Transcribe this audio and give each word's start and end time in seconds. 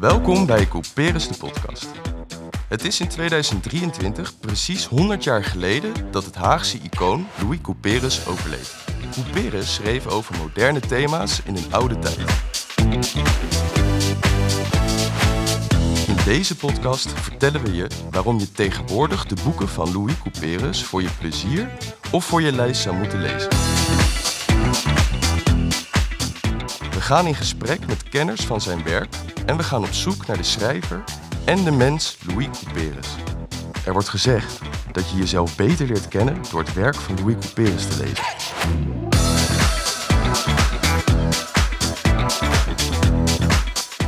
Welkom 0.00 0.46
bij 0.46 0.66
Couperus 0.66 1.28
de 1.28 1.36
podcast. 1.38 1.88
Het 2.68 2.84
is 2.84 3.00
in 3.00 3.08
2023 3.08 4.38
precies 4.40 4.86
100 4.86 5.24
jaar 5.24 5.44
geleden 5.44 5.92
dat 6.10 6.24
het 6.24 6.34
Haagse 6.34 6.78
icoon 6.82 7.26
Louis 7.42 7.58
Couperus 7.62 8.26
overleed. 8.26 8.76
Couperus 9.12 9.74
schreef 9.74 10.06
over 10.06 10.36
moderne 10.38 10.80
thema's 10.80 11.40
in 11.44 11.56
een 11.56 11.72
oude 11.72 11.98
tijd. 11.98 12.18
In 16.06 16.16
deze 16.24 16.56
podcast 16.56 17.12
vertellen 17.12 17.62
we 17.62 17.74
je 17.74 17.86
waarom 18.10 18.38
je 18.38 18.52
tegenwoordig 18.52 19.26
de 19.26 19.36
boeken 19.44 19.68
van 19.68 19.92
Louis 19.92 20.14
Couperus 20.22 20.84
voor 20.84 21.02
je 21.02 21.10
plezier 21.18 21.70
of 22.10 22.24
voor 22.24 22.42
je 22.42 22.52
lijst 22.52 22.82
zou 22.82 22.96
moeten 22.96 23.20
lezen. 23.20 23.69
Gaan 27.16 27.26
in 27.26 27.34
gesprek 27.34 27.86
met 27.86 28.02
kenners 28.02 28.40
van 28.40 28.60
zijn 28.60 28.82
werk 28.84 29.14
en 29.46 29.56
we 29.56 29.62
gaan 29.62 29.82
op 29.82 29.92
zoek 29.92 30.26
naar 30.26 30.36
de 30.36 30.42
schrijver 30.42 31.04
en 31.44 31.64
de 31.64 31.70
mens 31.70 32.16
Louis 32.26 32.48
Couperus. 32.64 33.06
Er 33.84 33.92
wordt 33.92 34.08
gezegd 34.08 34.58
dat 34.92 35.10
je 35.10 35.16
jezelf 35.16 35.56
beter 35.56 35.86
leert 35.86 36.08
kennen 36.08 36.36
door 36.50 36.60
het 36.60 36.74
werk 36.74 36.94
van 36.94 37.14
Louis 37.20 37.36
Couperus 37.40 37.86
te 37.86 37.96
lezen. 37.98 38.24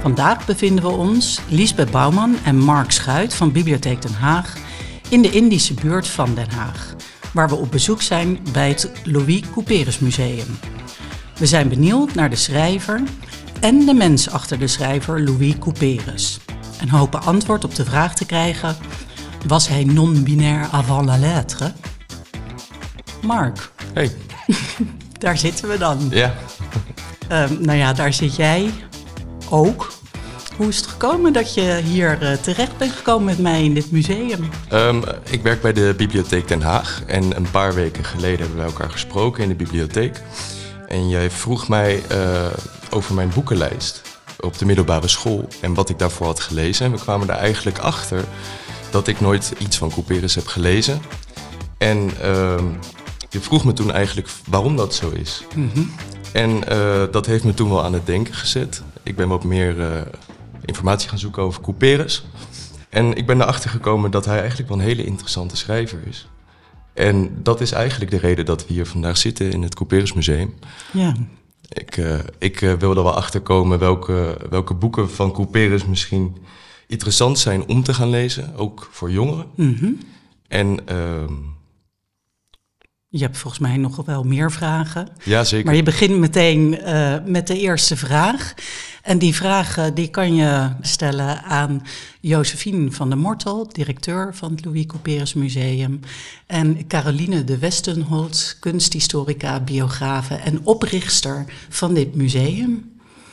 Vandaag 0.02 0.46
bevinden 0.46 0.84
we 0.84 0.90
ons, 0.90 1.40
Liesbeth 1.48 1.90
Bouwman 1.90 2.36
en 2.44 2.56
Mark 2.56 2.90
Schuit 2.90 3.34
van 3.34 3.52
Bibliotheek 3.52 4.02
Den 4.02 4.14
Haag, 4.14 4.56
in 5.08 5.22
de 5.22 5.30
Indische 5.30 5.74
buurt 5.74 6.08
van 6.08 6.34
Den 6.34 6.50
Haag, 6.50 6.94
waar 7.32 7.48
we 7.48 7.54
op 7.54 7.70
bezoek 7.70 8.02
zijn 8.02 8.38
bij 8.52 8.68
het 8.68 8.90
Louis 9.04 9.42
Couperus 9.52 9.98
Museum. 9.98 10.58
We 11.42 11.48
zijn 11.48 11.68
benieuwd 11.68 12.14
naar 12.14 12.30
de 12.30 12.36
schrijver 12.36 13.02
en 13.60 13.86
de 13.86 13.94
mens 13.94 14.30
achter 14.30 14.58
de 14.58 14.66
schrijver 14.66 15.22
Louis 15.24 15.58
Couperus. 15.58 16.38
En 16.80 16.88
hopen 16.88 17.22
antwoord 17.22 17.64
op 17.64 17.74
de 17.74 17.84
vraag 17.84 18.14
te 18.14 18.26
krijgen: 18.26 18.76
was 19.46 19.68
hij 19.68 19.84
non-binair 19.84 20.68
avant 20.70 21.06
la 21.06 21.18
lettre? 21.18 21.72
Mark, 23.22 23.70
Hey, 23.92 24.10
daar 25.18 25.38
zitten 25.38 25.68
we 25.68 25.78
dan. 25.78 26.08
ja. 26.10 26.34
Ehm, 27.28 27.54
nou 27.60 27.78
ja, 27.78 27.92
daar 27.92 28.12
zit 28.12 28.36
jij 28.36 28.70
ook. 29.50 29.92
Hoe 30.56 30.68
is 30.68 30.76
het 30.76 30.86
gekomen 30.86 31.32
dat 31.32 31.54
je 31.54 31.80
hier 31.84 32.22
eh, 32.22 32.32
terecht 32.32 32.76
bent 32.76 32.92
gekomen 32.92 33.24
met 33.24 33.38
mij 33.38 33.64
in 33.64 33.74
dit 33.74 33.90
museum? 33.90 34.48
Ehm, 34.68 35.02
ik 35.30 35.42
werk 35.42 35.62
bij 35.62 35.72
de 35.72 35.94
Bibliotheek 35.96 36.48
Den 36.48 36.62
Haag 36.62 37.02
en 37.06 37.36
een 37.36 37.50
paar 37.50 37.74
weken 37.74 38.04
geleden 38.04 38.38
hebben 38.38 38.56
we 38.56 38.64
elkaar 38.64 38.90
gesproken 38.90 39.42
in 39.42 39.48
de 39.48 39.54
bibliotheek. 39.54 40.20
En 40.92 41.08
jij 41.08 41.30
vroeg 41.30 41.68
mij 41.68 42.02
eh, 42.08 42.46
over 42.90 43.14
mijn 43.14 43.30
boekenlijst 43.34 44.02
op 44.40 44.58
de 44.58 44.64
middelbare 44.64 45.08
school 45.08 45.48
en 45.60 45.74
wat 45.74 45.88
ik 45.88 45.98
daarvoor 45.98 46.26
had 46.26 46.40
gelezen. 46.40 46.86
En 46.86 46.92
we 46.92 46.98
kwamen 46.98 47.28
er 47.28 47.36
eigenlijk 47.36 47.78
achter 47.78 48.24
dat 48.90 49.08
ik 49.08 49.20
nooit 49.20 49.52
iets 49.58 49.78
van 49.78 49.90
Couperus 49.90 50.34
heb 50.34 50.46
gelezen. 50.46 51.00
En 51.78 52.10
ehm, 52.20 52.64
je 53.28 53.40
vroeg 53.40 53.64
me 53.64 53.72
toen 53.72 53.92
eigenlijk 53.92 54.28
waarom 54.48 54.76
dat 54.76 54.94
zo 54.94 55.10
is. 55.10 55.44
En 56.32 56.68
eh, 56.68 57.02
dat 57.10 57.26
heeft 57.26 57.44
me 57.44 57.54
toen 57.54 57.68
wel 57.68 57.84
aan 57.84 57.92
het 57.92 58.06
denken 58.06 58.34
gezet. 58.34 58.82
Ik 59.02 59.16
ben 59.16 59.28
wat 59.28 59.44
meer 59.44 59.80
eh, 59.80 60.00
informatie 60.64 61.08
gaan 61.08 61.18
zoeken 61.18 61.42
over 61.42 61.62
Couperus. 61.62 62.24
En 62.88 63.14
ik 63.14 63.26
ben 63.26 63.40
erachter 63.40 63.70
gekomen 63.70 64.10
dat 64.10 64.24
hij 64.24 64.38
eigenlijk 64.38 64.68
wel 64.68 64.78
een 64.78 64.84
hele 64.84 65.04
interessante 65.04 65.56
schrijver 65.56 65.98
is. 66.08 66.28
En 66.94 67.30
dat 67.42 67.60
is 67.60 67.72
eigenlijk 67.72 68.10
de 68.10 68.18
reden 68.18 68.44
dat 68.44 68.66
we 68.66 68.72
hier 68.72 68.86
vandaag 68.86 69.16
zitten 69.16 69.50
in 69.50 69.62
het 69.62 69.74
Couperus 69.74 70.12
Museum. 70.12 70.54
Ja, 70.92 71.14
Ik, 71.68 71.96
eh, 71.96 72.18
ik 72.38 72.62
eh, 72.62 72.72
wil 72.72 72.96
er 72.96 73.02
wel 73.02 73.14
achter 73.14 73.40
komen 73.40 73.78
welke, 73.78 74.38
welke 74.50 74.74
boeken 74.74 75.10
van 75.10 75.32
Couperus 75.32 75.84
misschien 75.84 76.36
interessant 76.86 77.38
zijn 77.38 77.68
om 77.68 77.82
te 77.82 77.94
gaan 77.94 78.10
lezen, 78.10 78.56
ook 78.56 78.88
voor 78.90 79.10
jongeren. 79.10 79.46
En 80.48 80.86
ehm, 80.86 81.32
je 83.14 83.24
hebt 83.24 83.38
volgens 83.38 83.62
mij 83.62 83.76
nog 83.76 84.04
wel 84.04 84.22
meer 84.22 84.52
vragen. 84.52 85.08
ja, 85.24 85.44
zeker. 85.44 85.66
Maar 85.66 85.74
je 85.74 85.82
begint 85.82 86.18
meteen 86.18 86.78
eh, 86.78 87.14
met 87.24 87.46
de 87.46 87.58
eerste 87.58 87.96
vraag. 87.96 88.54
En 89.02 89.18
die 89.18 89.34
vraag 89.34 89.76
eh, 89.76 89.86
die 89.94 90.08
kan 90.08 90.34
je 90.34 90.70
stellen 90.80 91.42
aan 91.42 91.82
Josephine 92.20 92.90
van 92.90 93.08
der 93.08 93.18
Mortel, 93.18 93.68
directeur 93.72 94.34
van 94.34 94.50
het 94.50 94.64
Louis 94.64 94.86
Couperus 94.86 95.34
Museum. 95.34 96.00
En 96.46 96.86
Caroline 96.86 97.44
de 97.44 97.58
Westenholt, 97.58 98.56
kunsthistorica, 98.60 99.60
biografe 99.60 100.34
en 100.34 100.60
oprichter 100.66 101.44
van 101.68 101.94
dit 101.94 102.14
museum. 102.14 102.92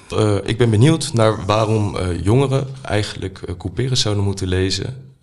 Eh, 0.09 0.35
ik 0.43 0.57
ben 0.57 0.69
benieuwd 0.69 1.13
naar 1.13 1.45
waarom 1.45 1.97
eh, 1.97 2.23
jongeren 2.23 2.67
eigenlijk 2.81 3.41
Couperus 3.57 4.01
zouden 4.01 4.23
moeten 4.23 4.47
lezen. 4.47 5.13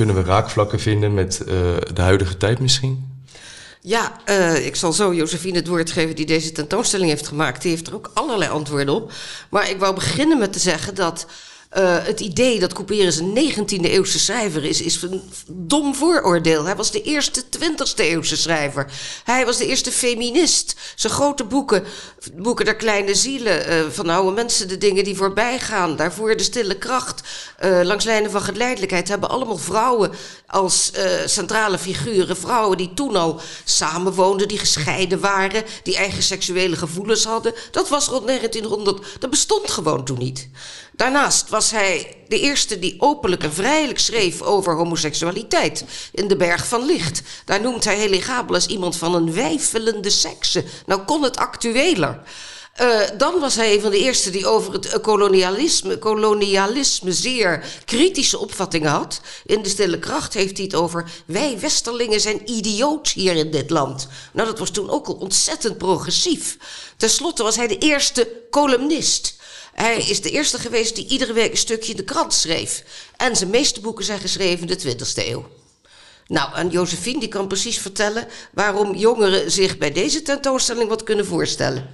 Kunnen 0.00 0.18
we 0.18 0.30
raakvlakken 0.30 0.80
vinden 0.80 1.14
met 1.14 1.40
eh, 1.40 1.46
de 1.92 2.00
huidige 2.00 2.36
tijd 2.36 2.58
misschien? 2.58 3.22
Ja, 3.80 4.16
eh, 4.24 4.66
ik 4.66 4.76
zal 4.76 4.92
zo 4.92 5.14
Josephine 5.14 5.56
het 5.56 5.66
woord 5.66 5.90
geven 5.90 6.16
die 6.16 6.26
deze 6.26 6.52
tentoonstelling 6.52 7.08
heeft 7.08 7.26
gemaakt. 7.26 7.62
Die 7.62 7.70
heeft 7.70 7.86
er 7.86 7.94
ook 7.94 8.10
allerlei 8.14 8.50
antwoorden 8.50 8.94
op. 8.94 9.12
Maar 9.48 9.70
ik 9.70 9.78
wou 9.78 9.94
beginnen 9.94 10.38
met 10.38 10.52
te 10.52 10.58
zeggen 10.58 10.94
dat 10.94 11.26
eh, 11.70 12.04
het 12.04 12.20
idee 12.20 12.60
dat 12.60 12.72
Couperus 12.72 13.16
een 13.16 13.52
19e 13.52 13.84
eeuwse 13.84 14.18
schrijver 14.18 14.64
is, 14.64 14.80
is 14.80 15.02
een 15.02 15.22
dom 15.46 15.94
vooroordeel. 15.94 16.64
Hij 16.64 16.76
was 16.76 16.90
de 16.90 17.02
eerste 17.02 17.42
20e 17.42 17.94
eeuwse 17.94 18.36
schrijver. 18.36 18.92
Hij 19.24 19.44
was 19.44 19.56
de 19.56 19.66
eerste 19.66 19.92
feminist. 19.92 20.74
Zijn 20.94 21.12
grote 21.12 21.44
boeken, 21.44 21.84
boeken 22.32 22.64
der 22.64 22.76
kleine 22.76 23.14
zielen, 23.14 23.66
eh, 23.66 23.80
van 23.90 24.08
oude 24.08 24.30
mensen, 24.30 24.68
de 24.68 24.78
dingen 24.78 25.04
die 25.04 25.16
voorbij 25.16 25.58
gaan, 25.58 25.96
daarvoor 25.96 26.36
de 26.36 26.42
stille 26.42 26.78
kracht, 26.78 27.20
eh, 27.56 27.80
langs 27.82 28.04
lijnen 28.04 28.30
van 28.30 28.42
geleidelijkheid, 28.42 29.08
hebben 29.08 29.30
allemaal 29.30 29.58
vrouwen 29.58 30.10
als 30.46 30.92
centrale 31.24 31.78
figuren. 31.78 32.36
Vrouwen 32.36 32.76
die 32.76 32.94
toen 32.94 33.16
al 33.16 33.40
samenwoonden, 33.64 34.48
die 34.48 34.58
gescheiden 34.58 35.20
waren, 35.20 35.64
die 35.82 35.96
eigen 35.96 36.22
seksuele 36.22 36.76
gevoelens 36.76 37.24
hadden. 37.24 37.54
Dat 37.70 37.88
was 37.88 38.06
rond 38.06 38.26
1900, 38.26 39.06
dat 39.18 39.30
bestond 39.30 39.70
gewoon 39.70 40.04
toen 40.04 40.18
niet. 40.18 40.48
Daarnaast 41.00 41.48
was 41.48 41.70
hij 41.70 42.16
de 42.28 42.40
eerste 42.40 42.78
die 42.78 42.94
openlijk 42.98 43.42
en 43.42 43.52
vrijelijk 43.52 43.98
schreef 43.98 44.42
over 44.42 44.74
homoseksualiteit 44.74 45.84
in 46.12 46.28
de 46.28 46.36
Berg 46.36 46.66
van 46.66 46.84
Licht. 46.84 47.22
Daar 47.44 47.60
noemt 47.60 47.84
hij 47.84 47.96
Heligabel 47.96 48.54
als 48.54 48.66
iemand 48.66 48.96
van 48.96 49.14
een 49.14 49.32
wijfelende 49.32 50.10
sekse. 50.10 50.64
Nou 50.86 51.00
kon 51.00 51.22
het 51.22 51.36
actueler. 51.36 52.20
Uh, 52.80 53.00
dan 53.16 53.40
was 53.40 53.54
hij 53.54 53.74
een 53.74 53.80
van 53.80 53.90
de 53.90 53.98
eerste 53.98 54.30
die 54.30 54.46
over 54.46 54.72
het 54.72 55.00
kolonialisme, 55.00 55.98
kolonialisme 55.98 57.12
zeer 57.12 57.64
kritische 57.84 58.38
opvattingen 58.38 58.90
had. 58.90 59.20
In 59.46 59.62
De 59.62 59.68
Stille 59.68 59.98
Kracht 59.98 60.34
heeft 60.34 60.56
hij 60.56 60.66
het 60.66 60.74
over 60.74 61.10
wij 61.26 61.58
Westerlingen 61.60 62.20
zijn 62.20 62.50
idioot 62.50 63.08
hier 63.08 63.36
in 63.36 63.50
dit 63.50 63.70
land. 63.70 64.08
Nou, 64.32 64.48
dat 64.48 64.58
was 64.58 64.70
toen 64.70 64.90
ook 64.90 65.06
al 65.06 65.14
ontzettend 65.14 65.78
progressief. 65.78 66.56
Ten 66.96 67.10
slotte 67.10 67.42
was 67.42 67.56
hij 67.56 67.66
de 67.66 67.78
eerste 67.78 68.32
columnist. 68.50 69.38
Hij 69.72 69.96
is 69.96 70.22
de 70.22 70.30
eerste 70.30 70.58
geweest 70.58 70.94
die 70.94 71.08
iedere 71.08 71.32
week 71.32 71.50
een 71.50 71.56
stukje 71.56 71.90
in 71.90 71.96
de 71.96 72.04
krant 72.04 72.32
schreef. 72.32 72.84
En 73.16 73.36
zijn 73.36 73.50
meeste 73.50 73.80
boeken 73.80 74.04
zijn 74.04 74.20
geschreven 74.20 74.68
in 74.68 74.76
de 74.76 74.96
20e 74.96 75.28
eeuw. 75.28 75.48
Nou, 76.26 76.54
en 76.54 76.68
Josephine 76.68 77.20
die 77.20 77.28
kan 77.28 77.48
precies 77.48 77.78
vertellen 77.78 78.28
waarom 78.52 78.94
jongeren 78.94 79.50
zich 79.50 79.78
bij 79.78 79.92
deze 79.92 80.22
tentoonstelling 80.22 80.88
wat 80.88 81.02
kunnen 81.02 81.26
voorstellen. 81.26 81.88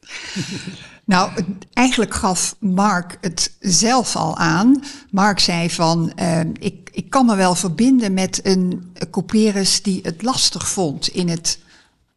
Nou, 1.06 1.44
eigenlijk 1.72 2.14
gaf 2.14 2.56
Mark 2.58 3.18
het 3.20 3.56
zelf 3.60 4.16
al 4.16 4.36
aan. 4.36 4.82
Mark 5.10 5.40
zei 5.40 5.70
van, 5.70 6.12
uh, 6.20 6.40
ik, 6.40 6.90
ik 6.92 7.10
kan 7.10 7.26
me 7.26 7.36
wel 7.36 7.54
verbinden 7.54 8.14
met 8.14 8.40
een 8.42 8.92
Couperus 9.10 9.82
die 9.82 10.00
het 10.02 10.22
lastig 10.22 10.68
vond 10.68 11.08
in 11.08 11.28
het 11.28 11.58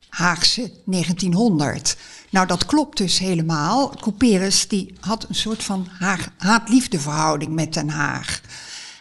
Haagse 0.10 0.72
1900. 0.86 1.98
Nou, 2.32 2.48
dat 2.48 2.66
klopt 2.66 2.98
dus 2.98 3.20
helemaal. 3.20 3.90
Couperus 3.90 4.68
die 4.68 4.94
had 5.00 5.26
een 5.30 5.36
soort 5.36 5.64
van 5.64 5.88
haat-liefde 6.38 7.00
verhouding 7.00 7.52
met 7.52 7.74
Den 7.74 7.90
Haag. 7.90 8.42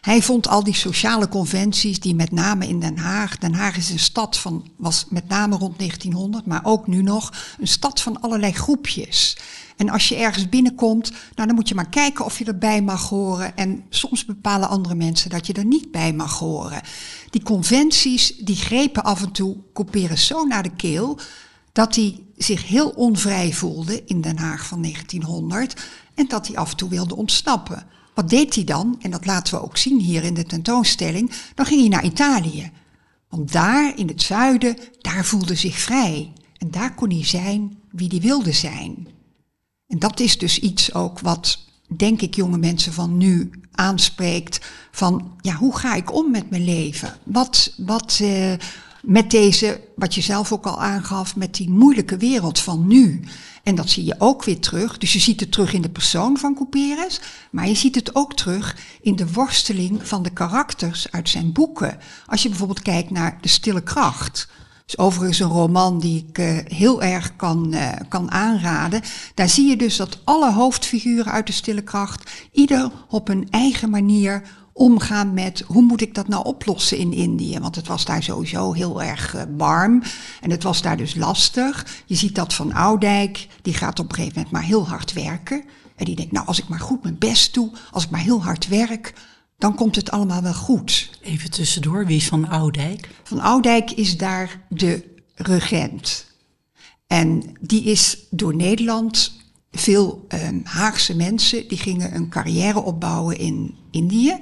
Hij 0.01 0.23
vond 0.23 0.49
al 0.49 0.65
die 0.65 0.75
sociale 0.75 1.29
conventies 1.29 2.01
die 2.01 2.15
met 2.15 2.31
name 2.31 2.69
in 2.69 2.81
Den 2.81 2.99
Haag... 2.99 3.39
Den 3.39 3.55
Haag 3.55 3.77
is 3.77 3.91
een 3.91 3.99
stad 3.99 4.39
van, 4.39 4.69
was 4.77 5.07
met 5.09 5.29
name 5.29 5.57
rond 5.57 5.79
1900, 5.79 6.47
maar 6.47 6.61
ook 6.63 6.87
nu 6.87 7.03
nog... 7.03 7.33
een 7.59 7.69
stad 7.69 8.01
van 8.01 8.21
allerlei 8.21 8.53
groepjes. 8.53 9.37
En 9.77 9.89
als 9.89 10.09
je 10.09 10.17
ergens 10.17 10.49
binnenkomt, 10.49 11.11
nou, 11.11 11.47
dan 11.47 11.55
moet 11.55 11.69
je 11.69 11.75
maar 11.75 11.89
kijken 11.89 12.25
of 12.25 12.39
je 12.39 12.45
erbij 12.45 12.83
mag 12.83 13.09
horen. 13.09 13.57
En 13.57 13.85
soms 13.89 14.25
bepalen 14.25 14.69
andere 14.69 14.95
mensen 14.95 15.31
dat 15.31 15.47
je 15.47 15.53
er 15.53 15.65
niet 15.65 15.91
bij 15.91 16.13
mag 16.13 16.39
horen. 16.39 16.81
Die 17.31 17.43
conventies, 17.43 18.37
die 18.37 18.57
grepen 18.57 19.05
af 19.05 19.23
en 19.23 19.33
toe 19.33 19.57
Couperus 19.73 20.27
zo 20.27 20.45
naar 20.45 20.63
de 20.63 20.77
keel... 20.77 21.19
dat 21.73 21.95
hij 21.95 22.21
zich 22.37 22.67
heel 22.67 22.89
onvrij 22.89 23.53
voelde 23.53 24.05
in 24.05 24.21
Den 24.21 24.39
Haag 24.39 24.67
van 24.67 24.83
1900... 24.83 25.87
en 26.15 26.29
dat 26.29 26.47
hij 26.47 26.57
af 26.57 26.71
en 26.71 26.77
toe 26.77 26.89
wilde 26.89 27.17
ontsnappen... 27.17 27.87
Wat 28.19 28.29
deed 28.29 28.55
hij 28.55 28.65
dan? 28.65 28.97
En 29.01 29.11
dat 29.11 29.27
laten 29.27 29.55
we 29.55 29.63
ook 29.63 29.77
zien 29.77 30.01
hier 30.01 30.25
in 30.25 30.35
de 30.35 30.45
tentoonstelling. 30.45 31.33
Dan 31.55 31.67
ging 31.67 31.81
hij 31.81 31.89
naar 31.89 32.05
Italië. 32.05 32.71
Want 33.29 33.53
daar 33.53 33.99
in 33.99 34.09
het 34.09 34.23
zuiden, 34.23 34.77
daar 35.01 35.25
voelde 35.25 35.55
zich 35.55 35.79
vrij. 35.79 36.33
En 36.57 36.71
daar 36.71 36.95
kon 36.95 37.11
hij 37.11 37.25
zijn 37.25 37.79
wie 37.91 38.09
hij 38.09 38.21
wilde 38.21 38.53
zijn. 38.53 39.09
En 39.87 39.99
dat 39.99 40.21
is 40.21 40.39
dus 40.39 40.59
iets 40.59 40.95
ook 40.95 41.21
wat, 41.21 41.59
denk 41.97 42.21
ik, 42.21 42.35
jonge 42.35 42.59
mensen 42.59 42.93
van 42.93 43.17
nu 43.17 43.51
aanspreekt. 43.73 44.61
Van, 44.91 45.37
ja, 45.41 45.55
hoe 45.55 45.77
ga 45.77 45.95
ik 45.95 46.15
om 46.15 46.31
met 46.31 46.51
mijn 46.51 46.65
leven? 46.65 47.17
Wat, 47.23 47.75
wat 47.77 48.19
uh, 48.23 48.53
met 49.03 49.31
deze, 49.31 49.81
wat 49.97 50.15
je 50.15 50.21
zelf 50.21 50.53
ook 50.53 50.67
al 50.67 50.83
aangaf, 50.83 51.37
met 51.37 51.55
die 51.55 51.71
moeilijke 51.71 52.17
wereld 52.17 52.59
van 52.59 52.87
nu. 52.87 53.21
En 53.63 53.75
dat 53.75 53.91
zie 53.91 54.05
je 54.05 54.15
ook 54.19 54.45
weer 54.45 54.61
terug. 54.61 54.99
Dus 54.99 55.13
je 55.13 55.19
ziet 55.19 55.41
het 55.41 55.53
terug 55.53 55.73
in 55.73 55.83
de 55.83 55.89
persoon 55.89 56.39
van 56.39 56.55
Couperus, 56.55 57.21
maar 57.51 57.69
je 57.69 57.75
ziet 57.75 57.95
het 57.95 58.15
ook 58.15 58.35
terug 58.35 58.77
in 59.01 59.17
de 59.17 59.33
worsteling 59.33 60.09
van 60.09 60.23
de 60.23 60.31
karakters 60.31 61.11
uit 61.11 61.29
zijn 61.29 61.53
boeken. 61.53 61.99
Als 62.27 62.43
je 62.43 62.49
bijvoorbeeld 62.49 62.83
kijkt 62.83 63.11
naar 63.11 63.39
De 63.41 63.49
Stille 63.49 63.83
Kracht 63.83 64.49
is 64.89 64.99
overigens 64.99 65.39
een 65.39 65.49
roman 65.49 66.01
die 66.01 66.27
ik 66.29 66.39
uh, 66.39 66.59
heel 66.65 67.03
erg 67.03 67.37
kan, 67.37 67.75
uh, 67.75 67.93
kan 68.09 68.31
aanraden. 68.31 69.03
Daar 69.35 69.49
zie 69.49 69.69
je 69.69 69.77
dus 69.77 69.97
dat 69.97 70.19
alle 70.25 70.53
hoofdfiguren 70.53 71.33
uit 71.33 71.47
de 71.47 71.53
stille 71.53 71.83
kracht 71.83 72.31
ieder 72.53 72.91
op 73.09 73.27
hun 73.27 73.47
eigen 73.51 73.91
manier 73.91 74.43
omgaan 74.79 75.35
met 75.35 75.65
hoe 75.67 75.83
moet 75.83 76.01
ik 76.01 76.15
dat 76.15 76.29
nou 76.29 76.45
oplossen 76.45 76.99
in 76.99 77.13
Indië. 77.13 77.59
Want 77.59 77.77
het 77.77 77.87
was 77.87 78.05
daar 78.05 78.23
sowieso 78.23 78.73
heel 78.73 79.03
erg 79.03 79.35
uh, 79.35 79.43
warm 79.57 80.03
en 80.41 80.51
het 80.51 80.63
was 80.63 80.83
daar 80.83 80.97
dus 80.97 81.15
lastig. 81.15 82.03
Je 82.07 82.15
ziet 82.15 82.35
dat 82.35 82.55
van 82.55 82.73
Oudijk, 82.73 83.49
die 83.63 83.75
gaat 83.75 83.99
op 83.99 84.09
een 84.09 84.15
gegeven 84.15 84.35
moment 84.35 84.53
maar 84.53 84.63
heel 84.63 84.89
hard 84.89 85.13
werken. 85.13 85.65
En 85.97 86.05
die 86.05 86.17
denkt, 86.17 86.33
nou 86.33 86.47
als 86.47 86.59
ik 86.59 86.69
maar 86.69 86.81
goed 86.81 87.03
mijn 87.03 87.19
best 87.19 87.55
doe, 87.55 87.71
als 87.91 88.05
ik 88.05 88.11
maar 88.11 88.21
heel 88.21 88.43
hard 88.43 88.69
werk, 88.69 89.13
dan 89.59 89.75
komt 89.75 89.97
het 89.97 90.11
allemaal 90.11 90.43
wel 90.43 90.55
goed. 90.55 91.11
Even 91.23 91.51
tussendoor, 91.51 92.07
wie 92.07 92.17
is 92.17 92.29
Van 92.29 92.49
Oudijk? 92.49 93.09
Van 93.23 93.41
Oudijk 93.41 93.91
is 93.91 94.17
daar 94.17 94.67
de 94.69 95.17
regent. 95.35 96.27
En 97.07 97.57
die 97.61 97.83
is 97.83 98.19
door 98.31 98.57
Nederland, 98.57 99.33
veel 99.71 100.27
um, 100.29 100.61
Haagse 100.65 101.17
mensen, 101.17 101.69
die 101.69 101.79
gingen 101.79 102.15
een 102.15 102.29
carrière 102.29 102.83
opbouwen 102.83 103.39
in 103.39 103.75
Indië. 103.99 104.39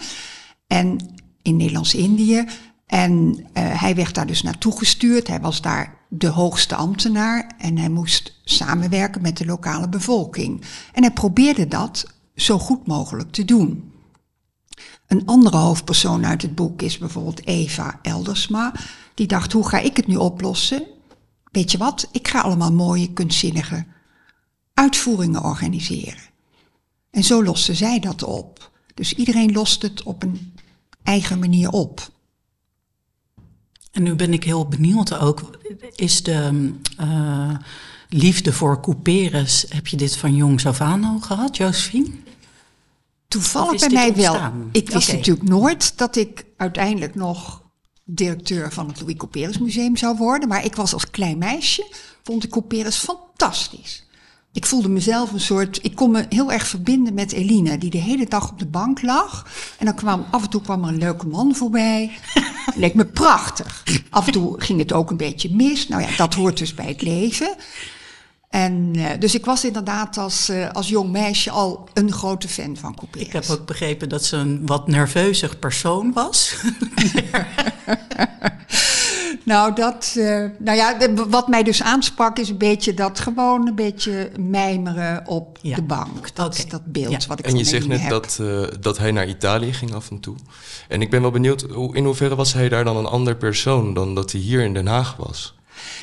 En 0.67 1.15
in 1.43 1.57
Nederlands-Indië. 1.57 2.45
En 2.87 3.13
uh, 3.39 3.45
hij 3.55 3.95
werd 3.95 4.15
daar 4.15 4.27
dus 4.27 4.43
naartoe 4.43 4.79
gestuurd. 4.79 5.29
Hij 5.29 5.41
was 5.41 5.61
daar 5.61 5.97
de 6.09 6.29
hoogste 6.29 6.75
ambtenaar 6.75 7.55
en 7.59 7.79
hij 7.79 7.89
moest 7.89 8.41
samenwerken 8.45 9.23
met 9.23 9.37
de 9.37 9.45
lokale 9.45 9.89
bevolking. 9.89 10.63
En 10.93 11.03
hij 11.03 11.13
probeerde 11.13 11.69
dat 11.69 12.07
zo 12.35 12.59
goed 12.59 12.87
mogelijk 12.87 13.33
te 13.33 13.45
doen. 13.45 13.93
Een 15.07 15.27
andere 15.27 15.57
hoofdpersoon 15.57 16.27
uit 16.27 16.43
het 16.43 16.55
boek 16.55 16.83
is 16.83 16.99
bijvoorbeeld 16.99 17.47
Eva 17.47 17.99
Eldersma. 18.03 18.75
Die 19.15 19.27
dacht, 19.27 19.53
hoe 19.53 19.69
ga 19.69 19.79
ik 19.79 19.97
het 19.97 20.07
nu 20.07 20.17
oplossen? 20.17 20.87
Weet 21.51 21.73
je 21.73 21.79
wat, 21.79 22.09
ik 22.13 22.29
ga 22.29 22.41
allemaal 22.41 22.73
mooie, 22.73 23.13
kunstzinnige 23.13 23.87
uitvoeringen 24.75 25.45
organiseren. 25.45 26.23
En 27.11 27.25
zo 27.25 27.45
loste 27.45 27.75
zij 27.75 27.99
dat 28.01 28.23
op. 28.23 28.71
Dus 28.97 29.15
iedereen 29.15 29.53
lost 29.53 29.83
het 29.83 30.03
op 30.03 30.23
een 30.23 30.55
eigen 31.03 31.39
manier 31.39 31.71
op. 31.71 32.11
En 33.93 34.03
nu 34.03 34.15
ben 34.15 34.33
ik 34.33 34.45
heel 34.45 34.69
benieuwd 34.69 35.19
ook, 35.19 35.59
is 35.95 36.23
de 36.23 36.73
uh, 37.01 37.55
liefde 38.09 38.53
voor 38.53 38.81
couperus, 38.81 39.67
heb 39.69 39.87
je 39.87 39.97
dit 39.97 40.17
van 40.17 40.35
jongs 40.35 40.67
af 40.67 40.81
aan 40.81 41.05
al 41.05 41.21
gehad, 41.21 41.57
Josephine? 41.57 42.11
Toevallig 43.29 43.81
bij 43.81 43.91
mij 43.91 44.15
wel. 44.15 44.53
Ik 44.73 44.91
wist 44.91 45.07
okay. 45.07 45.17
natuurlijk 45.17 45.49
nooit 45.49 45.99
dat 45.99 46.17
ik 46.17 46.45
uiteindelijk 46.57 47.15
nog 47.15 47.63
directeur 48.05 48.73
van 48.73 48.89
het 48.89 49.01
Louis 49.01 49.17
Couperus 49.17 49.59
Museum 49.59 49.97
zou 49.97 50.17
worden. 50.17 50.49
Maar 50.49 50.65
ik 50.65 50.77
was 50.77 50.93
als 50.93 51.11
klein 51.11 51.39
meisje, 51.39 51.87
vond 52.23 52.45
ik 52.45 52.51
Couperus 52.51 52.97
fantastisch. 52.97 54.06
Ik 54.57 54.67
voelde 54.67 54.89
mezelf 54.89 55.33
een 55.33 55.41
soort, 55.41 55.79
ik 55.83 55.95
kon 55.95 56.11
me 56.11 56.27
heel 56.29 56.53
erg 56.53 56.67
verbinden 56.67 57.15
met 57.15 57.33
Eline, 57.33 57.79
die 57.79 57.91
de 57.91 57.99
hele 57.99 58.27
dag 58.27 58.51
op 58.51 58.59
de 58.59 58.67
bank 58.67 59.03
lag. 59.03 59.47
En 59.79 59.85
dan 59.85 59.95
kwam, 59.95 60.27
af 60.31 60.43
en 60.43 60.51
toe 60.51 60.61
kwam 60.61 60.83
er 60.83 60.89
een 60.89 60.99
leuke 60.99 61.27
man 61.27 61.55
voorbij. 61.55 62.11
Leek 62.75 62.95
me 62.95 63.07
prachtig. 63.07 63.85
Af 64.11 64.27
en 64.27 64.33
toe 64.33 64.61
ging 64.61 64.79
het 64.79 64.93
ook 64.93 65.11
een 65.11 65.17
beetje 65.17 65.55
mis. 65.55 65.89
Nou 65.89 66.03
ja, 66.03 66.09
dat 66.17 66.35
hoort 66.35 66.59
dus 66.59 66.75
bij 66.75 66.87
het 66.87 67.03
leven. 67.03 67.55
En 68.51 68.93
uh, 68.97 69.07
dus 69.19 69.35
ik 69.35 69.45
was 69.45 69.65
inderdaad 69.65 70.19
als, 70.19 70.51
uh, 70.51 70.71
als 70.71 70.89
jong 70.89 71.11
meisje 71.11 71.51
al 71.51 71.89
een 71.95 72.13
grote 72.13 72.49
fan 72.49 72.77
van 72.77 72.95
Couperus. 72.95 73.27
Ik 73.27 73.33
heb 73.33 73.45
ook 73.51 73.67
begrepen 73.67 74.09
dat 74.09 74.25
ze 74.25 74.37
een 74.37 74.67
wat 74.67 74.89
nerveuzig 74.89 75.59
persoon 75.59 76.13
was. 76.13 76.55
nou, 79.47 79.75
dat, 79.75 80.15
uh, 80.17 80.45
nou 80.59 80.77
ja, 80.77 80.97
wat 81.29 81.49
mij 81.49 81.63
dus 81.63 81.83
aansprak 81.83 82.39
is 82.39 82.49
een 82.49 82.59
beetje 82.59 82.95
dat 82.95 83.21
gewoon 83.21 83.67
een 83.67 83.75
beetje 83.75 84.31
mijmeren 84.41 85.27
op 85.27 85.59
ja. 85.63 85.77
de 85.77 85.83
bank. 85.83 86.35
Dat 86.35 86.47
okay. 86.47 86.59
is 86.59 86.69
dat 86.69 86.83
beeld 86.85 87.23
ja. 87.23 87.29
wat 87.29 87.39
ik 87.39 87.47
En 87.47 87.57
je 87.57 87.65
zegt 87.65 87.87
net 87.87 88.01
heb. 88.01 88.11
dat, 88.11 88.41
dat 88.81 88.99
hij 88.99 89.13
naar 89.13 89.29
Italië 89.29 89.73
ging 89.73 89.95
af 89.95 90.11
en 90.11 90.21
toe. 90.21 90.37
En 90.89 91.01
ik 91.03 91.11
ben 91.11 91.23
wel 91.23 91.31
benieuwd, 91.31 91.63
in 91.93 92.05
hoeverre 92.05 92.35
was 92.35 92.53
hij 92.53 92.69
daar 92.69 92.85
dan 92.85 92.97
een 92.97 93.07
ander 93.07 93.37
persoon 93.37 93.95
dan 93.95 94.15
dat 94.15 94.33
hij 94.33 94.41
hier 94.41 94.63
in 94.63 94.75
Den 94.75 94.87
Haag 94.87 95.17
was? 95.17 95.55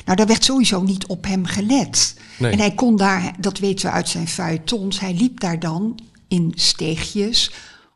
Nou, 0.04 0.16
daar 0.16 0.26
werd 0.26 0.44
sowieso 0.44 0.82
niet 0.82 1.06
op 1.06 1.24
hem 1.24 1.46
gelet. 1.46 2.16
Nee. 2.38 2.52
En 2.52 2.58
hij 2.58 2.74
kon 2.74 2.96
daar, 2.96 3.34
dat 3.38 3.58
weten 3.58 3.86
we 3.86 3.92
uit 3.92 4.08
zijn 4.08 4.28
feuilletons, 4.28 5.00
hij 5.00 5.14
liep 5.14 5.40
daar 5.40 5.58
dan 5.58 5.98
in 6.28 6.52
steegjes, 6.54 7.50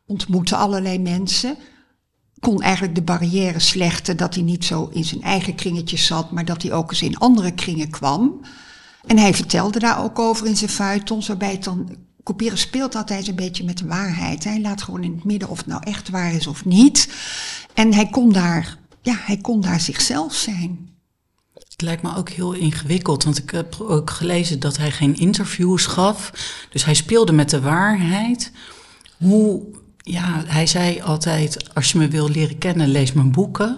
ontmoette 0.05 0.55
allerlei 0.55 0.99
mensen. 0.99 1.57
Kon 2.39 2.61
eigenlijk 2.61 2.95
de 2.95 3.01
barrière 3.01 3.59
slechten 3.59 4.17
dat 4.17 4.33
hij 4.33 4.43
niet 4.43 4.65
zo 4.65 4.89
in 4.91 5.05
zijn 5.05 5.21
eigen 5.21 5.55
kringetjes 5.55 6.05
zat, 6.05 6.31
maar 6.31 6.45
dat 6.45 6.61
hij 6.61 6.73
ook 6.73 6.89
eens 6.89 7.01
in 7.01 7.17
andere 7.17 7.51
kringen 7.51 7.89
kwam. 7.89 8.41
En 9.05 9.17
hij 9.17 9.33
vertelde 9.33 9.79
daar 9.79 10.03
ook 10.03 10.19
over 10.19 10.47
in 10.47 10.57
zijn 10.57 10.69
feuilletons, 10.69 11.27
waarbij 11.27 11.51
het 11.51 11.63
dan 11.63 11.97
Kopieren 12.29 12.57
speelt 12.57 12.95
altijd 12.95 13.27
een 13.27 13.35
beetje 13.35 13.63
met 13.63 13.77
de 13.77 13.87
waarheid. 13.87 14.43
Hij 14.43 14.61
laat 14.61 14.81
gewoon 14.81 15.03
in 15.03 15.13
het 15.15 15.23
midden 15.23 15.49
of 15.49 15.57
het 15.57 15.65
nou 15.65 15.81
echt 15.83 16.09
waar 16.09 16.33
is 16.33 16.47
of 16.47 16.65
niet. 16.65 17.09
En 17.73 17.93
hij 17.93 18.09
kon 18.09 18.31
daar, 18.31 18.77
ja, 19.01 19.15
hij 19.19 19.37
kon 19.37 19.61
daar 19.61 19.79
zichzelf 19.79 20.33
zijn. 20.33 20.89
Het 21.53 21.81
lijkt 21.81 22.01
me 22.01 22.15
ook 22.15 22.29
heel 22.29 22.53
ingewikkeld, 22.53 23.23
want 23.23 23.37
ik 23.37 23.49
heb 23.49 23.81
ook 23.81 24.09
gelezen 24.09 24.59
dat 24.59 24.77
hij 24.77 24.91
geen 24.91 25.15
interviews 25.15 25.85
gaf. 25.85 26.31
Dus 26.69 26.85
hij 26.85 26.93
speelde 26.93 27.31
met 27.31 27.49
de 27.49 27.61
waarheid. 27.61 28.51
Hoe, 29.17 29.63
ja, 30.11 30.43
hij 30.45 30.67
zei 30.67 31.01
altijd: 31.01 31.73
als 31.73 31.91
je 31.91 31.97
me 31.97 32.07
wil 32.07 32.29
leren 32.29 32.57
kennen, 32.57 32.87
lees 32.87 33.13
mijn 33.13 33.31
boeken. 33.31 33.77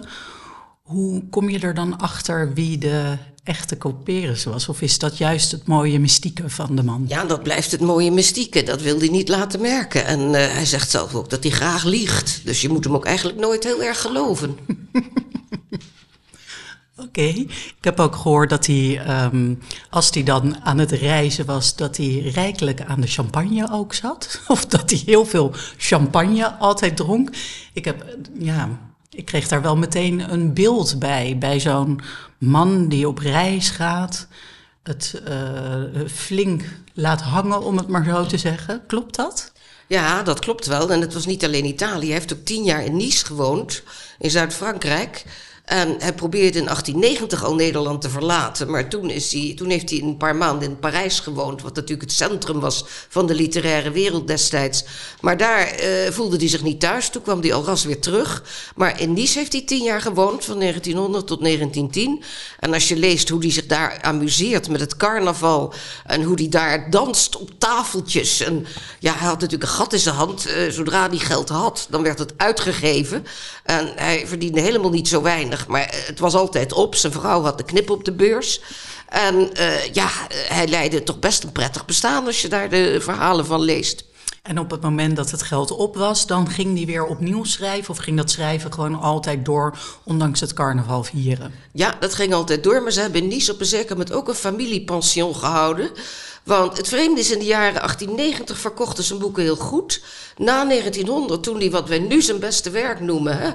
Hoe 0.82 1.28
kom 1.30 1.48
je 1.48 1.58
er 1.58 1.74
dan 1.74 1.98
achter 1.98 2.54
wie 2.54 2.78
de 2.78 3.16
echte 3.44 3.76
Couperus 3.76 4.44
was? 4.44 4.68
Of 4.68 4.82
is 4.82 4.98
dat 4.98 5.18
juist 5.18 5.50
het 5.52 5.66
mooie 5.66 5.98
mystieke 5.98 6.50
van 6.50 6.76
de 6.76 6.82
man? 6.82 7.04
Ja, 7.08 7.24
dat 7.24 7.42
blijft 7.42 7.70
het 7.70 7.80
mooie 7.80 8.10
mystieke. 8.10 8.62
Dat 8.62 8.82
wil 8.82 8.98
hij 8.98 9.08
niet 9.08 9.28
laten 9.28 9.60
merken. 9.60 10.06
En 10.06 10.20
uh, 10.20 10.32
hij 10.32 10.64
zegt 10.64 10.90
zelf 10.90 11.14
ook 11.14 11.30
dat 11.30 11.42
hij 11.42 11.52
graag 11.52 11.84
liegt. 11.84 12.40
Dus 12.44 12.60
je 12.60 12.68
moet 12.68 12.84
hem 12.84 12.94
ook 12.94 13.04
eigenlijk 13.04 13.38
nooit 13.38 13.64
heel 13.64 13.82
erg 13.82 14.00
geloven. 14.00 14.56
Oké, 17.02 17.22
ik 17.22 17.76
heb 17.80 18.00
ook 18.00 18.16
gehoord 18.16 18.50
dat 18.50 18.66
hij, 18.66 19.02
um, 19.24 19.58
als 19.90 20.10
hij 20.10 20.22
dan 20.22 20.64
aan 20.64 20.78
het 20.78 20.90
reizen 20.90 21.46
was, 21.46 21.76
dat 21.76 21.96
hij 21.96 22.18
rijkelijk 22.18 22.80
aan 22.80 23.00
de 23.00 23.06
champagne 23.06 23.68
ook 23.72 23.94
zat. 23.94 24.40
Of 24.48 24.66
dat 24.66 24.90
hij 24.90 25.02
heel 25.06 25.24
veel 25.24 25.50
champagne 25.76 26.54
altijd 26.54 26.96
dronk. 26.96 27.30
Ik 27.72 27.84
heb, 27.84 28.04
ja, 28.38 28.68
ik 29.10 29.24
kreeg 29.24 29.48
daar 29.48 29.62
wel 29.62 29.76
meteen 29.76 30.32
een 30.32 30.54
beeld 30.54 30.98
bij, 30.98 31.36
bij 31.38 31.60
zo'n 31.60 32.00
man 32.38 32.88
die 32.88 33.08
op 33.08 33.18
reis 33.18 33.70
gaat, 33.70 34.26
het 34.82 35.22
uh, 35.28 36.06
flink 36.08 36.62
laat 36.94 37.20
hangen, 37.20 37.62
om 37.62 37.76
het 37.76 37.88
maar 37.88 38.04
zo 38.04 38.26
te 38.26 38.38
zeggen. 38.38 38.82
Klopt 38.86 39.16
dat? 39.16 39.52
Ja, 39.86 40.22
dat 40.22 40.38
klopt 40.38 40.66
wel. 40.66 40.90
En 40.92 41.00
het 41.00 41.14
was 41.14 41.26
niet 41.26 41.44
alleen 41.44 41.64
Italië. 41.64 42.06
Hij 42.06 42.14
heeft 42.14 42.32
ook 42.32 42.44
tien 42.44 42.64
jaar 42.64 42.84
in 42.84 42.96
Nice 42.96 43.24
gewoond, 43.24 43.82
in 44.18 44.30
Zuid-Frankrijk. 44.30 45.24
En 45.72 45.96
hij 45.98 46.14
probeerde 46.14 46.58
in 46.58 46.64
1890 46.64 47.44
al 47.44 47.54
Nederland 47.54 48.00
te 48.00 48.10
verlaten. 48.10 48.70
Maar 48.70 48.88
toen, 48.88 49.10
is 49.10 49.32
hij, 49.32 49.52
toen 49.56 49.70
heeft 49.70 49.90
hij 49.90 50.00
een 50.02 50.16
paar 50.16 50.36
maanden 50.36 50.68
in 50.68 50.78
Parijs 50.78 51.20
gewoond. 51.20 51.62
Wat 51.62 51.74
natuurlijk 51.74 52.08
het 52.08 52.12
centrum 52.12 52.60
was 52.60 52.84
van 53.08 53.26
de 53.26 53.34
literaire 53.34 53.90
wereld 53.90 54.26
destijds. 54.26 54.84
Maar 55.20 55.36
daar 55.36 55.74
uh, 55.80 56.10
voelde 56.10 56.36
hij 56.36 56.48
zich 56.48 56.62
niet 56.62 56.80
thuis. 56.80 57.08
Toen 57.08 57.22
kwam 57.22 57.40
hij 57.40 57.52
al 57.52 57.64
ras 57.64 57.84
weer 57.84 58.00
terug. 58.00 58.42
Maar 58.76 59.00
in 59.00 59.12
Nice 59.12 59.38
heeft 59.38 59.52
hij 59.52 59.62
tien 59.62 59.82
jaar 59.82 60.00
gewoond. 60.00 60.44
Van 60.44 60.58
1900 60.58 61.26
tot 61.26 61.40
1910. 61.40 62.22
En 62.60 62.72
als 62.72 62.88
je 62.88 62.96
leest 62.96 63.28
hoe 63.28 63.40
hij 63.40 63.50
zich 63.50 63.66
daar 63.66 63.98
amuseert 64.02 64.68
met 64.68 64.80
het 64.80 64.96
carnaval. 64.96 65.74
En 66.06 66.22
hoe 66.22 66.36
hij 66.36 66.48
daar 66.48 66.90
danst 66.90 67.36
op 67.36 67.50
tafeltjes. 67.58 68.40
En 68.40 68.66
ja, 68.98 69.12
hij 69.12 69.28
had 69.28 69.40
natuurlijk 69.40 69.70
een 69.70 69.76
gat 69.76 69.92
in 69.92 69.98
zijn 69.98 70.14
hand. 70.14 70.46
Uh, 70.48 70.70
zodra 70.70 71.08
hij 71.08 71.18
geld 71.18 71.48
had, 71.48 71.86
dan 71.90 72.02
werd 72.02 72.18
het 72.18 72.32
uitgegeven. 72.36 73.26
En 73.64 73.92
hij 73.96 74.26
verdiende 74.26 74.60
helemaal 74.60 74.90
niet 74.90 75.08
zo 75.08 75.22
weinig. 75.22 75.60
Maar 75.66 76.02
het 76.06 76.18
was 76.18 76.34
altijd 76.34 76.72
op. 76.72 76.94
Zijn 76.94 77.12
vrouw 77.12 77.42
had 77.42 77.58
de 77.58 77.64
knip 77.64 77.90
op 77.90 78.04
de 78.04 78.12
beurs. 78.12 78.60
En 79.08 79.34
uh, 79.34 79.84
ja, 79.92 80.08
hij 80.48 80.66
leidde 80.66 81.02
toch 81.02 81.18
best 81.18 81.42
een 81.42 81.52
prettig 81.52 81.84
bestaan 81.84 82.26
als 82.26 82.42
je 82.42 82.48
daar 82.48 82.68
de 82.68 82.98
verhalen 83.00 83.46
van 83.46 83.60
leest. 83.60 84.04
En 84.42 84.58
op 84.58 84.70
het 84.70 84.80
moment 84.80 85.16
dat 85.16 85.30
het 85.30 85.42
geld 85.42 85.70
op 85.70 85.96
was, 85.96 86.26
dan 86.26 86.50
ging 86.50 86.76
hij 86.76 86.86
weer 86.86 87.04
opnieuw 87.04 87.44
schrijven? 87.44 87.90
Of 87.90 87.98
ging 87.98 88.16
dat 88.16 88.30
schrijven 88.30 88.72
gewoon 88.72 89.00
altijd 89.00 89.44
door, 89.44 89.78
ondanks 90.02 90.40
het 90.40 90.52
carnaval 90.52 91.04
vieren? 91.04 91.54
Ja, 91.72 91.96
dat 92.00 92.14
ging 92.14 92.34
altijd 92.34 92.62
door. 92.62 92.82
Maar 92.82 92.92
ze 92.92 93.00
hebben 93.00 93.22
in 93.22 93.28
Nice 93.28 93.52
op 93.52 93.60
een 93.60 93.66
zeker 93.66 93.96
moment 93.96 94.12
ook 94.12 94.28
een 94.28 94.34
familiepension 94.34 95.34
gehouden. 95.34 95.90
Want 96.44 96.76
het 96.76 96.88
vreemde 96.88 97.20
is, 97.20 97.30
in 97.30 97.38
de 97.38 97.44
jaren 97.44 97.74
1890 97.74 98.58
verkochten 98.58 99.04
zijn 99.04 99.18
boeken 99.18 99.42
heel 99.42 99.56
goed. 99.56 100.02
Na 100.36 100.64
1900, 100.64 101.42
toen 101.42 101.58
hij 101.58 101.70
wat 101.70 101.88
wij 101.88 101.98
nu 101.98 102.22
zijn 102.22 102.38
beste 102.38 102.70
werk 102.70 103.00
noemen... 103.00 103.38
Hè, 103.38 103.50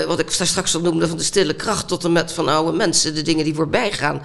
uh, 0.00 0.06
wat 0.06 0.18
ik 0.18 0.30
straks 0.30 0.74
al 0.74 0.80
noemde, 0.80 1.08
van 1.08 1.16
de 1.16 1.22
stille 1.22 1.54
kracht 1.54 1.88
tot 1.88 2.04
en 2.04 2.12
met 2.12 2.32
van 2.32 2.48
oude 2.48 2.76
mensen... 2.76 3.14
de 3.14 3.22
dingen 3.22 3.44
die 3.44 3.54
voorbij 3.54 3.92
gaan... 3.92 4.22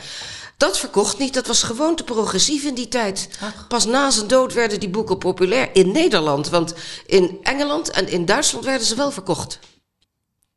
Dat 0.57 0.79
verkocht 0.79 1.17
niet, 1.17 1.33
dat 1.33 1.47
was 1.47 1.63
gewoon 1.63 1.95
te 1.95 2.03
progressief 2.03 2.63
in 2.63 2.73
die 2.73 2.87
tijd. 2.87 3.29
Pas 3.67 3.85
na 3.85 4.11
zijn 4.11 4.27
dood 4.27 4.53
werden 4.53 4.79
die 4.79 4.89
boeken 4.89 5.17
populair 5.17 5.69
in 5.73 5.91
Nederland. 5.91 6.49
Want 6.49 6.73
in 7.05 7.37
Engeland 7.43 7.89
en 7.89 8.07
in 8.07 8.25
Duitsland 8.25 8.65
werden 8.65 8.87
ze 8.87 8.95
wel 8.95 9.11
verkocht. 9.11 9.59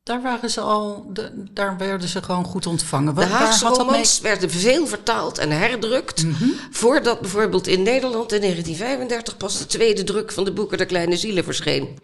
Daar 0.03 0.23
waren 0.23 0.51
ze 0.51 0.61
al, 0.61 1.07
de, 1.13 1.31
daar 1.51 1.77
werden 1.77 2.09
ze 2.09 2.23
gewoon 2.23 2.45
goed 2.45 2.67
ontvangen. 2.67 3.15
De 3.15 3.25
Haagse 3.25 3.67
romans 3.67 4.21
mee... 4.21 4.31
werden 4.31 4.51
veel 4.51 4.87
vertaald 4.87 5.39
en 5.39 5.51
herdrukt. 5.51 6.23
Mm 6.23 6.35
-hmm. 6.35 6.55
Voordat 6.71 7.21
bijvoorbeeld 7.21 7.67
in 7.67 7.83
Nederland 7.83 8.33
in 8.33 8.41
1935 8.41 9.37
pas 9.37 9.59
de 9.59 9.67
tweede 9.67 10.05
druk 10.05 10.33
van 10.33 10.45
de 10.45 10.53
boeken 10.53 10.79
Der 10.79 10.87
Kleine 10.87 11.17
Zielen 11.17 11.45
verscheen. 11.45 11.99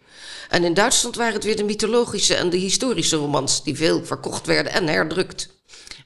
En 0.48 0.64
in 0.64 0.74
Duitsland 0.74 1.16
waren 1.16 1.34
het 1.34 1.44
weer 1.44 1.56
de 1.56 1.64
mythologische 1.64 2.34
en 2.34 2.50
de 2.50 2.56
historische 2.56 3.16
romans 3.16 3.64
die 3.64 3.76
veel 3.76 4.04
verkocht 4.04 4.46
werden 4.46 4.72
en 4.72 4.86
herdrukt. 4.86 5.48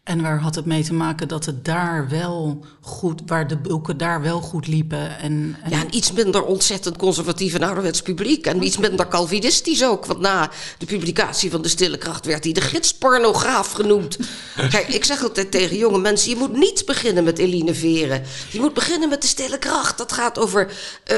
En 0.02 0.23
waar 0.23 0.40
had 0.40 0.54
het 0.54 0.64
mee 0.64 0.85
te 0.85 0.94
maken 0.94 1.28
dat 1.28 1.44
het 1.44 1.64
daar 1.64 2.09
wel 2.09 2.64
goed, 2.80 3.21
waar 3.26 3.49
de 3.49 3.56
boeken 3.56 3.97
daar 3.97 4.23
wel 4.23 4.40
goed 4.40 4.66
liepen? 4.66 5.18
En, 5.18 5.56
en... 5.62 5.71
Ja, 5.71 5.80
en 5.80 5.97
iets 5.97 6.12
minder 6.12 6.44
ontzettend 6.44 6.97
conservatief 6.97 7.54
en 7.54 7.62
ouderwets 7.62 8.02
publiek. 8.02 8.47
En 8.47 8.62
iets 8.62 8.78
minder 8.78 9.09
Calvinistisch 9.09 9.85
ook. 9.85 10.06
Want 10.06 10.21
na 10.21 10.50
de 10.78 10.87
publicatie 10.87 11.50
van 11.50 11.62
De 11.62 11.68
Stille 11.68 11.99
Kracht 11.99 12.26
werd 12.26 12.44
hij 12.44 12.52
de 12.52 12.61
gidspornograaf 12.61 13.73
genoemd. 13.73 14.18
Kijk, 14.71 14.88
ik 14.88 15.04
zeg 15.04 15.23
altijd 15.23 15.50
tegen 15.50 15.76
jonge 15.76 15.99
mensen: 15.99 16.30
je 16.30 16.37
moet 16.37 16.56
niet 16.56 16.87
beginnen 16.87 17.25
met 17.25 17.38
Eline 17.38 17.75
Veren. 17.75 18.23
Je 18.50 18.61
moet 18.61 18.75
beginnen 18.75 19.09
met 19.09 19.23
De 19.23 19.28
Stille 19.28 19.59
Kracht. 19.59 19.99
Dat 19.99 20.12
gaat 20.12 20.38
over 20.38 20.73
uh, 21.12 21.16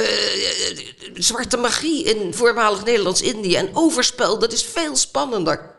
zwarte 1.14 1.56
magie 1.56 2.04
in 2.04 2.34
voormalig 2.34 2.84
Nederlands-Indië. 2.84 3.54
En 3.54 3.68
overspel, 3.72 4.38
dat 4.38 4.52
is 4.52 4.62
veel 4.62 4.96
spannender. 4.96 5.73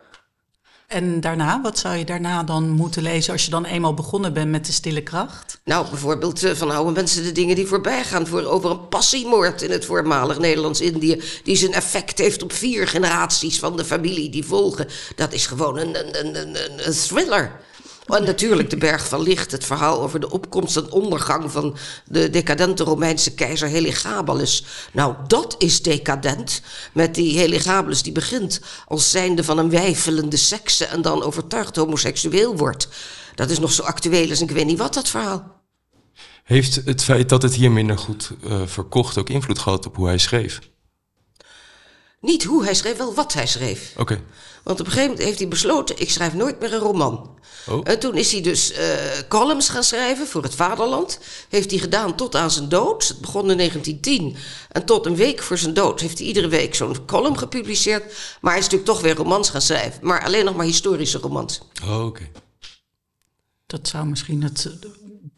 En 0.87 1.21
daarna, 1.21 1.61
wat 1.61 1.77
zou 1.77 1.95
je 1.95 2.05
daarna 2.05 2.43
dan 2.43 2.69
moeten 2.69 3.01
lezen 3.01 3.33
als 3.33 3.45
je 3.45 3.51
dan 3.51 3.65
eenmaal 3.65 3.93
begonnen 3.93 4.33
bent 4.33 4.51
met 4.51 4.65
de 4.65 4.71
stille 4.71 5.03
kracht? 5.03 5.59
Nou, 5.63 5.89
bijvoorbeeld 5.89 6.43
uh, 6.43 6.51
van 6.51 6.71
oude 6.71 6.91
mensen 6.91 7.23
de 7.23 7.31
dingen 7.31 7.55
die 7.55 7.67
voorbij 7.67 8.03
gaan 8.03 8.27
voor, 8.27 8.43
over 8.43 8.69
een 8.69 8.87
passiemoord 8.87 9.61
in 9.61 9.71
het 9.71 9.85
voormalig 9.85 10.39
Nederlands-Indië, 10.39 11.21
die 11.43 11.55
zijn 11.55 11.73
effect 11.73 12.17
heeft 12.17 12.43
op 12.43 12.53
vier 12.53 12.87
generaties 12.87 13.59
van 13.59 13.77
de 13.77 13.85
familie 13.85 14.29
die 14.29 14.45
volgen. 14.45 14.87
Dat 15.15 15.33
is 15.33 15.47
gewoon 15.47 15.77
een, 15.77 16.19
een, 16.19 16.39
een, 16.39 16.57
een 16.87 16.93
thriller. 16.93 17.59
En 18.05 18.23
natuurlijk 18.23 18.69
de 18.69 18.77
Berg 18.77 19.07
van 19.07 19.21
Licht, 19.21 19.51
het 19.51 19.65
verhaal 19.65 20.01
over 20.01 20.19
de 20.19 20.31
opkomst 20.31 20.77
en 20.77 20.91
ondergang 20.91 21.51
van 21.51 21.77
de 22.05 22.29
decadente 22.29 22.83
Romeinse 22.83 23.33
keizer 23.33 23.67
Heligabelus. 23.67 24.65
Nou, 24.91 25.15
dat 25.27 25.55
is 25.57 25.81
decadent. 25.81 26.61
Met 26.93 27.15
die 27.15 27.37
Heligabelus 27.37 28.03
die 28.03 28.11
begint 28.11 28.61
als 28.87 29.11
zijnde 29.11 29.43
van 29.43 29.57
een 29.57 29.69
wijfelende 29.69 30.37
sekse 30.37 30.85
en 30.85 31.01
dan 31.01 31.23
overtuigd 31.23 31.75
homoseksueel 31.75 32.57
wordt. 32.57 32.87
Dat 33.35 33.49
is 33.49 33.59
nog 33.59 33.71
zo 33.71 33.83
actueel 33.83 34.29
als 34.29 34.41
ik 34.41 34.51
weet 34.51 34.65
niet 34.65 34.77
wat 34.77 34.93
dat 34.93 35.07
verhaal. 35.07 35.63
Heeft 36.43 36.75
het 36.75 37.03
feit 37.03 37.29
dat 37.29 37.41
het 37.41 37.53
hier 37.53 37.71
minder 37.71 37.97
goed 37.97 38.31
uh, 38.43 38.61
verkocht 38.65 39.17
ook 39.17 39.29
invloed 39.29 39.59
gehad 39.59 39.85
op 39.85 39.95
hoe 39.95 40.07
hij 40.07 40.17
schreef? 40.17 40.59
Niet 42.21 42.43
hoe 42.43 42.63
hij 42.63 42.73
schreef, 42.73 42.97
wel 42.97 43.13
wat 43.13 43.33
hij 43.33 43.47
schreef. 43.47 43.93
Oké. 43.97 44.21
Want 44.63 44.79
op 44.79 44.85
een 44.85 44.91
gegeven 44.91 45.09
moment 45.09 45.27
heeft 45.27 45.39
hij 45.39 45.47
besloten: 45.47 45.99
ik 45.99 46.09
schrijf 46.09 46.33
nooit 46.33 46.59
meer 46.59 46.73
een 46.73 46.79
roman. 46.79 47.37
Oh. 47.67 47.81
En 47.83 47.99
toen 47.99 48.15
is 48.15 48.31
hij 48.31 48.41
dus 48.41 48.71
uh, 48.71 48.77
columns 49.27 49.69
gaan 49.69 49.83
schrijven 49.83 50.27
voor 50.27 50.43
het 50.43 50.55
Vaderland. 50.55 51.19
Heeft 51.49 51.71
hij 51.71 51.79
gedaan 51.79 52.15
tot 52.15 52.35
aan 52.35 52.51
zijn 52.51 52.69
dood. 52.69 53.07
Het 53.07 53.19
begon 53.19 53.51
in 53.51 53.57
1910. 53.57 54.35
En 54.71 54.85
tot 54.85 55.05
een 55.05 55.15
week 55.15 55.41
voor 55.41 55.57
zijn 55.57 55.73
dood 55.73 55.99
heeft 55.99 56.17
hij 56.17 56.27
iedere 56.27 56.47
week 56.47 56.75
zo'n 56.75 57.05
column 57.05 57.37
gepubliceerd. 57.37 58.03
Maar 58.41 58.51
hij 58.51 58.59
is 58.59 58.65
natuurlijk 58.65 58.91
toch 58.91 59.01
weer 59.01 59.15
romans 59.15 59.49
gaan 59.49 59.61
schrijven. 59.61 59.99
Maar 60.01 60.23
alleen 60.23 60.45
nog 60.45 60.55
maar 60.55 60.65
historische 60.65 61.17
romans. 61.17 61.61
Oh, 61.83 62.05
oké. 62.05 62.29
Dat 63.67 63.87
zou 63.87 64.05
misschien 64.05 64.43
het 64.43 64.69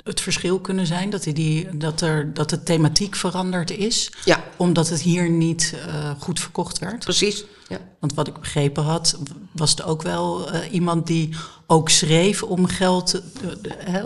het 0.07 0.21
verschil 0.21 0.59
kunnen 0.59 0.87
zijn? 0.87 1.09
Dat, 1.09 1.23
die, 1.23 1.77
dat, 1.77 2.01
er, 2.01 2.33
dat 2.33 2.49
de 2.49 2.63
thematiek 2.63 3.15
veranderd 3.15 3.71
is? 3.71 4.11
Ja. 4.25 4.43
Omdat 4.57 4.89
het 4.89 5.01
hier 5.01 5.29
niet 5.29 5.73
uh, 5.75 6.11
goed 6.19 6.39
verkocht 6.39 6.79
werd? 6.79 7.03
Precies. 7.03 7.43
Ja. 7.67 7.79
Want 7.99 8.13
wat 8.13 8.27
ik 8.27 8.39
begrepen 8.39 8.83
had, 8.83 9.17
was 9.51 9.75
er 9.75 9.85
ook 9.85 10.01
wel 10.01 10.53
uh, 10.53 10.73
iemand 10.73 11.07
die 11.07 11.35
ook 11.67 11.89
schreef 11.89 12.43
om 12.43 12.65
geld, 12.65 13.21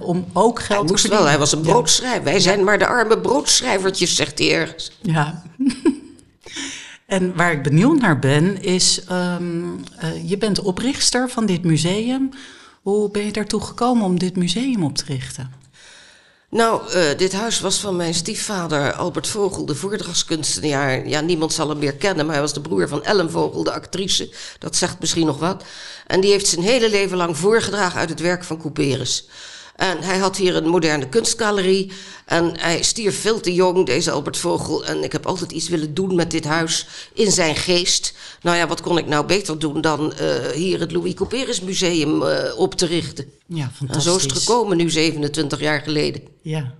om 0.01 0.25
ook 0.33 0.59
geld 0.59 0.79
hij 0.79 0.89
moest 0.89 1.07
wel, 1.07 1.25
hij 1.25 1.37
was 1.37 1.51
een 1.51 1.61
broodschrijver. 1.61 2.23
Wij 2.23 2.39
zijn 2.39 2.63
maar 2.63 2.79
de 2.79 2.87
arme 2.87 3.19
broodschrijvertjes, 3.19 4.15
zegt 4.15 4.39
hij 4.39 4.53
ergens. 4.53 4.91
Ja. 5.01 5.43
en 7.05 7.35
waar 7.35 7.51
ik 7.51 7.63
benieuwd 7.63 7.99
naar 7.99 8.19
ben, 8.19 8.61
is, 8.61 9.01
um, 9.11 9.83
je 10.25 10.37
bent 10.37 10.59
oprichter 10.59 11.29
van 11.29 11.45
dit 11.45 11.63
museum. 11.63 12.29
Hoe 12.81 13.11
ben 13.11 13.25
je 13.25 13.31
daartoe 13.31 13.61
gekomen 13.61 14.05
om 14.05 14.19
dit 14.19 14.35
museum 14.35 14.83
op 14.83 14.95
te 14.97 15.05
richten? 15.05 15.59
Nou, 16.51 16.93
uh, 16.93 17.17
dit 17.17 17.33
huis 17.33 17.59
was 17.59 17.79
van 17.79 17.95
mijn 17.95 18.13
stiefvader 18.13 18.93
Albert 18.93 19.27
Vogel, 19.27 19.65
de 19.65 19.75
voordrachtskunstenaar. 19.75 21.07
Ja, 21.07 21.19
niemand 21.19 21.53
zal 21.53 21.69
hem 21.69 21.77
meer 21.77 21.95
kennen, 21.95 22.25
maar 22.25 22.33
hij 22.33 22.43
was 22.43 22.53
de 22.53 22.61
broer 22.61 22.87
van 22.87 23.03
Ellen 23.03 23.31
Vogel, 23.31 23.63
de 23.63 23.71
actrice. 23.71 24.33
Dat 24.59 24.75
zegt 24.75 24.99
misschien 24.99 25.25
nog 25.25 25.39
wat. 25.39 25.63
En 26.11 26.21
die 26.21 26.31
heeft 26.31 26.47
zijn 26.47 26.61
hele 26.61 26.89
leven 26.89 27.17
lang 27.17 27.37
voorgedragen 27.37 27.99
uit 27.99 28.09
het 28.09 28.19
werk 28.19 28.43
van 28.43 28.57
Couperus. 28.57 29.27
En 29.75 30.03
hij 30.03 30.17
had 30.17 30.37
hier 30.37 30.55
een 30.55 30.67
moderne 30.67 31.09
kunstgalerie. 31.09 31.91
En 32.25 32.59
hij 32.59 32.83
stierf 32.83 33.21
veel 33.21 33.39
te 33.39 33.53
jong, 33.53 33.85
deze 33.85 34.11
Albert 34.11 34.37
Vogel. 34.37 34.85
En 34.85 35.03
ik 35.03 35.11
heb 35.11 35.25
altijd 35.25 35.51
iets 35.51 35.69
willen 35.69 35.93
doen 35.93 36.15
met 36.15 36.31
dit 36.31 36.45
huis 36.45 36.87
in 37.13 37.31
zijn 37.31 37.55
geest. 37.55 38.13
Nou 38.41 38.57
ja, 38.57 38.67
wat 38.67 38.81
kon 38.81 38.97
ik 38.97 39.07
nou 39.07 39.25
beter 39.25 39.59
doen 39.59 39.81
dan 39.81 40.13
uh, 40.21 40.47
hier 40.53 40.79
het 40.79 40.91
Louis 40.91 41.13
Couperus 41.13 41.61
Museum 41.61 42.21
uh, 42.21 42.57
op 42.57 42.75
te 42.75 42.85
richten? 42.85 43.31
Ja, 43.47 43.71
fantastisch. 43.73 44.05
En 44.05 44.11
zo 44.11 44.17
is 44.17 44.23
het 44.23 44.43
gekomen 44.43 44.77
nu 44.77 44.89
27 44.89 45.59
jaar 45.59 45.81
geleden. 45.81 46.21
Ja. 46.41 46.73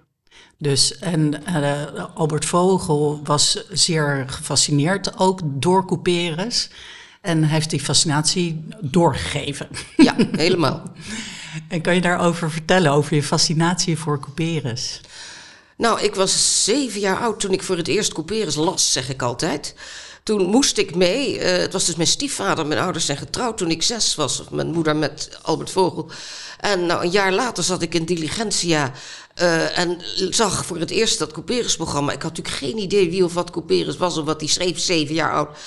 Dus, 0.57 0.97
en 0.97 1.43
uh, 1.49 1.83
Albert 2.15 2.45
Vogel 2.45 3.21
was 3.23 3.63
zeer 3.69 4.25
gefascineerd 4.27 5.17
ook 5.17 5.39
door 5.43 5.85
Couperus. 5.85 6.69
En 7.21 7.43
heeft 7.43 7.69
die 7.69 7.79
fascinatie 7.79 8.63
doorgegeven. 8.79 9.67
Ja, 9.97 10.15
helemaal. 10.31 10.83
En 11.67 11.81
kan 11.81 11.95
je 11.95 12.01
daarover 12.01 12.51
vertellen, 12.51 12.91
over 12.91 13.15
je 13.15 13.23
fascinatie 13.23 13.97
voor 13.97 14.19
Couperus? 14.19 15.01
Nou, 15.77 16.01
ik 16.01 16.15
was 16.15 16.63
zeven 16.63 16.99
jaar 16.99 17.17
oud 17.17 17.39
toen 17.39 17.51
ik 17.51 17.63
voor 17.63 17.77
het 17.77 17.87
eerst 17.87 18.13
Couperus 18.13 18.55
las, 18.55 18.91
zeg 18.91 19.09
ik 19.09 19.21
altijd. 19.21 19.75
Toen 20.23 20.45
moest 20.45 20.77
ik 20.77 20.95
mee. 20.95 21.39
Uh, 21.39 21.43
het 21.43 21.73
was 21.73 21.85
dus 21.85 21.95
mijn 21.95 22.07
stiefvader. 22.07 22.65
Mijn 22.65 22.79
ouders 22.79 23.05
zijn 23.05 23.17
getrouwd 23.17 23.57
toen 23.57 23.71
ik 23.71 23.83
zes 23.83 24.15
was. 24.15 24.39
Of 24.39 24.49
mijn 24.49 24.71
moeder 24.71 24.95
met 24.95 25.29
Albert 25.41 25.71
Vogel. 25.71 26.11
En 26.59 26.85
nou, 26.85 27.03
een 27.03 27.11
jaar 27.11 27.31
later 27.31 27.63
zat 27.63 27.81
ik 27.81 27.93
in 27.93 28.05
Diligentia. 28.05 28.91
Uh, 29.41 29.77
en 29.77 30.01
zag 30.29 30.65
voor 30.65 30.77
het 30.77 30.89
eerst 30.89 31.19
dat 31.19 31.31
Couperus-programma. 31.31 32.11
Ik 32.11 32.21
had 32.21 32.37
natuurlijk 32.37 32.63
geen 32.63 32.77
idee 32.77 33.09
wie 33.09 33.25
of 33.25 33.33
wat 33.33 33.51
Couperus 33.51 33.97
was 33.97 34.17
of 34.17 34.25
wat 34.25 34.39
hij 34.39 34.49
schreef, 34.49 34.79
zeven 34.79 35.15
jaar 35.15 35.33
oud. 35.33 35.57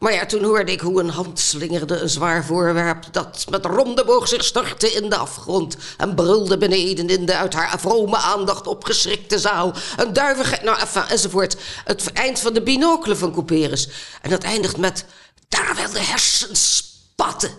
Maar 0.00 0.12
ja, 0.12 0.26
toen 0.26 0.44
hoorde 0.44 0.72
ik 0.72 0.80
hoe 0.80 1.00
een 1.00 1.10
hand 1.10 1.38
slingerde 1.38 1.96
een 1.96 2.08
zwaar 2.08 2.44
voorwerp... 2.44 3.04
dat 3.12 3.46
met 3.50 3.64
ronde 3.64 4.04
boog 4.04 4.28
zich 4.28 4.44
stortte 4.44 4.92
in 4.92 5.08
de 5.08 5.16
afgrond... 5.16 5.76
en 5.96 6.14
brulde 6.14 6.58
beneden 6.58 7.08
in 7.08 7.26
de 7.26 7.36
uit 7.36 7.54
haar 7.54 7.80
vrome 7.80 8.16
aandacht 8.16 8.66
opgeschrikte 8.66 9.38
zaal. 9.38 9.74
Een 9.96 10.12
duivige... 10.12 10.58
Nou, 10.62 10.78
enfin, 10.78 11.02
enzovoort. 11.02 11.56
Het 11.84 12.12
eind 12.12 12.40
van 12.40 12.52
de 12.52 12.62
binocle 12.62 13.16
van 13.16 13.32
Couperus. 13.32 13.88
En 14.22 14.30
dat 14.30 14.42
eindigt 14.42 14.76
met... 14.76 15.04
daar 15.48 15.74
wel 15.76 15.92
de 15.92 16.02
hersens 16.02 16.76
spatten. 16.76 17.50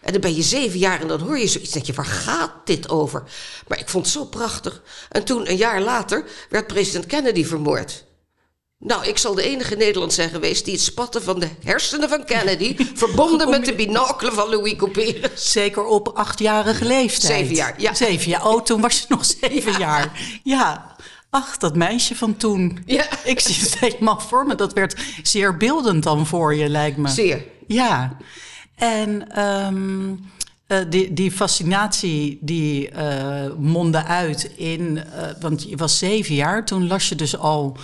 En 0.00 0.12
dan 0.12 0.20
ben 0.20 0.34
je 0.34 0.42
zeven 0.42 0.78
jaar 0.78 1.00
en 1.00 1.08
dan 1.08 1.20
hoor 1.20 1.38
je 1.38 1.48
zoiets. 1.48 1.72
denk 1.72 1.86
je, 1.86 1.92
waar 1.92 2.04
gaat 2.04 2.52
dit 2.64 2.88
over? 2.88 3.22
Maar 3.66 3.78
ik 3.78 3.88
vond 3.88 4.04
het 4.04 4.14
zo 4.14 4.24
prachtig. 4.24 4.82
En 5.08 5.24
toen, 5.24 5.50
een 5.50 5.56
jaar 5.56 5.80
later, 5.80 6.24
werd 6.50 6.66
president 6.66 7.06
Kennedy 7.06 7.44
vermoord. 7.44 8.04
Nou, 8.78 9.06
ik 9.06 9.18
zal 9.18 9.34
de 9.34 9.42
enige 9.42 9.74
Nederland 9.74 10.12
zijn 10.12 10.30
geweest 10.30 10.64
die 10.64 10.74
het 10.74 10.82
spatten 10.82 11.22
van 11.22 11.40
de 11.40 11.48
hersenen 11.64 12.08
van 12.08 12.24
Kennedy 12.24 12.76
verbonden 12.94 13.50
met 13.50 13.64
de 13.64 13.74
binocle 13.74 14.32
van 14.32 14.48
Louis 14.48 14.76
Couperus. 14.76 15.52
Zeker 15.52 15.84
op 15.84 16.08
achtjarige 16.08 16.84
leeftijd. 16.84 17.32
Zeven 17.32 17.54
jaar, 17.54 17.74
ja. 17.80 17.94
Zeven 17.94 18.30
jaar. 18.30 18.46
Oh, 18.46 18.62
toen 18.62 18.80
was 18.80 18.98
je 18.98 19.04
nog 19.08 19.24
zeven 19.40 19.72
ja. 19.72 19.78
jaar. 19.78 20.38
Ja. 20.42 20.96
Ach, 21.30 21.56
dat 21.56 21.76
meisje 21.76 22.16
van 22.16 22.36
toen. 22.36 22.82
Ja. 22.86 23.04
Ik 23.24 23.40
zie 23.40 23.60
het 23.60 23.78
helemaal 23.78 24.20
voor 24.20 24.46
me. 24.46 24.54
Dat 24.54 24.72
werd 24.72 24.96
zeer 25.22 25.56
beeldend 25.56 26.02
dan 26.02 26.26
voor 26.26 26.54
je, 26.54 26.68
lijkt 26.68 26.96
me. 26.96 27.08
Zeer. 27.08 27.44
Ja. 27.66 28.16
En 28.74 29.42
um, 29.44 30.30
uh, 30.68 30.78
die, 30.88 31.12
die 31.12 31.30
fascinatie 31.30 32.38
die 32.40 32.90
uh, 32.92 33.46
mondde 33.58 34.04
uit 34.04 34.50
in... 34.56 34.96
Uh, 34.96 35.02
want 35.40 35.62
je 35.68 35.76
was 35.76 35.98
zeven 35.98 36.34
jaar, 36.34 36.64
toen 36.64 36.86
las 36.86 37.08
je 37.08 37.14
dus 37.14 37.38
al... 37.38 37.76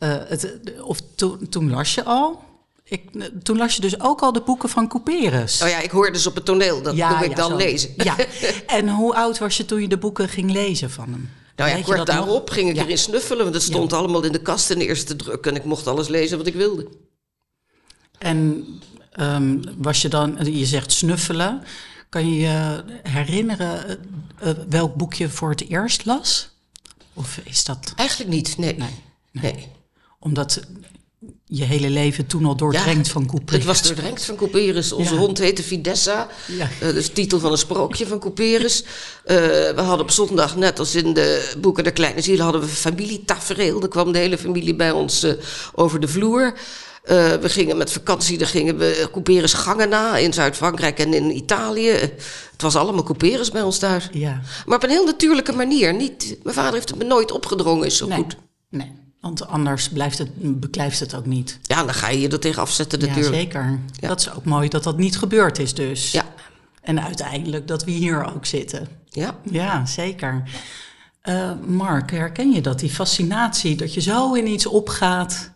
Uh, 0.00 0.16
het, 0.28 0.58
of 0.82 0.98
to, 1.14 1.38
toen 1.50 1.70
las 1.70 1.94
je 1.94 2.04
al. 2.04 2.42
Ik, 2.84 3.30
toen 3.42 3.56
las 3.56 3.74
je 3.74 3.80
dus 3.80 4.00
ook 4.00 4.20
al 4.20 4.32
de 4.32 4.40
boeken 4.40 4.68
van 4.68 4.88
Couperus. 4.88 5.62
Oh 5.62 5.68
ja, 5.68 5.80
ik 5.80 5.90
hoorde 5.90 6.12
dus 6.12 6.26
op 6.26 6.34
het 6.34 6.44
toneel. 6.44 6.82
Dat 6.82 6.96
ja, 6.96 7.08
doe 7.08 7.24
ik 7.24 7.30
ja, 7.30 7.36
dan 7.36 7.50
zo. 7.50 7.56
lezen. 7.56 7.92
Ja. 7.96 8.16
En 8.66 8.88
hoe 8.88 9.14
oud 9.14 9.38
was 9.38 9.56
je 9.56 9.64
toen 9.64 9.80
je 9.80 9.88
de 9.88 9.98
boeken 9.98 10.28
ging 10.28 10.50
lezen 10.50 10.90
van 10.90 11.12
hem? 11.12 11.30
Nou 11.56 11.70
ja, 11.70 11.82
kort 11.82 11.96
nog? 11.96 12.06
daarop 12.06 12.50
ging 12.50 12.70
ik 12.70 12.76
erin 12.76 12.98
snuffelen, 12.98 13.42
want 13.42 13.54
het 13.54 13.64
stond 13.64 13.92
allemaal 13.92 14.22
in 14.22 14.32
de 14.32 14.42
kast 14.42 14.70
in 14.70 14.78
de 14.78 14.86
eerste 14.86 15.16
druk 15.16 15.46
en 15.46 15.56
ik 15.56 15.64
mocht 15.64 15.86
alles 15.86 16.08
lezen 16.08 16.38
wat 16.38 16.46
ik 16.46 16.54
wilde. 16.54 16.88
En 18.18 18.66
ehm, 19.12 19.58
was 19.76 20.02
je 20.02 20.08
dan, 20.08 20.38
je 20.42 20.66
zegt 20.66 20.92
snuffelen. 20.92 21.62
Kan 22.08 22.34
je 22.34 22.40
je 22.40 22.84
herinneren 23.02 23.88
eh, 23.88 24.50
eh, 24.50 24.56
welk 24.68 24.94
boek 24.94 25.14
je 25.14 25.28
voor 25.28 25.50
het 25.50 25.68
eerst 25.68 26.04
las? 26.04 26.50
Of 27.14 27.40
is 27.44 27.64
dat 27.64 27.92
Eigenlijk 27.96 28.30
niet, 28.30 28.58
nee. 28.58 28.76
Nee, 28.76 28.90
nee. 29.32 29.68
Omdat 30.20 30.60
je 31.44 31.64
hele 31.64 31.90
leven 31.90 32.26
toen 32.26 32.44
al 32.44 32.56
doordrenkt 32.56 33.08
van 33.08 33.26
Couperus? 33.26 33.56
Het 33.56 33.64
was 33.64 33.82
doordrenkt 33.82 34.24
van 34.24 34.36
Couperus. 34.36 34.92
Onze 34.92 35.14
Ja. 35.14 35.18
hond 35.20 35.38
heette 35.38 35.62
Fidessa. 35.62 36.28
Ja. 36.46 36.64
Eh, 36.64 36.86
dat 36.86 36.94
is 36.94 37.06
de 37.06 37.12
titel 37.12 37.38
van 37.38 37.52
een 37.52 37.58
sprookje 37.58 38.06
van 38.06 38.18
Couperus. 38.20 38.84
Eh, 39.24 39.36
we 39.36 39.72
hadden 39.80 40.00
op 40.00 40.10
zondag, 40.10 40.56
net 40.56 40.78
als 40.78 40.94
in 40.94 41.12
de 41.14 41.52
boeken 41.60 41.84
De 41.84 41.90
Kleine 41.90 42.20
Ziel, 42.20 42.38
hadden 42.38 42.60
we 42.60 42.66
familietafereel. 42.66 43.82
Er 43.82 43.88
kwam 43.88 44.12
de 44.12 44.18
hele 44.18 44.38
familie 44.38 44.74
bij 44.74 44.90
ons 44.90 45.22
eh, 45.22 45.32
over 45.74 46.00
de 46.00 46.08
vloer. 46.08 46.58
We 47.40 47.40
gingen 47.48 47.76
met 47.76 47.92
vakantie, 47.92 48.38
dan 48.38 48.46
gingen 48.48 48.78
we 48.78 49.08
Couperus 49.12 49.52
gangen 49.52 49.88
na 49.88 50.16
in 50.16 50.32
Zuid-Frankrijk 50.32 50.98
en 50.98 51.14
in 51.14 51.36
Italië. 51.36 51.88
Het 51.90 52.62
was 52.62 52.76
allemaal 52.76 53.02
Couperus 53.02 53.50
bij 53.50 53.62
ons 53.62 53.78
thuis. 53.78 54.08
Ja. 54.12 54.40
Maar 54.66 54.76
op 54.76 54.82
een 54.82 54.90
heel 54.90 55.04
natuurlijke 55.04 55.52
manier. 55.52 55.94
Niet, 55.94 56.36
mijn 56.42 56.54
vader 56.54 56.72
heeft 56.72 56.88
het 56.88 56.98
me 56.98 57.04
nooit 57.04 57.32
opgedrongen, 57.32 57.86
is 57.86 57.96
zo 57.96 58.06
Nee, 58.06 58.16
goed. 58.18 58.36
nee, 58.68 58.92
want 59.20 59.46
anders 59.46 59.88
blijft 59.88 60.18
het, 60.18 60.60
beklijft 60.60 61.00
het 61.00 61.14
ook 61.14 61.26
niet. 61.26 61.58
Ja, 61.62 61.84
dan 61.84 61.94
ga 61.94 62.08
je 62.08 62.20
je 62.20 62.28
er 62.28 62.40
tegen 62.40 62.62
afzetten 62.62 63.00
Ja, 63.00 63.06
natuurlijk. 63.06 63.34
zeker. 63.34 63.78
Ja. 64.00 64.08
Dat 64.08 64.20
is 64.20 64.32
ook 64.32 64.44
mooi 64.44 64.68
dat 64.68 64.82
dat 64.84 64.96
niet 64.98 65.18
gebeurd 65.18 65.58
is 65.58 65.74
dus. 65.74 66.10
Ja, 66.12 66.24
En 66.80 67.02
uiteindelijk 67.02 67.66
dat 67.68 67.84
we 67.84 67.90
hier 67.90 68.34
ook 68.34 68.46
zitten. 68.46 68.88
ja. 69.08 69.34
Ja, 69.50 69.86
zeker. 69.86 70.42
Eh, 71.20 71.50
Mark, 71.66 72.10
herken 72.10 72.52
je 72.52 72.60
dat? 72.60 72.78
Die 72.80 72.90
fascinatie, 72.90 73.76
dat 73.76 73.94
je 73.94 74.00
zo 74.00 74.34
in 74.34 74.46
iets 74.46 74.66
opgaat. 74.66 75.50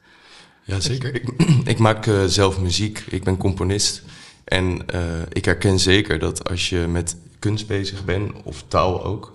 Ja, 0.64 0.80
zeker. 0.80 1.14
Ik, 1.14 1.28
ik 1.74 1.78
maak 1.78 2.06
eh, 2.06 2.24
zelf 2.24 2.60
muziek, 2.60 3.04
ik 3.08 3.24
ben 3.24 3.36
componist. 3.36 4.02
En 4.44 4.86
eh, 4.86 5.00
ik 5.32 5.44
herken 5.44 5.78
zeker 5.80 6.18
dat 6.18 6.48
als 6.48 6.68
je 6.68 6.78
met 6.78 7.16
kunst 7.38 7.66
bezig 7.66 8.04
bent, 8.04 8.32
of 8.42 8.64
taal 8.68 9.04
ook, 9.04 9.32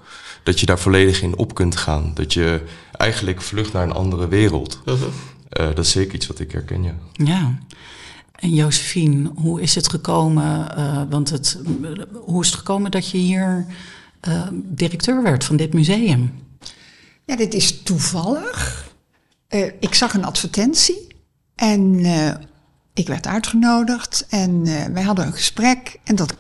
dat 0.49 0.59
je 0.59 0.65
daar 0.65 0.79
volledig 0.79 1.21
in 1.21 1.37
op 1.37 1.53
kunt 1.53 1.75
gaan. 1.75 2.11
Dat 2.13 2.33
je 2.33 2.63
eigenlijk 2.91 3.41
vlucht 3.41 3.73
naar 3.73 3.83
een 3.83 3.91
andere 3.91 4.27
wereld. 4.27 4.81
Eh, 5.49 5.65
dat 5.67 5.85
is 5.85 5.91
zeker 5.91 6.15
iets 6.15 6.27
wat 6.27 6.39
ik 6.39 6.51
herken, 6.51 6.83
ja. 6.83 6.93
Ja. 7.13 7.57
En 8.35 8.53
Josephine, 8.53 9.31
hoe 9.35 9.61
is 9.61 9.75
het 9.75 9.89
gekomen? 9.89 10.75
eh, 10.77 11.01
want 11.09 11.29
het, 11.29 11.61
hoe 12.13 12.41
is 12.41 12.47
het 12.49 12.57
gekomen 12.57 12.91
dat 12.91 13.09
je 13.09 13.17
hier 13.17 13.65
eh, 14.19 14.47
directeur 14.53 15.23
werd 15.23 15.43
van 15.43 15.57
dit 15.57 15.73
museum? 15.73 16.31
Ja, 17.25 17.35
dit 17.35 17.53
is 17.53 17.83
toevallig. 17.83 18.87
Eh, 19.47 19.65
ik 19.79 19.93
zag 19.95 20.13
een 20.13 20.25
advertentie 20.25 21.07
en 21.55 21.99
eh, 22.03 22.33
ik 22.93 23.07
werd 23.07 23.27
uitgenodigd 23.27 24.25
en 24.29 24.65
eh, 24.65 24.85
wij 24.93 25.03
hadden 25.03 25.25
een 25.25 25.33
gesprek. 25.33 25.99
En 26.03 26.15
dat, 26.15 26.35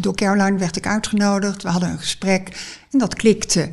door 0.00 0.14
Caroline 0.14 0.58
werd 0.58 0.76
ik 0.76 0.86
uitgenodigd. 0.86 1.62
We 1.62 1.68
hadden 1.68 1.90
een 1.90 1.98
gesprek 1.98 2.76
en 2.90 2.98
dat 2.98 3.14
klikte. 3.14 3.70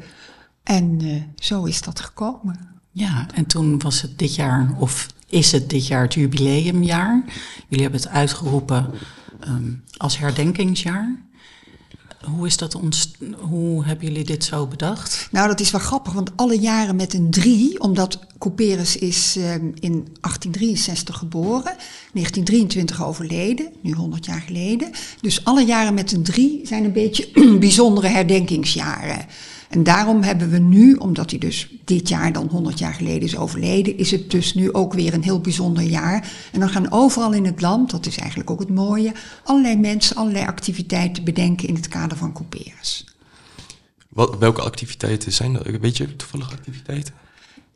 En 0.64 0.98
eh, 1.02 1.22
zo 1.36 1.64
is 1.64 1.82
dat 1.82 2.00
gekomen. 2.00 2.70
Ja, 2.92 3.28
en 3.34 3.46
toen 3.46 3.80
was 3.80 4.02
het 4.02 4.20
dit 4.20 4.36
jaar, 4.36 4.74
of 4.78 5.08
is 5.28 5.52
het 5.52 5.70
dit 5.70 5.88
jaar 5.88 6.02
het 6.02 6.14
jubileumjaar. 6.14 7.24
Jullie 7.68 7.84
hebben 7.84 8.02
het 8.02 8.10
uitgeroepen 8.10 8.90
ehm, 9.40 9.72
als 9.98 10.18
herdenkingsjaar. 10.18 11.16
Hoe 12.22 12.48
is 12.48 12.58
dat 12.58 12.80
hoe 13.40 13.86
hebben 13.86 14.08
jullie 14.08 14.24
dit 14.24 14.44
zo 14.44 14.68
bedacht? 14.68 15.28
Nou, 15.32 15.48
dat 15.48 15.60
is 15.60 15.72
wel 15.72 15.82
grappig, 15.82 16.14
want 16.14 16.32
alle 16.36 16.60
jaren 16.60 16.96
met 16.96 17.14
een 17.14 17.30
drie, 17.32 17.80
omdat 17.80 18.20
Couperus 18.38 18.98
is 18.98 19.36
eh, 19.36 19.54
in 19.54 19.72
1863 19.80 21.18
geboren, 21.18 21.76
1923 22.14 23.04
overleden, 23.06 23.72
nu 23.82 23.92
100 23.94 24.26
jaar 24.26 24.42
geleden. 24.42 24.92
Dus 25.22 25.46
alle 25.46 25.66
jaren 25.66 25.94
met 25.94 26.12
een 26.12 26.24
drie 26.24 26.62
zijn 26.64 26.84
een 26.84 26.94
beetje 26.94 27.30
bijzondere 27.60 28.08
herdenkingsjaren. 28.08 29.26
En 29.72 29.84
daarom 29.84 30.24
hebben 30.24 30.50
we 30.50 30.58
nu, 30.58 30.94
omdat 30.96 31.30
hij 31.30 31.40
dus 31.40 31.70
dit 31.86 32.10
jaar 32.10 32.34
dan 32.34 32.48
100 32.48 32.80
jaar 32.80 32.94
geleden 32.94 33.22
is 33.22 33.38
overleden, 33.38 33.98
is 33.98 34.12
het 34.12 34.32
dus 34.32 34.54
nu 34.54 34.74
ook 34.74 34.94
weer 34.94 35.14
een 35.14 35.24
heel 35.24 35.42
bijzonder 35.42 35.84
jaar. 35.84 36.32
En 36.52 36.60
dan 36.60 36.70
gaan 36.70 36.92
overal 36.92 37.34
in 37.34 37.46
het 37.46 37.62
land, 37.62 37.92
dat 37.92 38.06
is 38.06 38.18
eigenlijk 38.18 38.50
ook 38.50 38.60
het 38.60 38.70
mooie, 38.70 39.12
allerlei 39.44 39.76
mensen 39.76 40.16
allerlei 40.16 40.46
activiteiten 40.46 41.24
bedenken 41.24 41.68
in 41.68 41.76
het 41.76 41.88
kader 41.88 42.18
van 42.18 42.34
Couperus. 42.34 43.06
Wat, 44.10 44.38
welke 44.38 44.62
activiteiten 44.62 45.32
zijn 45.32 45.54
dat? 45.54 45.64
Weet 45.82 45.98
je 45.98 46.16
toevallig 46.16 46.52
activiteiten? 46.52 47.14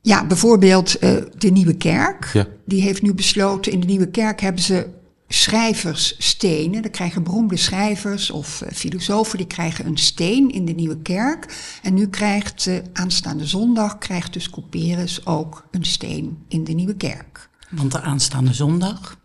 Ja, 0.01 0.25
bijvoorbeeld 0.25 0.95
eh, 0.95 1.15
de 1.37 1.49
Nieuwe 1.49 1.75
Kerk. 1.75 2.29
Ja. 2.33 2.47
Die 2.65 2.81
heeft 2.81 3.01
nu 3.01 3.13
besloten, 3.13 3.71
in 3.71 3.79
de 3.79 3.87
Nieuwe 3.87 4.07
Kerk 4.07 4.41
hebben 4.41 4.63
ze 4.63 4.87
schrijversstenen. 5.27 6.81
Dan 6.81 6.91
krijgen 6.91 7.23
beroemde 7.23 7.57
schrijvers 7.57 8.31
of 8.31 8.61
eh, 8.61 8.71
filosofen, 8.73 9.37
die 9.37 9.47
krijgen 9.47 9.85
een 9.85 9.97
steen 9.97 10.51
in 10.51 10.65
de 10.65 10.71
Nieuwe 10.71 11.01
Kerk. 11.01 11.77
En 11.81 11.93
nu 11.93 12.07
krijgt 12.07 12.67
eh, 12.67 12.77
aanstaande 12.93 13.45
zondag, 13.45 13.97
krijgt 13.97 14.33
dus 14.33 14.49
Couperus 14.49 15.25
ook 15.25 15.67
een 15.71 15.85
steen 15.85 16.37
in 16.47 16.63
de 16.63 16.73
Nieuwe 16.73 16.95
Kerk. 16.95 17.49
Want 17.69 17.91
de 17.91 18.01
aanstaande 18.01 18.53
zondag. 18.53 19.17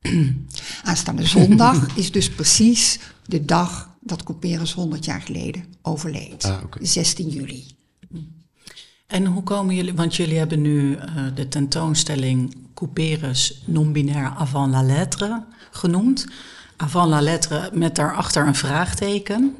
Aanstaande 0.82 1.26
zondag 1.26 1.86
is 1.96 2.12
dus 2.12 2.30
precies 2.30 2.98
de 3.26 3.44
dag 3.44 3.90
dat 4.00 4.22
Couperus 4.22 4.72
100 4.72 5.04
jaar 5.04 5.22
geleden 5.22 5.64
overleed. 5.82 6.44
Ah, 6.44 6.62
oké. 6.64 6.84
16 6.84 7.28
juli. 7.28 7.64
En 9.12 9.26
hoe 9.26 9.42
komen 9.42 9.74
jullie, 9.74 9.94
want 9.94 10.16
jullie 10.16 10.38
hebben 10.38 10.60
nu 10.60 10.94
eh, 10.94 11.06
de 11.34 11.48
tentoonstelling 11.48 12.54
Couperus 12.74 13.62
non-binair 13.64 14.34
avant 14.38 14.70
la 14.70 14.82
lettre 14.82 15.44
genoemd. 15.70 16.26
Avant 16.76 17.08
la 17.08 17.20
lettre 17.20 17.70
met 17.72 17.94
daarachter 17.94 18.46
een 18.46 18.54
vraagteken. 18.54 19.56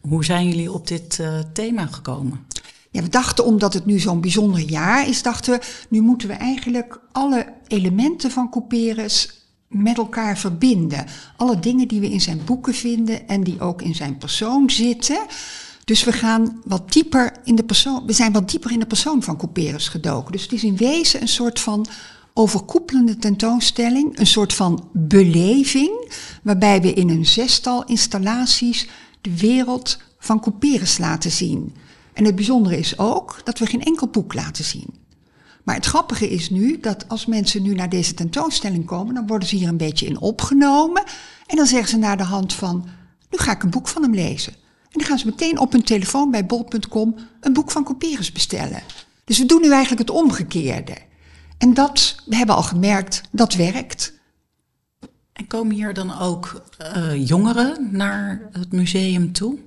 Hoe 0.00 0.24
zijn 0.24 0.48
jullie 0.48 0.72
op 0.72 0.86
dit 0.86 1.18
eh, 1.20 1.38
thema 1.52 1.86
gekomen? 1.86 2.46
Ja, 2.90 3.02
we 3.02 3.08
dachten 3.08 3.44
omdat 3.44 3.74
het 3.74 3.86
nu 3.86 3.98
zo'n 3.98 4.20
bijzonder 4.20 4.60
jaar 4.60 5.08
is, 5.08 5.22
dachten 5.22 5.52
we, 5.52 5.66
nu 5.88 6.00
moeten 6.00 6.28
we 6.28 6.34
eigenlijk 6.34 7.00
alle 7.12 7.46
elementen 7.66 8.30
van 8.30 8.50
Couperus 8.50 9.46
met 9.68 9.96
elkaar 9.96 10.38
verbinden. 10.38 11.06
Alle 11.36 11.58
dingen 11.58 11.88
die 11.88 12.00
we 12.00 12.10
in 12.10 12.20
zijn 12.20 12.40
boeken 12.44 12.74
vinden 12.74 13.28
en 13.28 13.44
die 13.44 13.60
ook 13.60 13.82
in 13.82 13.94
zijn 13.94 14.18
persoon 14.18 14.70
zitten. 14.70 15.26
Dus 15.92 16.04
we 16.04 16.12
gaan 16.12 16.60
wat 16.64 16.92
dieper 16.92 17.32
in 17.44 17.54
de 17.54 17.64
persoon, 17.64 18.06
we 18.06 18.12
zijn 18.12 18.32
wat 18.32 18.50
dieper 18.50 18.70
in 18.70 18.78
de 18.78 18.86
persoon 18.86 19.22
van 19.22 19.36
Couperus 19.36 19.88
gedoken. 19.88 20.32
Dus 20.32 20.42
het 20.42 20.52
is 20.52 20.64
in 20.64 20.76
wezen 20.76 21.20
een 21.20 21.28
soort 21.28 21.60
van 21.60 21.86
overkoepelende 22.34 23.16
tentoonstelling, 23.16 24.18
een 24.18 24.26
soort 24.26 24.52
van 24.52 24.88
beleving, 24.92 26.12
waarbij 26.42 26.80
we 26.80 26.92
in 26.92 27.08
een 27.08 27.26
zestal 27.26 27.84
installaties 27.84 28.88
de 29.20 29.36
wereld 29.36 29.98
van 30.18 30.40
Couperus 30.40 30.98
laten 30.98 31.30
zien. 31.30 31.74
En 32.12 32.24
het 32.24 32.34
bijzondere 32.34 32.78
is 32.78 32.98
ook 32.98 33.40
dat 33.44 33.58
we 33.58 33.66
geen 33.66 33.82
enkel 33.82 34.06
boek 34.06 34.34
laten 34.34 34.64
zien. 34.64 34.94
Maar 35.62 35.74
het 35.74 35.86
grappige 35.86 36.30
is 36.30 36.50
nu 36.50 36.80
dat 36.80 37.08
als 37.08 37.26
mensen 37.26 37.62
nu 37.62 37.74
naar 37.74 37.88
deze 37.88 38.14
tentoonstelling 38.14 38.86
komen, 38.86 39.14
dan 39.14 39.26
worden 39.26 39.48
ze 39.48 39.56
hier 39.56 39.68
een 39.68 39.76
beetje 39.76 40.06
in 40.06 40.20
opgenomen. 40.20 41.02
En 41.46 41.56
dan 41.56 41.66
zeggen 41.66 41.88
ze 41.88 41.96
naar 41.96 42.16
de 42.16 42.22
hand 42.22 42.52
van, 42.52 42.88
nu 43.30 43.38
ga 43.38 43.52
ik 43.52 43.62
een 43.62 43.70
boek 43.70 43.88
van 43.88 44.02
hem 44.02 44.14
lezen. 44.14 44.60
En 44.92 44.98
dan 44.98 45.06
gaan 45.06 45.18
ze 45.18 45.26
meteen 45.26 45.58
op 45.58 45.72
hun 45.72 45.82
telefoon 45.82 46.30
bij 46.30 46.46
bol.com 46.46 47.14
een 47.40 47.52
boek 47.52 47.70
van 47.70 47.84
Couperus 47.84 48.32
bestellen. 48.32 48.82
Dus 49.24 49.38
we 49.38 49.46
doen 49.46 49.60
nu 49.60 49.70
eigenlijk 49.70 50.08
het 50.08 50.10
omgekeerde. 50.10 50.96
En 51.58 51.74
dat, 51.74 52.16
we 52.24 52.36
hebben 52.36 52.54
al 52.56 52.62
gemerkt, 52.62 53.20
dat 53.30 53.54
werkt. 53.54 54.20
En 55.32 55.46
komen 55.46 55.74
hier 55.74 55.94
dan 55.94 56.18
ook 56.18 56.62
eh, 56.78 57.26
jongeren 57.28 57.88
naar 57.90 58.48
het 58.52 58.72
museum 58.72 59.32
toe? 59.32 59.58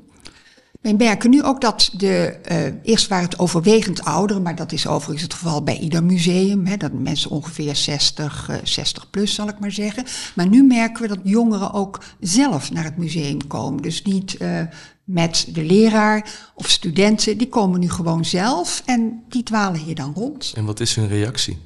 Wij 0.85 0.93
merken 0.93 1.29
nu 1.29 1.43
ook 1.43 1.61
dat 1.61 1.89
de, 1.93 2.25
eh, 2.27 2.73
eerst 2.83 3.07
waren 3.07 3.25
het 3.25 3.39
overwegend 3.39 4.03
ouderen, 4.03 4.41
maar 4.41 4.55
dat 4.55 4.71
is 4.71 4.87
overigens 4.87 5.21
het 5.21 5.33
geval 5.33 5.63
bij 5.63 5.77
ieder 5.77 6.03
museum. 6.03 6.65
Hè, 6.65 6.77
dat 6.77 6.93
mensen 6.93 7.29
ongeveer 7.29 7.75
60, 7.75 8.49
eh, 8.49 8.57
60 8.63 9.09
plus 9.09 9.33
zal 9.33 9.47
ik 9.47 9.59
maar 9.59 9.71
zeggen. 9.71 10.05
Maar 10.35 10.47
nu 10.47 10.63
merken 10.63 11.01
we 11.01 11.07
dat 11.07 11.19
jongeren 11.23 11.73
ook 11.73 12.03
zelf 12.19 12.71
naar 12.71 12.83
het 12.83 12.97
museum 12.97 13.47
komen. 13.47 13.81
Dus 13.81 14.01
niet 14.01 14.37
eh, 14.37 14.61
met 15.03 15.47
de 15.49 15.63
leraar 15.63 16.51
of 16.55 16.69
studenten, 16.69 17.37
die 17.37 17.49
komen 17.49 17.79
nu 17.79 17.89
gewoon 17.89 18.25
zelf 18.25 18.81
en 18.85 19.23
die 19.29 19.43
dwalen 19.43 19.79
hier 19.79 19.95
dan 19.95 20.13
rond. 20.13 20.53
En 20.55 20.65
wat 20.65 20.79
is 20.79 20.95
hun 20.95 21.07
reactie? 21.07 21.57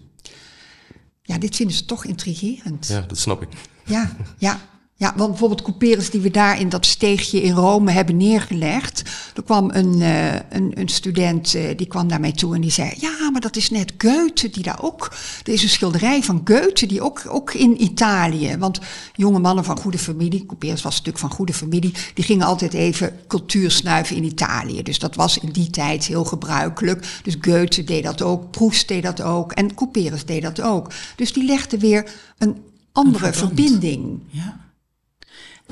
Ja, 1.21 1.37
dit 1.37 1.55
vinden 1.55 1.75
ze 1.75 1.85
toch 1.85 2.05
intrigerend. 2.05 2.87
Ja, 2.87 3.01
dat 3.01 3.17
snap 3.17 3.41
ik. 3.41 3.49
Ja, 3.85 4.15
ja, 4.37 4.59
Ja, 4.99 5.13
want 5.15 5.29
bijvoorbeeld 5.29 5.61
couperus 5.61 6.09
die 6.09 6.21
we 6.21 6.31
daar 6.31 6.59
in 6.59 6.69
dat 6.69 6.85
steegje 6.85 7.41
in 7.41 7.53
Rome 7.53 7.91
hebben 7.91 8.17
neergelegd. 8.17 9.03
Er 9.35 9.43
kwam 9.43 9.69
een, 9.71 9.99
uh, 9.99 10.33
een, 10.33 10.71
een, 10.73 10.87
student, 10.87 11.53
uh, 11.53 11.77
die 11.77 11.87
kwam 11.87 12.07
naar 12.07 12.19
mij 12.19 12.31
toe 12.31 12.55
en 12.55 12.61
die 12.61 12.71
zei... 12.71 12.93
Ja, 12.97 13.29
maar 13.31 13.41
dat 13.41 13.55
is 13.55 13.69
net 13.69 13.93
Goethe, 13.97 14.49
die 14.49 14.63
daar 14.63 14.83
ook... 14.83 15.11
Er 15.43 15.53
is 15.53 15.63
een 15.63 15.69
schilderij 15.69 16.23
van 16.23 16.41
Goethe, 16.45 16.85
die 16.85 17.01
ook, 17.01 17.21
ook 17.27 17.53
in 17.53 17.83
Italië... 17.83 18.57
Want 18.57 18.79
jonge 19.13 19.39
mannen 19.39 19.63
van 19.63 19.77
goede 19.77 19.97
familie, 19.97 20.45
couperus 20.45 20.81
was 20.81 20.91
natuurlijk 20.91 21.25
van 21.25 21.31
goede 21.31 21.53
familie... 21.53 21.93
die 22.13 22.23
gingen 22.23 22.45
altijd 22.45 22.73
even 22.73 23.19
cultuur 23.27 23.71
snuiven 23.71 24.15
in 24.15 24.23
Italië. 24.23 24.83
Dus 24.83 24.99
dat 24.99 25.15
was 25.15 25.37
in 25.37 25.51
die 25.51 25.69
tijd 25.69 26.05
heel 26.05 26.23
gebruikelijk. 26.25 27.19
Dus 27.23 27.37
Goethe 27.41 27.83
deed 27.83 28.03
dat 28.03 28.21
ook, 28.21 28.51
Proust 28.51 28.87
deed 28.87 29.03
dat 29.03 29.21
ook 29.21 29.51
en 29.51 29.73
couperus 29.73 30.25
deed 30.25 30.41
dat 30.41 30.61
ook. 30.61 30.91
Dus 31.15 31.33
die 31.33 31.45
legde 31.45 31.77
weer 31.77 32.11
een 32.37 32.57
andere 32.91 33.27
Een 33.27 33.33
verbinding. 33.33 34.19
Ja. 34.27 34.67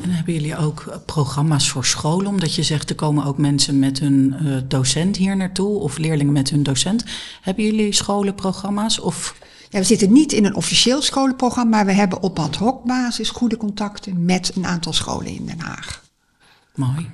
En 0.01 0.09
hebben 0.09 0.33
jullie 0.33 0.57
ook 0.57 0.81
eh, 0.81 0.95
programma's 1.05 1.69
voor 1.69 1.85
scholen? 1.85 2.27
Omdat 2.27 2.55
je 2.55 2.63
zegt, 2.63 2.89
er 2.89 2.95
komen 2.95 3.25
ook 3.25 3.37
mensen 3.37 3.79
met 3.79 3.99
hun 3.99 4.35
uh, 4.41 4.57
docent 4.67 5.17
hier 5.17 5.37
naartoe, 5.37 5.79
of 5.79 5.97
leerlingen 5.97 6.33
met 6.33 6.49
hun 6.49 6.63
docent. 6.63 7.03
Hebben 7.41 7.63
jullie 7.63 7.93
scholenprogramma's? 7.93 8.99
Of 8.99 9.35
Ja, 9.69 9.79
we 9.79 9.85
zitten 9.85 10.11
niet 10.11 10.33
in 10.33 10.45
een 10.45 10.55
officieel 10.55 11.01
scholenprogramma, 11.01 11.75
maar 11.75 11.85
we 11.85 11.91
hebben 11.91 12.21
op 12.21 12.39
ad 12.39 12.55
hoc 12.55 12.83
basis 12.83 13.29
goede 13.29 13.57
contacten 13.57 14.25
met 14.25 14.51
een 14.55 14.65
aantal 14.65 14.93
scholen 14.93 15.27
in 15.27 15.45
Den 15.45 15.59
Haag. 15.59 16.03
mooi. 16.75 17.09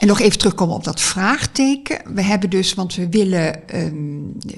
En 0.00 0.06
nog 0.06 0.20
even 0.20 0.38
terugkomen 0.38 0.74
op 0.74 0.84
dat 0.84 1.00
vraagteken. 1.00 2.14
We 2.14 2.22
hebben 2.22 2.50
dus, 2.50 2.74
want 2.74 2.94
we 2.94 3.08
willen 3.08 3.60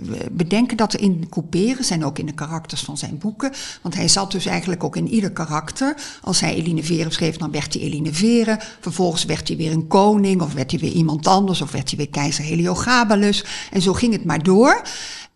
we 0.02 0.26
bedenken 0.30 0.76
dat 0.76 0.92
er 0.92 1.00
in 1.00 1.26
couperen 1.28 1.84
zijn 1.84 2.04
ook 2.04 2.18
in 2.18 2.26
de 2.26 2.32
karakters 2.32 2.80
van 2.80 2.98
zijn 2.98 3.18
boeken. 3.18 3.52
Want 3.82 3.94
hij 3.94 4.08
zat 4.08 4.32
dus 4.32 4.46
eigenlijk 4.46 4.84
ook 4.84 4.96
in 4.96 5.08
ieder 5.08 5.30
karakter. 5.30 5.96
Als 6.20 6.40
hij 6.40 6.54
Eline 6.54 6.82
Veren 6.82 7.12
schreef, 7.12 7.36
dan 7.36 7.50
werd 7.50 7.74
hij 7.74 7.82
Eline 7.82 8.12
Veren. 8.12 8.58
Vervolgens 8.80 9.24
werd 9.24 9.48
hij 9.48 9.56
weer 9.56 9.72
een 9.72 9.86
koning, 9.86 10.42
of 10.42 10.52
werd 10.52 10.70
hij 10.70 10.80
weer 10.80 10.92
iemand 10.92 11.26
anders, 11.26 11.60
of 11.60 11.72
werd 11.72 11.88
hij 11.88 11.98
weer 11.98 12.10
keizer 12.10 12.44
Heliogabalus. 12.44 13.44
En 13.70 13.82
zo 13.82 13.92
ging 13.92 14.12
het 14.12 14.24
maar 14.24 14.42
door. 14.42 14.82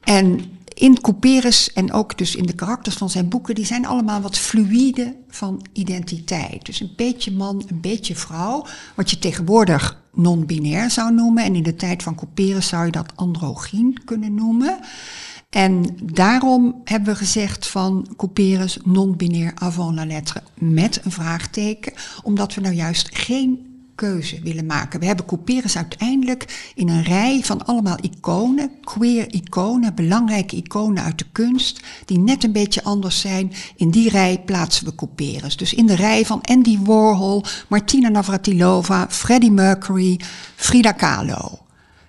En 0.07 0.41
in 0.75 1.01
Couperus 1.01 1.73
en 1.73 1.93
ook 1.93 2.19
dus 2.19 2.37
in 2.37 2.47
de 2.47 2.55
karakters 2.55 2.97
van 2.97 3.11
zijn 3.11 3.29
boeken, 3.29 3.55
die 3.55 3.67
zijn 3.67 3.87
allemaal 3.87 4.21
wat 4.21 4.39
fluïde 4.39 5.17
van 5.29 5.67
identiteit. 5.73 6.67
Dus 6.67 6.81
een 6.81 6.93
beetje 6.97 7.33
man, 7.33 7.65
een 7.69 7.81
beetje 7.81 8.15
vrouw, 8.15 8.67
wat 8.95 9.11
je 9.11 9.19
tegenwoordig 9.19 10.03
non-binair 10.15 10.91
zou 10.91 11.15
noemen. 11.15 11.45
En 11.45 11.55
in 11.55 11.63
de 11.63 11.77
tijd 11.77 12.03
van 12.03 12.15
Couperus 12.15 12.69
zou 12.69 12.85
je 12.85 12.93
dat 12.93 13.13
androgyn 13.15 14.01
kunnen 14.05 14.35
noemen. 14.35 14.79
En 15.51 15.97
daarom 16.03 16.81
hebben 16.85 17.13
we 17.13 17.19
gezegd 17.19 17.67
van 17.67 18.09
Couperus 18.17 18.79
non-binair 18.85 19.53
avant 19.55 19.95
la 19.95 20.07
lettre 20.07 20.43
met 20.55 21.01
een 21.05 21.13
vraagteken, 21.13 21.93
omdat 22.23 22.55
we 22.55 22.61
nou 22.61 22.75
juist 22.75 23.09
geen 23.17 23.76
keuze 23.97 24.41
willen 24.41 24.67
maken. 24.67 25.01
We 25.01 25.07
hebben 25.07 25.27
Couperus 25.27 25.77
uiteindelijk 25.77 26.73
in 26.75 26.89
een 26.89 27.03
rij 27.03 27.41
van 27.45 27.67
allemaal 27.67 27.99
iconen, 28.01 28.71
queer 28.85 29.35
iconen, 29.35 29.95
belangrijke 29.95 30.57
iconen 30.57 31.03
uit 31.03 31.19
de 31.19 31.25
kunst, 31.33 31.81
die 32.05 32.19
net 32.19 32.45
een 32.45 32.53
beetje 32.53 32.85
anders 32.85 33.21
zijn. 33.21 33.53
In 33.77 33.91
die 33.91 34.11
rij 34.11 34.43
plaatsen 34.45 34.85
we 34.87 34.95
Couperus. 34.95 35.57
Dus 35.57 35.75
in 35.75 35.87
de 35.87 35.95
rij 35.95 36.25
van 36.25 36.43
Andy 36.43 36.79
Warhol, 36.79 37.43
Martina 37.69 38.09
Navratilova, 38.09 39.07
Freddie 39.11 39.51
Mercury, 39.51 40.21
Frida 40.57 40.93
Kahlo. 40.93 41.59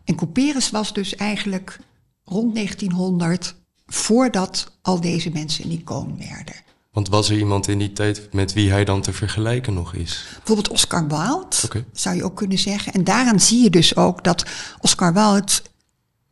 En 0.03 0.15
Couperus 0.15 0.69
was 0.69 0.93
dus 0.93 1.15
eigenlijk 1.15 1.79
rond 2.23 2.55
1900, 2.55 3.55
voordat 3.85 4.71
al 4.81 5.01
deze 5.01 5.29
mensen 5.29 5.65
een 5.65 5.71
icoon 5.71 6.17
werden. 6.17 6.66
Want 6.97 7.09
was 7.09 7.29
er 7.29 7.37
iemand 7.37 7.67
in 7.67 7.77
die 7.77 7.93
tijd 7.93 8.33
met 8.33 8.53
wie 8.53 8.71
hij 8.71 8.85
dan 8.85 9.01
te 9.01 9.13
vergelijken 9.13 9.73
nog 9.73 9.93
is? 9.93 10.25
Bijvoorbeeld 10.35 10.69
Oscar 10.69 11.07
Wilde, 11.07 11.85
zou 11.93 12.15
je 12.15 12.23
ook 12.23 12.35
kunnen 12.35 12.57
zeggen. 12.57 12.93
En 12.93 13.03
daaraan 13.03 13.39
zie 13.39 13.63
je 13.63 13.69
dus 13.69 13.95
ook 13.95 14.23
dat 14.23 14.45
Oscar 14.79 15.13
Wilde 15.13 15.51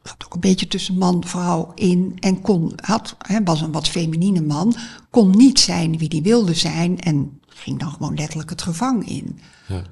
zat 0.04 0.26
ook 0.26 0.34
een 0.34 0.40
beetje 0.40 0.68
tussen 0.68 0.98
man 0.98 1.24
vrouw 1.26 1.72
in 1.76 2.18
en 2.20 2.42
kon, 2.42 2.74
had, 2.76 3.16
hè, 3.18 3.44
was 3.44 3.62
een 3.62 3.72
wat 3.72 3.88
feminine 3.88 4.42
man, 4.42 4.76
kon 5.10 5.38
niet 5.38 5.60
zijn 5.60 5.98
wie 5.98 6.10
die 6.10 6.22
wilde 6.22 6.54
zijn 6.54 7.00
en 7.00 7.40
ging 7.48 7.80
dan 7.80 7.92
gewoon 7.92 8.16
letterlijk 8.16 8.50
het 8.50 8.62
gevang 8.62 9.08
in. 9.08 9.40
Ja. 9.68 9.84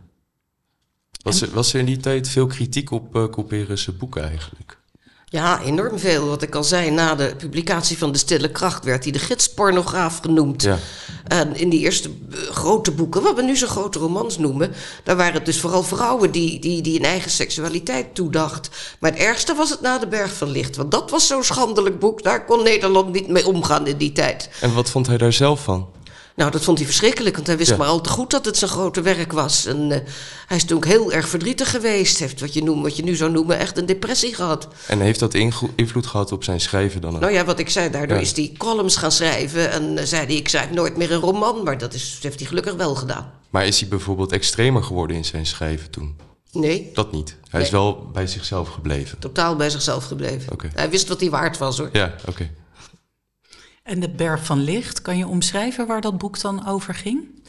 Was, 1.21 1.41
er, 1.41 1.51
was 1.53 1.73
er 1.73 1.79
in 1.79 1.85
die 1.85 1.97
tijd 1.97 2.29
veel 2.29 2.47
kritiek 2.47 2.91
op 2.91 3.15
uh, 3.15 3.29
Couperus' 3.29 3.97
boeken 3.97 4.29
eigenlijk? 4.29 4.81
Ja, 5.33 5.61
enorm 5.61 5.99
veel. 5.99 6.27
Wat 6.27 6.41
ik 6.41 6.55
al 6.55 6.63
zei, 6.63 6.91
na 6.91 7.15
de 7.15 7.33
publicatie 7.37 7.97
van 7.97 8.11
De 8.11 8.17
Stille 8.17 8.51
Kracht 8.51 8.85
werd 8.85 9.03
hij 9.03 9.11
de 9.11 9.19
gidspornograaf 9.19 10.19
genoemd. 10.19 10.61
Ja. 10.61 10.77
En 11.27 11.55
in 11.55 11.69
die 11.69 11.79
eerste 11.79 12.09
eh, 12.09 12.37
grote 12.37 12.91
boeken, 12.91 13.21
wat 13.21 13.35
we 13.35 13.41
nu 13.41 13.57
zo 13.57 13.67
grote 13.67 13.99
romans 13.99 14.37
noemen, 14.37 14.73
daar 15.03 15.15
waren 15.15 15.33
het 15.33 15.45
dus 15.45 15.59
vooral 15.59 15.83
vrouwen 15.83 16.31
die, 16.31 16.59
die, 16.59 16.81
die 16.81 16.99
een 16.99 17.05
eigen 17.05 17.31
seksualiteit 17.31 18.15
toedacht. 18.15 18.69
Maar 18.99 19.11
het 19.11 19.19
ergste 19.19 19.55
was 19.55 19.69
het 19.69 19.81
Na 19.81 19.97
de 19.97 20.07
Berg 20.07 20.33
van 20.33 20.49
Licht, 20.49 20.75
want 20.75 20.91
dat 20.91 21.11
was 21.11 21.27
zo'n 21.27 21.43
schandelijk 21.43 21.99
boek. 21.99 22.23
Daar 22.23 22.45
kon 22.45 22.63
Nederland 22.63 23.11
niet 23.13 23.27
mee 23.27 23.47
omgaan 23.47 23.87
in 23.87 23.97
die 23.97 24.11
tijd. 24.11 24.49
En 24.61 24.73
wat 24.73 24.89
vond 24.89 25.07
hij 25.07 25.17
daar 25.17 25.33
zelf 25.33 25.63
van? 25.63 25.87
Nou, 26.35 26.51
dat 26.51 26.63
vond 26.63 26.77
hij 26.77 26.87
verschrikkelijk, 26.87 27.35
want 27.35 27.47
hij 27.47 27.57
wist 27.57 27.69
Ja. 27.69 27.77
maar 27.77 27.87
al 27.87 28.01
te 28.01 28.09
goed 28.09 28.31
dat 28.31 28.45
het 28.45 28.57
zijn 28.57 28.71
grote 28.71 29.01
werk 29.01 29.31
was. 29.31 29.65
En 29.65 29.91
eh, 29.91 29.99
hij 30.47 30.57
is 30.57 30.65
toen 30.65 30.77
ook 30.77 30.85
heel 30.85 31.11
erg 31.11 31.27
verdrietig 31.27 31.69
geweest. 31.71 32.19
Heeft 32.19 32.39
wat 32.39 32.53
je, 32.53 32.63
noemt, 32.63 32.81
wat 32.83 32.95
je 32.97 33.03
nu 33.03 33.15
zou 33.15 33.31
noemen 33.31 33.57
echt 33.59 33.77
een 33.77 33.85
depressie 33.85 34.35
gehad. 34.35 34.67
En 34.87 34.99
heeft 34.99 35.19
dat 35.19 35.33
invloed 35.75 36.05
gehad 36.07 36.31
op 36.31 36.43
zijn 36.43 36.61
schrijven 36.61 37.01
dan 37.01 37.15
ook? 37.15 37.21
Nou 37.21 37.33
ja, 37.33 37.45
wat 37.45 37.59
ik 37.59 37.69
zei, 37.69 37.89
daardoor 37.89 38.15
Ja. 38.17 38.21
is 38.23 38.35
hij 38.35 38.53
columns 38.57 38.95
gaan 38.95 39.11
schrijven. 39.11 39.71
En 39.71 39.97
eh, 39.97 40.05
zei 40.05 40.25
hij, 40.25 40.35
ik 40.35 40.49
schrijf 40.49 40.69
nooit 40.71 40.97
meer 40.97 41.11
een 41.11 41.19
roman. 41.19 41.63
Maar 41.63 41.77
dat 41.77 41.93
is, 41.93 42.19
heeft 42.21 42.39
hij 42.39 42.47
gelukkig 42.47 42.73
wel 42.73 42.95
gedaan. 42.95 43.31
Maar 43.49 43.65
is 43.67 43.79
hij 43.79 43.89
bijvoorbeeld 43.89 44.31
extremer 44.31 44.83
geworden 44.83 45.15
in 45.15 45.25
zijn 45.25 45.45
schrijven 45.45 45.89
toen? 45.89 46.15
Nee, 46.51 46.89
Dat 46.93 47.11
niet. 47.11 47.35
Hij 47.49 47.61
is 47.61 47.69
wel 47.69 48.09
bij 48.13 48.27
zichzelf 48.27 48.69
gebleven. 48.69 49.19
totaal 49.19 49.55
bij 49.55 49.69
zichzelf 49.69 50.05
gebleven. 50.05 50.57
Hij 50.73 50.89
wist 50.89 51.07
wat 51.07 51.19
hij 51.19 51.29
waard 51.29 51.57
was 51.57 51.77
hoor. 51.77 51.89
Ja, 51.91 52.15
oké. 52.25 52.49
En 53.83 53.99
de 53.99 54.09
Berg 54.09 54.45
van 54.45 54.63
Licht, 54.63 55.01
kan 55.01 55.17
je 55.17 55.27
omschrijven 55.27 55.87
waar 55.87 56.01
dat 56.01 56.17
boek 56.17 56.41
dan 56.41 56.67
over 56.67 56.95
ging? 56.95 57.43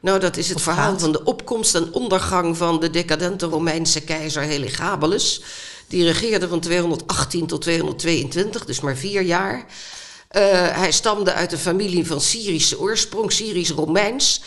Nou, 0.00 0.20
dat 0.20 0.36
is 0.36 0.48
het 0.48 0.56
Of 0.56 0.62
verhaal 0.62 0.90
gaat. 0.90 1.00
van 1.00 1.12
de 1.12 1.24
opkomst 1.24 1.74
en 1.74 1.92
ondergang 1.92 2.56
van 2.56 2.80
de 2.80 2.90
decadente 2.90 3.46
Romeinse 3.46 4.00
keizer 4.00 4.42
Heliogabalus. 4.42 5.42
Die 5.88 6.04
regeerde 6.04 6.48
van 6.48 6.60
218 6.60 7.46
tot 7.46 7.60
222, 7.60 8.64
dus 8.64 8.80
maar 8.80 8.96
vier 8.96 9.22
jaar. 9.22 9.64
Eh, 10.28 10.42
hij 10.76 10.92
stamde 10.92 11.32
uit 11.32 11.52
een 11.52 11.58
familie 11.58 12.06
van 12.06 12.20
Syrische 12.20 12.80
oorsprong, 12.80 13.32
Syrisch-Romeins. 13.32 14.42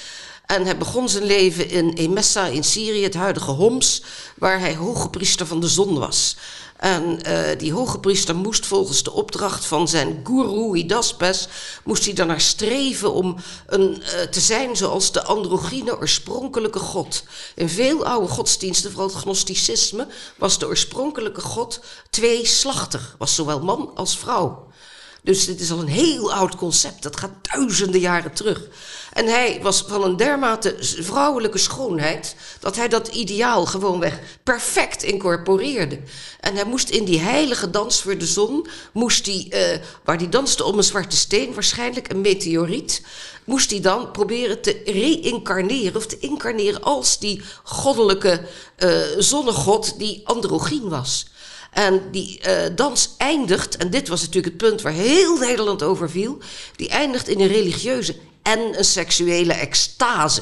En 0.50 0.66
hij 0.66 0.78
begon 0.78 1.10
zijn 1.10 1.24
leven 1.24 1.70
in 1.70 1.94
Emessa 1.94 2.46
in 2.46 2.64
Syrië, 2.64 3.04
het 3.04 3.14
huidige 3.14 3.52
Homs, 3.52 4.02
waar 4.36 4.60
hij 4.60 4.76
hoge 4.76 5.10
priester 5.10 5.48
van 5.48 5.60
de 5.60 5.68
zon 5.68 6.00
was. 6.00 6.36
En 6.78 7.24
eh, 7.24 7.58
die 7.60 7.74
hoge 7.74 8.00
priester 8.00 8.36
moest 8.36 8.66
volgens 8.66 9.04
de 9.04 9.12
opdracht 9.12 9.66
van 9.66 9.88
zijn 9.88 10.22
guru 10.24 10.76
Hidaspes, 10.76 11.48
moest 11.84 12.06
hij 12.06 12.14
daarnaar 12.14 12.42
streven 12.42 13.14
om 13.14 13.36
een, 13.68 14.04
eh, 14.04 14.22
te 14.22 14.40
zijn 14.40 14.76
zoals 14.76 15.12
de 15.12 15.24
androgyne 15.24 15.98
oorspronkelijke 15.98 16.80
god. 16.80 17.24
In 17.56 17.70
veel 17.70 18.06
oude 18.06 18.28
godsdiensten, 18.28 18.92
vooral 18.92 19.10
het 19.10 19.18
gnosticisme, 19.18 20.08
was 20.38 20.60
de 20.60 20.68
oorspronkelijke 20.68 21.42
god 21.42 21.80
tweeslachtig, 22.10 23.16
was 23.18 23.36
zowel 23.36 23.60
man 23.60 23.92
als 23.96 24.18
vrouw. 24.18 24.68
Dus 25.24 25.46
dit 25.46 25.60
is 25.60 25.72
al 25.72 25.80
een 25.80 25.88
heel 25.88 26.34
oud 26.34 26.56
concept. 26.56 27.04
Dat 27.04 27.18
gaat 27.18 27.32
duizenden 27.42 28.00
jaren 28.00 28.34
terug. 28.34 28.68
En 29.14 29.26
hij 29.26 29.60
was 29.62 29.84
van 29.88 30.04
een 30.04 30.18
dermate 30.18 30.76
vrouwelijke 30.80 31.58
schoonheid. 31.58 32.36
dat 32.60 32.76
hij 32.76 32.88
dat 32.88 33.08
ideaal 33.08 33.66
gewoonweg 33.66 34.20
perfect 34.44 35.04
incorporeerde. 35.04 36.00
En 36.40 36.56
hij 36.56 36.66
moest 36.66 36.90
in 36.90 37.06
die 37.06 37.20
heilige 37.20 37.70
dans 37.70 38.02
voor 38.02 38.18
de 38.18 38.26
zon. 38.26 38.68
moest 38.94 39.26
hij, 39.26 39.48
eh, 39.50 39.80
waar 40.04 40.18
hij 40.18 40.30
danste 40.30 40.64
om 40.64 40.78
een 40.78 40.84
zwarte 40.84 41.16
steen, 41.16 41.54
waarschijnlijk 41.54 42.12
een 42.12 42.22
meteoriet. 42.22 43.02
moest 43.44 43.70
hij 43.70 43.80
dan 43.80 44.12
proberen 44.12 44.62
te 44.62 44.82
reïncarneren. 44.86 45.96
of 45.96 46.06
te 46.06 46.20
incarneren 46.20 46.82
als 46.82 47.20
die 47.20 47.42
goddelijke 47.64 48.48
eh, 48.76 49.00
zonnegod 49.18 50.00
die 50.00 50.22
androgyn 50.24 50.90
was. 50.90 51.26
En 51.72 52.02
die 52.12 52.40
eh, 52.40 52.76
dans 52.76 53.16
eindigt, 53.18 53.78
en 53.78 53.90
dit 53.90 54.08
was 54.08 54.20
natuurlijk 54.22 54.46
het 54.54 54.70
punt 54.70 54.82
waar 54.82 54.92
heel 54.94 55.38
Nederland 55.38 55.84
over 55.84 56.10
viel, 56.10 56.38
die 56.76 56.90
eindigt 56.90 57.28
in 57.28 57.40
een 57.40 57.48
religieuze 57.48 58.16
en 58.44 58.60
een 58.78 58.84
seksuele 58.86 59.54
extase. 59.54 60.42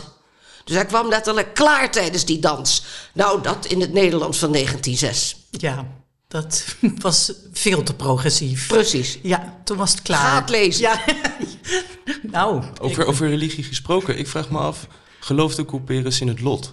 Dus 0.64 0.76
hij 0.76 0.86
kwam 0.86 1.08
letterlijk 1.10 1.54
klaar 1.54 1.92
tijdens 1.92 2.26
die 2.26 2.40
dans. 2.40 2.84
Nou, 3.14 3.42
dat 3.42 3.66
in 3.66 3.82
het 3.82 3.94
Nederland 3.94 4.38
van 4.38 4.52
1906. 4.52 5.36
Ja, 5.52 5.88
dat 6.28 6.66
was 7.02 7.32
veel 7.54 7.84
te 7.84 7.94
progressief. 7.94 8.68
Precies. 8.68 9.20
Ja, 9.24 9.60
toen 9.64 9.78
was 9.78 9.92
het 9.92 10.02
klaar. 10.02 10.30
Ga 10.30 10.40
het 10.42 10.50
lezen. 10.50 10.82
Ja. 10.82 11.04
nou, 12.32 12.64
Over, 12.82 13.06
over 13.06 13.28
religie 13.30 13.64
gesproken, 13.64 14.18
ik 14.18 14.28
vraag 14.28 14.50
me 14.50 14.58
af, 14.58 14.88
geloofde 15.20 15.66
Couperus 15.66 16.22
in 16.22 16.28
het 16.28 16.42
lot? 16.42 16.72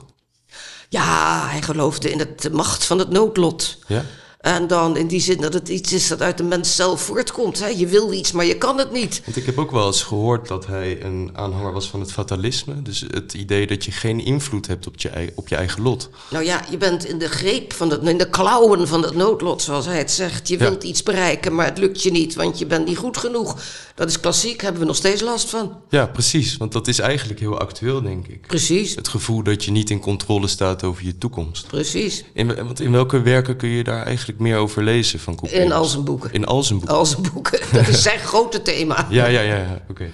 Ja, 0.88 1.46
hij 1.48 1.62
geloofde 1.62 2.10
in 2.10 2.18
het- 2.18 2.42
de 2.42 2.50
macht 2.50 2.84
van 2.84 2.98
het 2.98 3.10
noodlot. 3.10 3.78
Ja? 3.86 4.04
En 4.44 4.66
dan 4.66 4.96
in 4.96 5.06
die 5.06 5.20
zin 5.20 5.40
dat 5.40 5.52
het 5.54 5.68
iets 5.68 5.92
is 5.92 6.08
dat 6.08 6.22
uit 6.22 6.36
de 6.36 6.42
mens 6.42 6.76
zelf 6.76 7.00
voortkomt. 7.00 7.58
Hè? 7.60 7.66
Je 7.66 7.86
wil 7.86 8.12
iets, 8.12 8.32
maar 8.32 8.44
je 8.44 8.58
kan 8.58 8.78
het 8.78 8.92
niet. 8.92 9.22
Want 9.24 9.36
ik 9.36 9.46
heb 9.46 9.58
ook 9.58 9.70
wel 9.70 9.86
eens 9.86 10.02
gehoord 10.02 10.48
dat 10.48 10.66
hij 10.66 11.04
een 11.04 11.30
aanhanger 11.32 11.72
was 11.72 11.88
van 11.88 12.00
het 12.00 12.12
fatalisme. 12.12 12.82
Dus 12.82 13.04
het 13.10 13.34
idee 13.34 13.66
dat 13.66 13.84
je 13.84 13.90
geen 13.90 14.24
invloed 14.24 14.66
hebt 14.66 14.86
op 14.86 15.00
je, 15.00 15.32
op 15.34 15.48
je 15.48 15.56
eigen 15.56 15.82
lot. 15.82 16.08
Nou 16.30 16.44
ja, 16.44 16.64
je 16.70 16.76
bent 16.76 17.04
in 17.06 17.18
de 17.18 17.28
greep 17.28 17.72
van 17.72 17.90
het, 17.90 18.02
in 18.02 18.18
de 18.18 18.30
klauwen 18.30 18.88
van 18.88 19.02
het 19.02 19.14
noodlot, 19.14 19.62
zoals 19.62 19.86
hij 19.86 19.98
het 19.98 20.10
zegt. 20.10 20.48
Je 20.48 20.58
Ja. 20.58 20.60
wilt 20.68 20.82
iets 20.84 21.02
bereiken, 21.02 21.54
maar 21.54 21.66
het 21.66 21.78
lukt 21.78 22.02
je 22.02 22.10
niet, 22.10 22.34
want 22.34 22.58
je 22.58 22.66
bent 22.66 22.86
niet 22.86 22.96
goed 22.98 23.16
genoeg. 23.16 23.56
Dat 23.94 24.08
is 24.08 24.20
klassiek, 24.20 24.60
hebben 24.62 24.80
we 24.80 24.86
nog 24.86 24.96
steeds 24.96 25.20
last 25.22 25.50
van. 25.50 25.80
Ja, 25.88 26.06
precies. 26.06 26.56
Want 26.56 26.72
dat 26.72 26.88
is 26.88 26.98
eigenlijk 26.98 27.40
heel 27.40 27.58
actueel, 27.58 28.02
denk 28.02 28.26
ik. 28.26 28.46
Precies, 28.46 28.94
Het 28.94 29.08
gevoel 29.08 29.42
dat 29.42 29.64
je 29.64 29.70
niet 29.70 29.90
in 29.90 30.00
controle 30.00 30.46
staat 30.46 30.84
over 30.84 31.04
je 31.04 31.18
toekomst. 31.18 31.66
precies. 31.66 32.24
In, 32.32 32.54
want 32.54 32.80
in 32.80 32.92
welke 32.92 33.22
werken 33.22 33.56
kun 33.56 33.68
je 33.68 33.84
daar 33.84 34.02
eigenlijk 34.02 34.38
meer 34.38 34.56
over 34.56 34.82
lezen 34.82 35.20
van? 35.20 35.38
In 35.42 35.72
al 35.72 35.84
zijn 35.84 36.04
boeken. 36.04 36.32
In 36.32 36.46
al 36.46 36.62
zijn 36.62 36.78
boeken. 36.78 36.96
Al 36.96 37.06
zijn 37.06 37.22
boeken. 37.32 37.60
Dat 37.72 37.88
is 37.88 38.02
zijn 38.02 38.18
grote 38.30 38.62
thema. 38.62 39.06
Ja, 39.10 39.26
ja, 39.26 39.40
ja, 39.40 39.56
ja. 39.56 39.82
oké. 39.88 40.10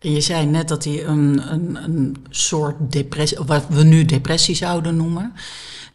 En 0.00 0.12
je 0.12 0.20
zei 0.20 0.46
net 0.46 0.68
dat 0.68 0.84
hij 0.84 1.04
een, 1.04 1.52
een, 1.52 1.84
een 1.84 2.16
soort 2.30 2.92
depressie, 2.92 3.38
wat 3.46 3.64
we 3.68 3.82
nu 3.82 4.04
depressie 4.04 4.54
zouden 4.54 4.96
noemen. 4.96 5.32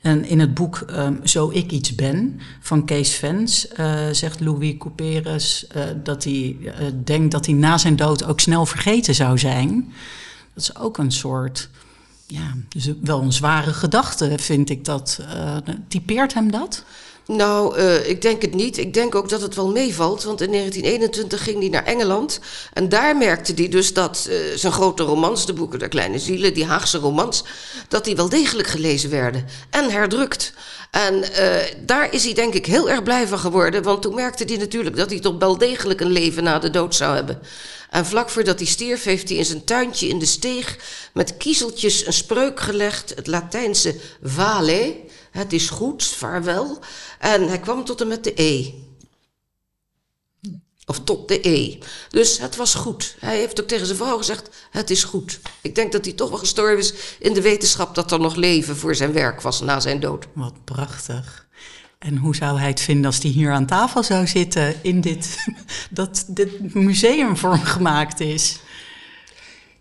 En 0.01 0.25
in 0.25 0.39
het 0.39 0.53
boek 0.53 0.77
ehm, 0.77 1.15
Zo 1.23 1.49
ik 1.53 1.71
iets 1.71 1.95
ben 1.95 2.39
van 2.59 2.85
Kees 2.85 3.15
Vens 3.15 3.67
eh, 3.67 4.09
zegt 4.11 4.39
Louis 4.39 4.75
Couperus 4.77 5.67
eh, 5.67 5.83
dat 6.03 6.23
hij 6.23 6.57
eh, 6.63 6.87
denkt 7.03 7.31
dat 7.31 7.45
hij 7.45 7.55
na 7.55 7.77
zijn 7.77 7.95
dood 7.95 8.23
ook 8.23 8.39
snel 8.39 8.65
vergeten 8.65 9.15
zou 9.15 9.37
zijn. 9.37 9.93
Dat 10.53 10.63
is 10.63 10.75
ook 10.75 10.97
een 10.97 11.11
soort, 11.11 11.69
ja, 12.27 12.53
dus 12.69 12.89
wel 13.01 13.21
een 13.21 13.33
zware 13.33 13.73
gedachte 13.73 14.33
vind 14.37 14.69
ik 14.69 14.85
dat. 14.85 15.19
Typeert 15.87 16.33
hem 16.33 16.51
dat? 16.51 16.83
Nou, 17.27 17.77
eh, 17.77 18.09
ik 18.09 18.21
denk 18.21 18.41
het 18.41 18.53
niet. 18.53 18.77
Ik 18.77 18.93
denk 18.93 19.15
ook 19.15 19.29
dat 19.29 19.41
het 19.41 19.55
wel 19.55 19.71
meevalt. 19.71 20.23
Want 20.23 20.41
in 20.41 20.51
1921 20.51 21.43
ging 21.43 21.59
hij 21.59 21.69
naar 21.69 21.83
Engeland. 21.83 22.39
En 22.73 22.89
daar 22.89 23.17
merkte 23.17 23.53
hij 23.55 23.69
dus 23.69 23.93
dat 23.93 24.27
eh, 24.29 24.37
zijn 24.55 24.73
grote 24.73 25.03
romans, 25.03 25.45
de 25.45 25.53
boeken 25.53 25.79
der 25.79 25.87
kleine 25.87 26.19
zielen, 26.19 26.53
die 26.53 26.65
Haagse 26.65 26.97
romans, 26.97 27.43
dat 27.87 28.05
die 28.05 28.15
wel 28.15 28.29
degelijk 28.29 28.67
gelezen 28.67 29.09
werden. 29.09 29.45
En 29.69 29.89
herdrukt. 29.89 30.53
En 30.91 31.33
eh, 31.33 31.75
daar 31.85 32.13
is 32.13 32.23
hij 32.23 32.33
denk 32.33 32.53
ik 32.53 32.65
heel 32.65 32.89
erg 32.89 33.03
blij 33.03 33.27
van 33.27 33.39
geworden. 33.39 33.83
Want 33.83 34.01
toen 34.01 34.15
merkte 34.15 34.43
hij 34.43 34.57
natuurlijk 34.57 34.95
dat 34.95 35.09
hij 35.09 35.19
toch 35.19 35.37
wel 35.39 35.57
degelijk 35.57 36.01
een 36.01 36.11
leven 36.11 36.43
na 36.43 36.59
de 36.59 36.69
dood 36.69 36.95
zou 36.95 37.15
hebben. 37.15 37.39
En 37.89 38.05
vlak 38.05 38.29
voordat 38.29 38.59
hij 38.59 38.67
stierf 38.67 39.03
heeft 39.03 39.29
hij 39.29 39.37
in 39.37 39.45
zijn 39.45 39.63
tuintje 39.63 40.07
in 40.07 40.19
de 40.19 40.25
steeg 40.25 40.77
met 41.13 41.37
kiezeltjes 41.37 42.05
een 42.05 42.13
spreuk 42.13 42.59
gelegd. 42.59 43.13
Het 43.15 43.27
Latijnse 43.27 43.95
vale, 44.23 44.95
het 45.35 45.53
is 45.53 45.69
goed, 45.69 46.03
vaarwel. 46.03 46.79
En 47.19 47.47
hij 47.47 47.59
kwam 47.59 47.85
tot 47.85 48.01
en 48.01 48.07
met 48.07 48.23
de 48.23 48.41
E. 48.41 48.73
Of 50.85 50.99
tot 50.99 51.27
de 51.27 51.49
E. 51.49 51.77
Dus 52.09 52.37
het 52.37 52.55
was 52.55 52.73
goed. 52.73 53.15
Hij 53.19 53.37
heeft 53.37 53.61
ook 53.61 53.67
tegen 53.67 53.85
zijn 53.85 53.97
vrouw 53.97 54.17
gezegd: 54.17 54.49
Het 54.71 54.89
is 54.89 55.03
goed. 55.03 55.39
Ik 55.61 55.75
denk 55.75 55.91
dat 55.91 56.05
hij 56.05 56.13
toch 56.13 56.29
wel 56.29 56.37
gestorven 56.37 56.77
is 56.77 56.93
in 57.19 57.33
de 57.33 57.41
wetenschap 57.41 57.95
dat 57.95 58.11
er 58.11 58.19
nog 58.19 58.35
leven 58.35 58.77
voor 58.77 58.95
zijn 58.95 59.13
werk 59.13 59.41
was 59.41 59.61
na 59.61 59.79
zijn 59.79 59.99
dood. 59.99 60.27
Wat 60.33 60.63
prachtig. 60.63 61.47
En 61.99 62.17
hoe 62.17 62.35
zou 62.35 62.59
hij 62.59 62.67
het 62.69 62.79
vinden 62.79 63.05
als 63.05 63.21
hij 63.21 63.31
hier 63.31 63.51
aan 63.51 63.65
tafel 63.65 64.03
zou 64.03 64.27
zitten 64.27 64.75
in 64.81 65.01
dit, 65.01 65.37
dat 65.89 66.25
dit 66.27 66.73
museum 66.73 67.37
voor 67.37 67.57
gemaakt 67.57 68.19
is? 68.19 68.59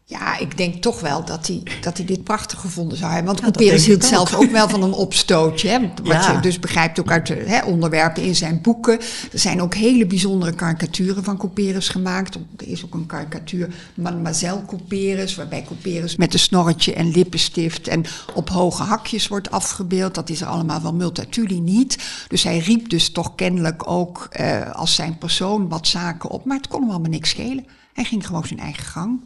Ja, 0.06 0.38
ik 0.38 0.56
denk 0.56 0.82
toch 0.82 1.00
wel 1.00 1.24
dat 1.24 1.46
hij, 1.46 1.62
dat 1.80 1.96
hij 1.96 2.06
dit 2.06 2.24
prachtig 2.24 2.60
gevonden 2.60 2.98
zou 2.98 3.12
hebben. 3.12 3.36
Want 3.40 3.60
Ja, 3.60 3.74
hield 3.76 4.04
zelf 4.04 4.34
ook. 4.34 4.42
ook 4.42 4.50
wel 4.50 4.68
van 4.68 4.82
een 4.82 4.92
opstootje. 4.92 5.68
Hè? 5.68 5.78
Wat 5.80 6.06
Ja. 6.06 6.32
je 6.32 6.40
dus 6.40 6.58
begrijpt 6.60 7.00
ook 7.00 7.10
uit 7.10 7.26
de 7.26 7.34
hè, 7.34 7.64
onderwerpen 7.64 8.22
in 8.22 8.34
zijn 8.34 8.60
boeken. 8.60 9.00
Er 9.32 9.38
zijn 9.38 9.62
ook 9.62 9.74
hele 9.74 10.06
bijzondere 10.06 10.52
karikaturen 10.54 11.24
van 11.24 11.36
Couperus 11.36 11.88
gemaakt. 11.88 12.34
Er 12.34 12.68
is 12.68 12.84
ook 12.84 12.94
een 12.94 13.06
karikatuur 13.06 13.74
Mademoiselle 13.94 14.64
Couperus... 14.66 15.34
waarbij 15.34 15.62
Couperus 15.62 16.16
met 16.16 16.32
een 16.32 16.38
snorretje 16.38 16.94
en 16.94 17.10
lippenstift... 17.10 17.88
en 17.88 18.04
op 18.34 18.48
hoge 18.50 18.82
hakjes 18.82 19.28
wordt 19.28 19.50
afgebeeld. 19.50 20.14
Dat 20.14 20.28
is 20.30 20.40
er 20.40 20.46
allemaal 20.46 20.82
wel 20.82 20.94
Multatuli 20.94 21.60
niet. 21.60 21.98
Dus 22.28 22.42
hij 22.42 22.58
riep 22.58 22.88
dus 22.88 23.10
toch 23.10 23.34
kennelijk 23.34 23.90
ook 23.90 24.26
eh, 24.30 24.70
als 24.70 24.94
zijn 24.94 25.18
persoon 25.18 25.68
wat 25.68 25.86
zaken 25.86 26.30
op. 26.30 26.44
Maar 26.44 26.56
het 26.56 26.68
kon 26.68 26.80
hem 26.80 26.90
allemaal 26.90 27.10
niks 27.10 27.30
schelen. 27.30 27.66
Hij 27.92 28.04
ging 28.04 28.26
gewoon 28.26 28.46
zijn 28.46 28.60
eigen 28.60 28.84
gang. 28.84 29.20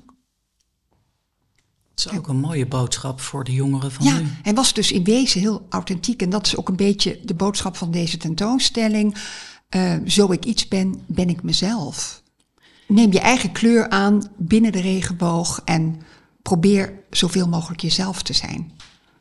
Het 2.02 2.12
is 2.12 2.18
ook 2.18 2.28
een 2.28 2.40
mooie 2.40 2.66
boodschap 2.66 3.20
voor 3.20 3.44
de 3.44 3.52
jongeren 3.52 3.92
van 3.92 4.06
Ja, 4.06 4.18
nu. 4.18 4.26
hij 4.42 4.54
was 4.54 4.72
dus 4.72 4.92
in 4.92 5.04
wezen 5.04 5.40
heel 5.40 5.66
authentiek. 5.68 6.22
En 6.22 6.30
dat 6.30 6.46
is 6.46 6.56
ook 6.56 6.68
een 6.68 6.76
beetje 6.76 7.20
de 7.24 7.34
boodschap 7.34 7.76
van 7.76 7.90
deze 7.90 8.16
tentoonstelling. 8.16 9.16
Eh, 9.68 9.94
zo 10.06 10.32
ik 10.32 10.44
iets 10.44 10.68
ben, 10.68 11.02
ben 11.06 11.28
ik 11.28 11.42
mezelf. 11.42 12.22
Neem 12.86 13.12
je 13.12 13.20
eigen 13.20 13.52
kleur 13.52 13.88
aan 13.88 14.30
binnen 14.36 14.72
de 14.72 14.80
regenboog 14.80 15.60
en 15.64 16.00
probeer 16.42 16.92
zoveel 17.10 17.48
mogelijk 17.48 17.80
jezelf 17.80 18.22
te 18.22 18.32
zijn. 18.32 18.72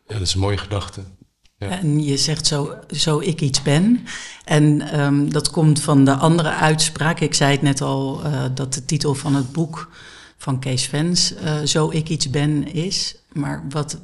Ja, 0.08 0.14
dat 0.14 0.22
is 0.22 0.34
een 0.34 0.40
mooie 0.40 0.58
gedachte. 0.58 1.02
Ja. 1.58 1.70
En 1.70 2.04
je 2.04 2.18
zegt 2.18 2.48
zo, 2.48 2.74
zo 2.90 3.20
ik 3.20 3.42
iets 3.42 3.62
ben. 3.62 4.06
En 4.46 4.82
ehm, 4.82 5.30
dat 5.30 5.50
komt 5.50 5.82
van 5.82 6.06
de 6.06 6.16
andere 6.16 6.50
uitspraak. 6.50 7.20
Ik 7.20 7.34
zei 7.34 7.52
het 7.52 7.62
net 7.62 7.82
al, 7.82 8.24
eh, 8.24 8.44
dat 8.54 8.74
de 8.74 8.86
titel 8.86 9.16
van 9.16 9.36
het 9.36 9.52
boek 9.52 9.90
van 10.38 10.60
Kees 10.60 10.86
Vens 10.86 11.36
eh, 11.36 11.62
Zo 11.64 11.90
ik 11.92 12.10
iets 12.10 12.30
ben 12.30 12.74
is. 12.74 13.16
Maar 13.34 13.64
wat, 13.70 13.98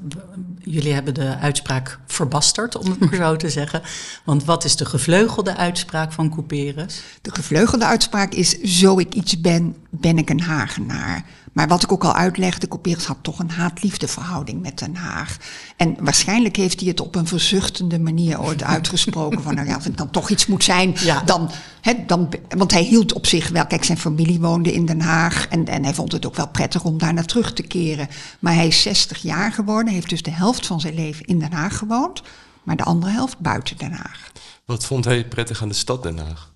jullie 0.59 0.93
hebben 0.93 1.13
de 1.13 1.37
uitspraak 1.37 1.99
verbasterd, 2.05 2.75
om 2.75 2.89
het 2.89 2.99
maar 2.99 3.15
zo 3.15 3.35
te 3.35 3.49
zeggen. 3.49 3.81
Want 4.23 4.43
wat 4.45 4.63
is 4.63 4.75
de 4.75 4.85
gevleugelde 4.85 5.55
uitspraak 5.55 6.11
van 6.11 6.29
Couperus? 6.29 7.01
De 7.21 7.31
gevleugelde 7.31 7.85
uitspraak 7.85 8.33
is: 8.33 8.59
Zo 8.61 8.99
ik 8.99 9.13
iets 9.13 9.41
ben, 9.41 9.75
ben 9.95 10.17
ik 10.17 10.29
een 10.29 10.41
Hagenaar. 10.41 11.25
Maar 11.53 11.67
wat 11.67 11.83
ik 11.83 11.91
ook 11.91 12.03
al 12.03 12.13
uitlegde, 12.15 12.67
Couperus 12.67 13.05
had 13.05 13.17
toch 13.21 13.39
een 13.39 13.49
haat-liefde 13.49 14.07
verhouding 14.07 14.61
met 14.61 14.77
Den 14.79 14.95
Haag. 14.95 15.37
En 15.77 15.95
waarschijnlijk 15.99 16.55
heeft 16.55 16.79
hij 16.79 16.89
het 16.89 16.99
op 17.01 17.15
een 17.15 17.27
verzuchtende 17.27 17.99
manier 17.99 18.41
ooit 18.41 18.63
uitgesproken. 18.73 19.41
van 19.43 19.55
nou 19.55 19.67
ja, 19.67 19.75
als 19.75 19.83
het 19.85 19.97
dan 19.97 20.09
toch 20.09 20.29
iets 20.29 20.45
moet 20.45 20.63
zijn, 20.63 20.93
Ja. 20.99 21.21
dan, 21.21 21.51
hè, 21.81 21.93
dan. 22.07 22.33
Want 22.49 22.71
hij 22.71 22.83
hield 22.83 23.13
op 23.13 23.25
zich 23.25 23.49
wel. 23.49 23.65
Kijk, 23.67 23.83
zijn 23.83 23.97
familie 23.97 24.39
woonde 24.39 24.73
in 24.73 24.85
Den 24.85 25.01
Haag. 25.01 25.47
En, 25.47 25.65
en 25.67 25.83
hij 25.83 25.93
vond 25.93 26.11
het 26.11 26.25
ook 26.25 26.35
wel 26.35 26.47
prettig 26.47 26.83
om 26.83 26.97
daar 26.97 27.13
naar 27.13 27.25
terug 27.25 27.53
te 27.53 27.63
keren. 27.63 28.07
Maar 28.39 28.53
hij 28.53 28.67
is 28.67 28.81
60 28.81 29.21
jaar 29.21 29.51
geworden, 29.51 29.93
heeft 29.93 30.09
dus 30.09 30.21
de 30.21 30.31
helft 30.31 30.65
van 30.65 30.79
zijn 30.81 30.93
leven 30.95 31.25
in 31.25 31.39
Den 31.39 31.53
Haag 31.53 31.77
gewoond. 31.77 32.21
Maar 32.63 32.75
de 32.75 32.83
andere 32.83 33.11
helft 33.11 33.39
buiten 33.39 33.77
Den 33.77 33.91
Haag. 33.91 34.31
Wat 34.65 34.85
vond 34.85 35.05
hij 35.05 35.27
prettig 35.27 35.61
aan 35.61 35.67
de 35.67 35.73
stad 35.73 36.03
Den 36.03 36.17
Haag? 36.17 36.51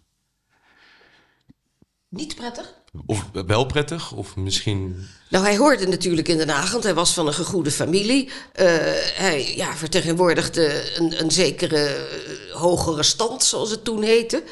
Niet 2.10 2.36
prettig? 2.36 2.74
Of 3.06 3.30
wel 3.46 3.66
prettig, 3.66 4.12
of 4.12 4.36
misschien... 4.36 5.08
Nou, 5.30 5.46
hij 5.46 5.58
hoorde 5.58 5.88
natuurlijk 5.88 6.28
in 6.28 6.38
Den 6.38 6.50
Haag, 6.50 6.72
want 6.72 6.84
hij 6.84 6.94
was 6.94 7.14
van 7.14 7.28
een 7.28 7.34
gegoede 7.34 7.72
familie. 7.72 8.30
Eh, 8.52 8.66
hij 9.14 9.54
ja, 9.56 9.76
vertegenwoordigde 9.76 10.98
een, 10.98 11.22
een 11.24 11.32
zekere 11.32 11.86
eh, 11.86 12.56
hogere 12.56 13.04
stand, 13.04 13.44
zoals 13.44 13.72
het 13.72 13.84
toen 13.84 14.04
heette. 14.04 14.44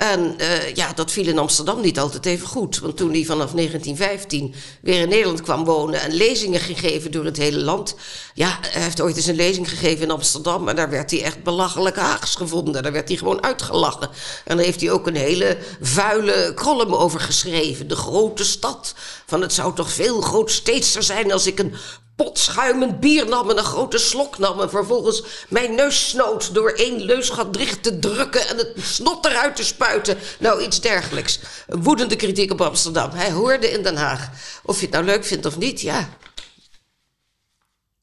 En 0.00 0.38
eh, 0.38 0.74
ja, 0.74 0.92
dat 0.92 1.10
viel 1.10 1.26
in 1.26 1.38
Amsterdam 1.38 1.80
niet 1.80 1.98
altijd 1.98 2.26
even 2.26 2.46
goed. 2.46 2.78
Want 2.78 2.96
toen 2.96 3.12
hij 3.12 3.24
vanaf 3.24 3.50
1915 3.52 4.54
weer 4.82 5.00
in 5.00 5.08
Nederland 5.08 5.40
kwam 5.42 5.64
wonen 5.64 6.00
en 6.00 6.12
lezingen 6.12 6.60
ging 6.60 6.78
geven 6.78 7.10
door 7.10 7.24
het 7.24 7.36
hele 7.36 7.60
land. 7.60 7.94
Ja, 8.34 8.58
hij 8.60 8.82
heeft 8.82 9.00
ooit 9.00 9.16
eens 9.16 9.26
een 9.26 9.34
lezing 9.34 9.68
gegeven 9.68 10.02
in 10.02 10.10
Amsterdam. 10.10 10.68
En 10.68 10.76
daar 10.76 10.90
werd 10.90 11.10
hij 11.10 11.22
echt 11.22 11.42
belachelijk 11.42 11.96
Haags 11.96 12.34
gevonden. 12.34 12.82
Daar 12.82 12.92
werd 12.92 13.08
hij 13.08 13.16
gewoon 13.16 13.42
uitgelachen. 13.42 14.10
En 14.44 14.56
daar 14.56 14.64
heeft 14.64 14.80
hij 14.80 14.90
ook 14.90 15.06
een 15.06 15.16
hele 15.16 15.58
vuile 15.80 16.52
column 16.54 16.94
over 16.94 17.20
geschreven. 17.20 17.88
De 17.88 17.96
grote 17.96 18.44
stad. 18.44 18.94
Van 19.26 19.40
het 19.40 19.52
zou 19.52 19.74
toch 19.74 19.92
veel 19.92 20.20
grootsteedser 20.20 21.02
zijn 21.02 21.32
als 21.32 21.46
ik 21.46 21.58
een 21.58 21.74
pot 22.22 22.38
schuimend 22.38 23.00
bier 23.00 23.28
nam 23.28 23.50
en 23.50 23.58
een 23.58 23.64
grote 23.64 23.98
slok 23.98 24.38
nam... 24.38 24.60
en 24.60 24.70
vervolgens 24.70 25.22
mijn 25.48 25.74
neus 25.74 26.08
snoot 26.08 26.54
door 26.54 26.70
één 26.70 27.00
leusgat 27.00 27.54
dicht 27.54 27.82
te 27.82 27.98
drukken... 27.98 28.48
en 28.48 28.56
het 28.56 28.72
snot 28.80 29.26
eruit 29.26 29.56
te 29.56 29.64
spuiten. 29.64 30.18
Nou, 30.38 30.62
iets 30.62 30.80
dergelijks. 30.80 31.40
Een 31.66 31.82
woedende 31.82 32.16
kritiek 32.16 32.52
op 32.52 32.60
Amsterdam. 32.60 33.10
Hij 33.10 33.30
hoorde 33.30 33.70
in 33.70 33.82
Den 33.82 33.96
Haag. 33.96 34.30
Of 34.62 34.76
je 34.76 34.84
het 34.84 34.94
nou 34.94 35.04
leuk 35.04 35.24
vindt 35.24 35.46
of 35.46 35.58
niet, 35.58 35.80
ja. 35.80 36.08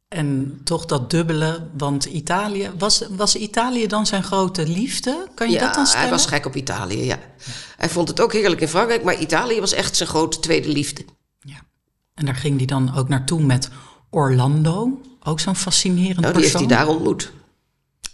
En 0.07 0.61
toch 0.63 0.85
dat 0.85 1.09
dubbele, 1.09 1.67
want 1.77 2.05
Italië, 2.05 2.71
was, 2.77 3.03
was 3.09 3.35
Italië 3.35 3.87
dan 3.87 4.05
zijn 4.05 4.23
grote 4.23 4.67
liefde? 4.67 5.27
Kan 5.35 5.47
je 5.49 5.53
ja, 5.53 5.65
dat 5.65 5.73
dan 5.73 5.85
stellen? 5.85 6.01
hij 6.01 6.11
was 6.11 6.25
gek 6.25 6.45
op 6.45 6.55
Italië, 6.55 7.05
ja. 7.05 7.19
Hij 7.77 7.89
vond 7.89 8.07
het 8.07 8.19
ook 8.19 8.33
heerlijk 8.33 8.61
in 8.61 8.67
Frankrijk... 8.67 9.03
maar 9.03 9.19
Italië 9.19 9.59
was 9.59 9.73
echt 9.73 9.95
zijn 9.95 10.09
grote 10.09 10.39
tweede 10.39 10.69
liefde. 10.69 11.05
Ja. 11.39 11.61
En 12.13 12.25
daar 12.25 12.35
ging 12.35 12.57
hij 12.57 12.65
dan 12.65 12.95
ook 12.95 13.09
naartoe 13.09 13.41
met 13.41 13.69
Orlando, 14.09 15.01
ook 15.23 15.39
zo'n 15.39 15.55
fascinerend 15.55 16.19
Nou, 16.19 16.33
die 16.33 16.41
heeft 16.41 16.53
hij 16.57 16.67
daar 16.67 16.87
ontmoet. 16.87 17.31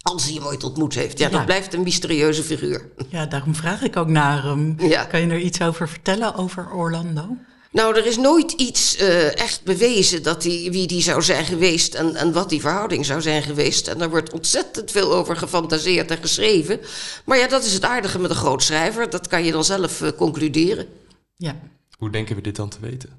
Als 0.01 0.23
hij 0.23 0.33
hem 0.33 0.43
ooit 0.43 0.63
ontmoet 0.63 0.93
heeft. 0.93 1.17
Ja, 1.17 1.25
Ja. 1.27 1.31
dat 1.31 1.45
blijft 1.45 1.73
een 1.73 1.83
mysterieuze 1.83 2.43
figuur. 2.43 2.89
Ja, 3.09 3.25
daarom 3.25 3.55
vraag 3.55 3.81
ik 3.81 3.97
ook 3.97 4.07
naar 4.07 4.43
hem. 4.43 4.75
Ja. 4.79 5.03
Kan 5.05 5.21
je 5.21 5.27
er 5.27 5.39
iets 5.39 5.61
over 5.61 5.89
vertellen 5.89 6.35
over 6.35 6.71
Orlando? 6.71 7.37
Nou, 7.71 7.97
er 7.97 8.05
is 8.05 8.17
nooit 8.17 8.51
iets 8.51 9.01
uh, 9.01 9.37
echt 9.39 9.63
bewezen 9.63 10.23
dat 10.23 10.41
die, 10.41 10.71
wie 10.71 10.87
die 10.87 11.01
zou 11.01 11.21
zijn 11.21 11.45
geweest 11.45 11.93
en, 11.93 12.15
en 12.15 12.33
wat 12.33 12.49
die 12.49 12.61
verhouding 12.61 13.05
zou 13.05 13.21
zijn 13.21 13.43
geweest. 13.43 13.87
En 13.87 13.97
daar 13.97 14.09
wordt 14.09 14.33
ontzettend 14.33 14.91
veel 14.91 15.13
over 15.13 15.35
gefantaseerd 15.37 16.11
en 16.11 16.17
geschreven. 16.17 16.79
Maar 17.25 17.37
ja, 17.37 17.47
dat 17.47 17.63
is 17.63 17.73
het 17.73 17.83
aardige 17.83 18.19
met 18.19 18.29
een 18.29 18.35
groot 18.35 18.63
schrijver. 18.63 19.09
Dat 19.09 19.27
kan 19.27 19.43
je 19.43 19.51
dan 19.51 19.63
zelf 19.63 20.01
uh, 20.01 20.09
concluderen. 20.17 20.87
Ja. 21.35 21.55
Hoe 21.97 22.09
denken 22.09 22.35
we 22.35 22.41
dit 22.41 22.55
dan 22.55 22.69
te 22.69 22.77
weten? 22.81 23.09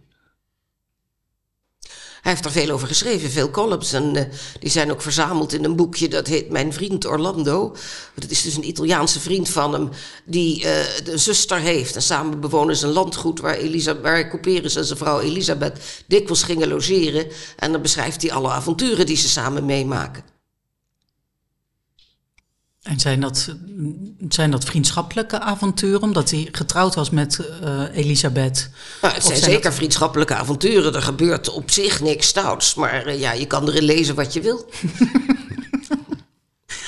Hij 2.24 2.32
heeft 2.32 2.44
er 2.44 2.52
veel 2.52 2.70
over 2.70 2.88
geschreven, 2.88 3.30
veel 3.30 3.50
columns. 3.50 3.92
En 3.92 4.16
uh, 4.16 4.22
die 4.60 4.70
zijn 4.70 4.90
ook 4.90 5.02
verzameld 5.02 5.52
in 5.52 5.64
een 5.64 5.76
boekje 5.76 6.08
dat 6.08 6.26
heet 6.26 6.50
Mijn 6.50 6.72
vriend 6.72 7.06
Orlando. 7.06 7.76
Dat 8.14 8.30
is 8.30 8.42
dus 8.42 8.56
een 8.56 8.68
Italiaanse 8.68 9.20
vriend 9.20 9.48
van 9.48 9.72
hem 9.72 9.88
die 10.24 10.64
uh, 10.64 10.96
een 11.04 11.18
zuster 11.18 11.58
heeft. 11.58 11.94
En 11.94 12.02
samen 12.02 12.40
bewonen 12.40 12.76
ze 12.76 12.86
een 12.86 12.92
landgoed 12.92 13.40
waar, 13.40 13.54
Elisa, 13.54 14.00
waar 14.00 14.28
Couperus 14.28 14.76
en 14.76 14.84
zijn 14.84 14.98
vrouw 14.98 15.20
Elisabeth 15.20 15.80
dikwijls 16.06 16.42
gingen 16.42 16.68
logeren. 16.68 17.26
En 17.56 17.72
dan 17.72 17.82
beschrijft 17.82 18.22
hij 18.22 18.32
alle 18.32 18.50
avonturen 18.50 19.06
die 19.06 19.16
ze 19.16 19.28
samen 19.28 19.64
meemaken. 19.64 20.33
En 22.84 23.00
zijn 23.00 23.20
dat, 23.20 23.54
zijn 24.28 24.50
dat 24.50 24.64
vriendschappelijke 24.64 25.40
avonturen, 25.40 26.02
omdat 26.02 26.30
hij 26.30 26.48
getrouwd 26.52 26.94
was 26.94 27.10
met 27.10 27.40
uh, 27.62 27.96
Elisabeth? 27.96 28.70
Nou, 29.02 29.14
het 29.14 29.24
zijn, 29.24 29.36
zijn 29.36 29.50
zeker 29.50 29.64
dat... 29.64 29.74
vriendschappelijke 29.74 30.34
avonturen. 30.34 30.94
Er 30.94 31.02
gebeurt 31.02 31.50
op 31.50 31.70
zich 31.70 32.00
niks 32.00 32.26
stouts, 32.26 32.74
maar 32.74 33.06
uh, 33.06 33.20
ja, 33.20 33.32
je 33.32 33.46
kan 33.46 33.68
erin 33.68 33.82
lezen 33.82 34.14
wat 34.14 34.32
je 34.32 34.40
wil. 34.40 34.64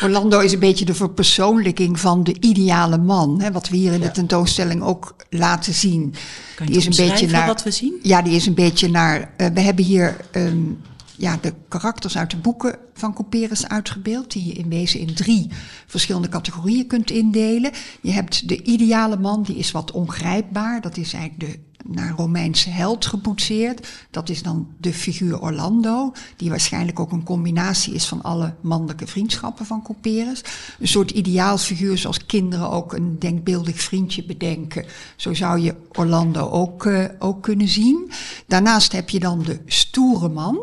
Orlando 0.03 0.41
is 0.41 0.53
een 0.53 0.59
beetje 0.59 0.85
de 0.85 0.95
verpersoonlijking 0.95 2.01
van 2.01 2.25
de 2.25 2.37
ideale 2.41 2.99
man, 2.99 3.41
hè, 3.41 3.53
wat 3.53 3.69
we 3.69 3.77
hier 3.77 3.93
in 3.93 4.01
de 4.01 4.11
tentoonstelling 4.11 4.83
ook 4.83 5.17
laten 5.31 5.75
zien. 5.75 6.15
Kan 6.55 6.67
je 6.67 6.73
die 6.73 6.81
is 6.81 6.99
een 6.99 7.09
beetje 7.09 7.27
naar 7.27 7.47
wat 7.47 7.63
we 7.63 7.71
zien? 7.71 7.99
Ja, 8.03 8.23
die 8.23 8.35
is 8.35 8.47
een 8.47 8.55
beetje 8.55 8.89
naar. 8.89 9.31
Uh, 9.37 9.47
we 9.55 9.61
hebben 9.61 9.85
hier. 9.85 10.17
Um, 10.33 10.81
ja, 11.19 11.39
de 11.41 11.55
karakters 11.69 12.19
uit 12.19 12.31
de 12.31 12.37
boeken 12.37 12.79
van 12.95 13.15
Couperus 13.15 13.69
uitgebeeld, 13.69 14.33
die 14.33 14.45
je 14.45 14.53
in 14.53 14.69
wezen 14.69 15.01
in 15.01 15.15
drie 15.15 15.51
verschillende 15.87 16.29
categorieën 16.29 16.87
kunt 16.87 17.11
indelen. 17.11 17.73
Je 18.01 18.11
hebt 18.11 18.49
de 18.49 18.63
ideale 18.63 19.17
man, 19.17 19.43
die 19.43 19.57
is 19.57 19.71
wat 19.71 19.91
ongrijpbaar, 19.91 20.81
dat 20.81 20.97
is 20.97 21.13
eigenlijk 21.13 21.53
de 21.53 21.59
naar 21.89 22.15
Romeinse 22.17 22.71
held 22.71 23.07
geboetseerd. 23.07 23.89
Dat 24.11 24.29
is 24.29 24.43
dan 24.43 24.69
de 24.79 24.93
figuur 24.93 25.41
Orlando, 25.41 26.13
die 26.37 26.51
waarschijnlijk 26.51 27.01
ook 27.01 27.13
een 27.13 27.23
combinatie 27.23 27.95
is 27.95 28.07
van 28.07 28.23
alle 28.23 28.55
mannelijke 28.61 29.07
vriendschappen 29.07 29.67
van 29.67 29.83
Couperus. 29.83 30.45
Een 30.79 30.89
soort 30.89 31.11
ideaalfiguur 31.11 31.99
zoals 31.99 32.27
kinderen 32.27 32.71
ook 32.71 32.93
een 32.93 33.19
denkbeeldig 33.19 33.81
vriendje 33.81 34.25
bedenken. 34.25 34.85
Zo 35.17 35.35
zou 35.35 35.61
je 35.61 35.75
Orlando 35.93 36.51
ook, 36.51 36.85
uh, 36.85 37.05
ook 37.19 37.43
kunnen 37.43 37.69
zien. 37.69 38.11
Daarnaast 38.47 38.93
heb 38.93 39.09
je 39.09 39.19
dan 39.19 39.43
de 39.43 39.61
stoere 39.67 40.29
man. 40.29 40.59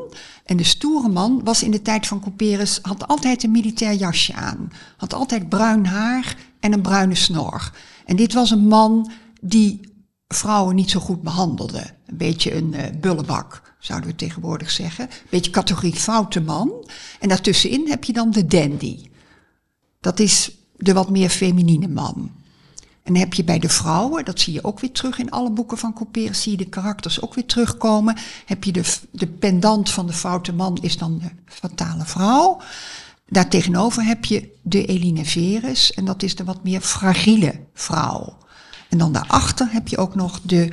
En 0.46 0.58
de 0.58 0.64
stoere 0.64 1.10
man 1.10 1.42
was 1.44 1.64
in 1.64 1.72
de 1.72 1.82
tijd 1.82 2.08
van 2.08 2.20
Couperus, 2.20 2.80
had 2.82 3.08
altijd 3.08 3.44
een 3.44 3.52
militair 3.52 3.94
jasje 3.94 4.34
aan. 4.34 4.72
Had 4.98 5.14
altijd 5.14 5.50
bruin 5.50 5.86
haar 5.86 6.36
en 6.60 6.74
een 6.74 6.82
bruine 6.82 7.16
snor. 7.16 7.72
En 8.06 8.16
dit 8.16 8.34
was 8.34 8.52
een 8.52 8.68
man 8.68 9.12
die 9.42 9.93
vrouwen 10.34 10.76
niet 10.76 10.90
zo 10.90 11.00
goed 11.00 11.22
behandelde. 11.22 11.84
Een 12.06 12.18
beetje 12.18 12.56
een 12.56 12.74
uh, 12.74 12.82
bullebak, 13.02 13.76
zouden 13.80 14.10
we 14.10 14.16
tegenwoordig 14.16 14.72
zeggen. 14.72 15.06
Een 15.06 15.28
beetje 15.30 15.52
categorie 15.52 15.96
foute 15.96 16.42
man. 16.42 16.72
En 17.20 17.30
daartussenin 17.30 17.90
heb 17.90 18.04
je 18.04 18.14
dan 18.14 18.32
de 18.32 18.46
dandy. 18.46 19.10
Dat 20.00 20.20
is 20.20 20.52
de 20.78 20.94
wat 20.94 21.10
meer 21.10 21.30
feminine 21.30 21.88
man. 21.88 22.32
En 23.04 23.14
dan 23.14 23.22
heb 23.22 23.34
je 23.34 23.44
bij 23.44 23.60
de 23.60 23.70
vrouwen, 23.70 24.26
dat 24.26 24.40
zie 24.40 24.54
je 24.54 24.64
ook 24.64 24.80
weer 24.80 24.92
terug 24.92 25.20
in 25.20 25.32
alle 25.32 25.52
boeken 25.52 25.78
van 25.78 25.94
Couperus, 25.94 26.42
zie 26.42 26.52
je 26.52 26.58
de 26.58 26.70
karakters 26.70 27.22
ook 27.22 27.34
weer 27.34 27.46
terugkomen. 27.46 28.18
Heb 28.46 28.64
je 28.64 28.72
de, 28.72 28.98
de 29.12 29.28
pendant 29.28 29.90
van 29.90 30.08
de 30.08 30.14
foute 30.14 30.54
man, 30.54 30.78
is 30.82 30.98
dan 30.98 31.18
de 31.18 31.30
fatale 31.46 32.06
vrouw. 32.06 32.62
Daartegenover 33.28 34.06
heb 34.06 34.26
je 34.26 34.54
de 34.62 34.86
Eline 34.86 35.26
Verus, 35.26 35.94
en 35.94 36.06
dat 36.06 36.24
is 36.24 36.36
de 36.36 36.44
wat 36.44 36.64
meer 36.64 36.82
fragiele 36.82 37.60
vrouw. 37.74 38.38
En 38.94 39.00
dan 39.00 39.12
daarachter 39.12 39.68
heb 39.72 39.88
je 39.88 39.98
ook 39.98 40.16
nog 40.16 40.40
de 40.44 40.72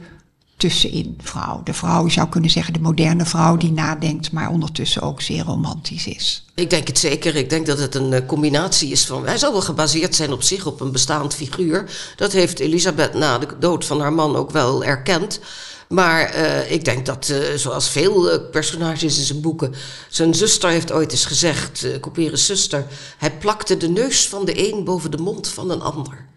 tussenin 0.57 1.19
vrouw. 1.23 1.61
De 1.65 1.75
vrouw, 1.75 2.05
je 2.05 2.13
zou 2.13 2.29
kunnen 2.29 2.51
zeggen, 2.51 2.73
de 2.73 2.81
moderne 2.81 3.25
vrouw 3.25 3.57
die 3.57 3.73
nadenkt, 3.73 4.33
maar 4.33 4.51
ondertussen 4.51 5.03
ook 5.03 5.21
zeer 5.21 5.45
romantisch 5.45 6.07
is. 6.07 6.45
Ik 6.55 6.71
denk 6.71 6.87
het 6.87 6.99
zeker. 6.99 7.37
Ik 7.37 7.51
denk 7.51 7.67
dat 7.67 7.79
het 7.79 7.95
een 7.95 8.27
combinatie 8.27 8.91
is 8.91 9.07
van. 9.07 9.27
Hij 9.27 9.39
zal 9.39 9.53
wel 9.53 9.61
gebaseerd 9.61 10.15
zijn 10.15 10.33
op 10.33 10.43
zich, 10.43 10.67
op 10.67 10.81
een 10.81 10.93
bestaand 10.93 11.35
figuur. 11.35 11.91
Dat 12.17 12.33
heeft 12.33 12.59
Elisabeth 12.59 13.15
na 13.15 13.39
de 13.39 13.47
dood 13.61 13.85
van 13.85 14.01
haar 14.01 14.13
man 14.13 14.37
ook 14.37 14.51
wel 14.51 14.85
erkend. 14.85 15.41
Maar 15.89 16.37
uh, 16.37 16.71
ik 16.71 16.85
denk 16.85 17.07
dat, 17.07 17.29
uh, 17.29 17.39
zoals 17.57 17.89
veel 17.89 18.41
personages 18.41 19.19
in 19.19 19.25
zijn 19.25 19.41
boeken. 19.41 19.75
Zijn 20.09 20.35
zuster 20.35 20.71
heeft 20.71 20.93
ooit 20.93 21.13
eens 21.13 21.25
gezegd, 21.25 21.85
uh, 22.15 22.35
zuster. 22.35 22.87
Hij 23.19 23.33
plakte 23.33 23.77
de 23.77 23.89
neus 23.89 24.29
van 24.29 24.45
de 24.45 24.73
een 24.73 24.85
boven 24.85 25.11
de 25.11 25.19
mond 25.19 25.49
van 25.49 25.71
een 25.71 25.83
ander. 25.83 26.29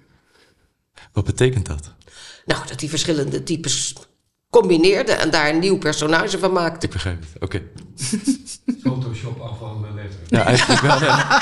Wat 1.14 1.26
betekent 1.26 1.66
dat? 1.66 1.94
Nou, 2.46 2.68
dat 2.68 2.80
hij 2.80 2.90
verschillende 2.90 3.44
types 3.44 3.94
combineerde 4.50 5.12
en 5.12 5.30
daar 5.30 5.50
een 5.50 5.60
nieuw 5.60 5.78
personage 5.78 6.40
van 6.40 6.52
maakte. 6.52 6.86
Ik 6.86 6.92
begrijp 6.92 7.20
het, 7.20 7.44
oké. 7.44 7.44
Okay. 7.46 7.68
Photoshop 8.84 9.40
af 9.40 9.58
van 9.58 9.82
de 9.82 9.94
letter. 9.94 10.20
Ja, 10.28 10.44
eigenlijk 10.44 10.82
wel. 10.82 11.00
Ja. 11.00 11.42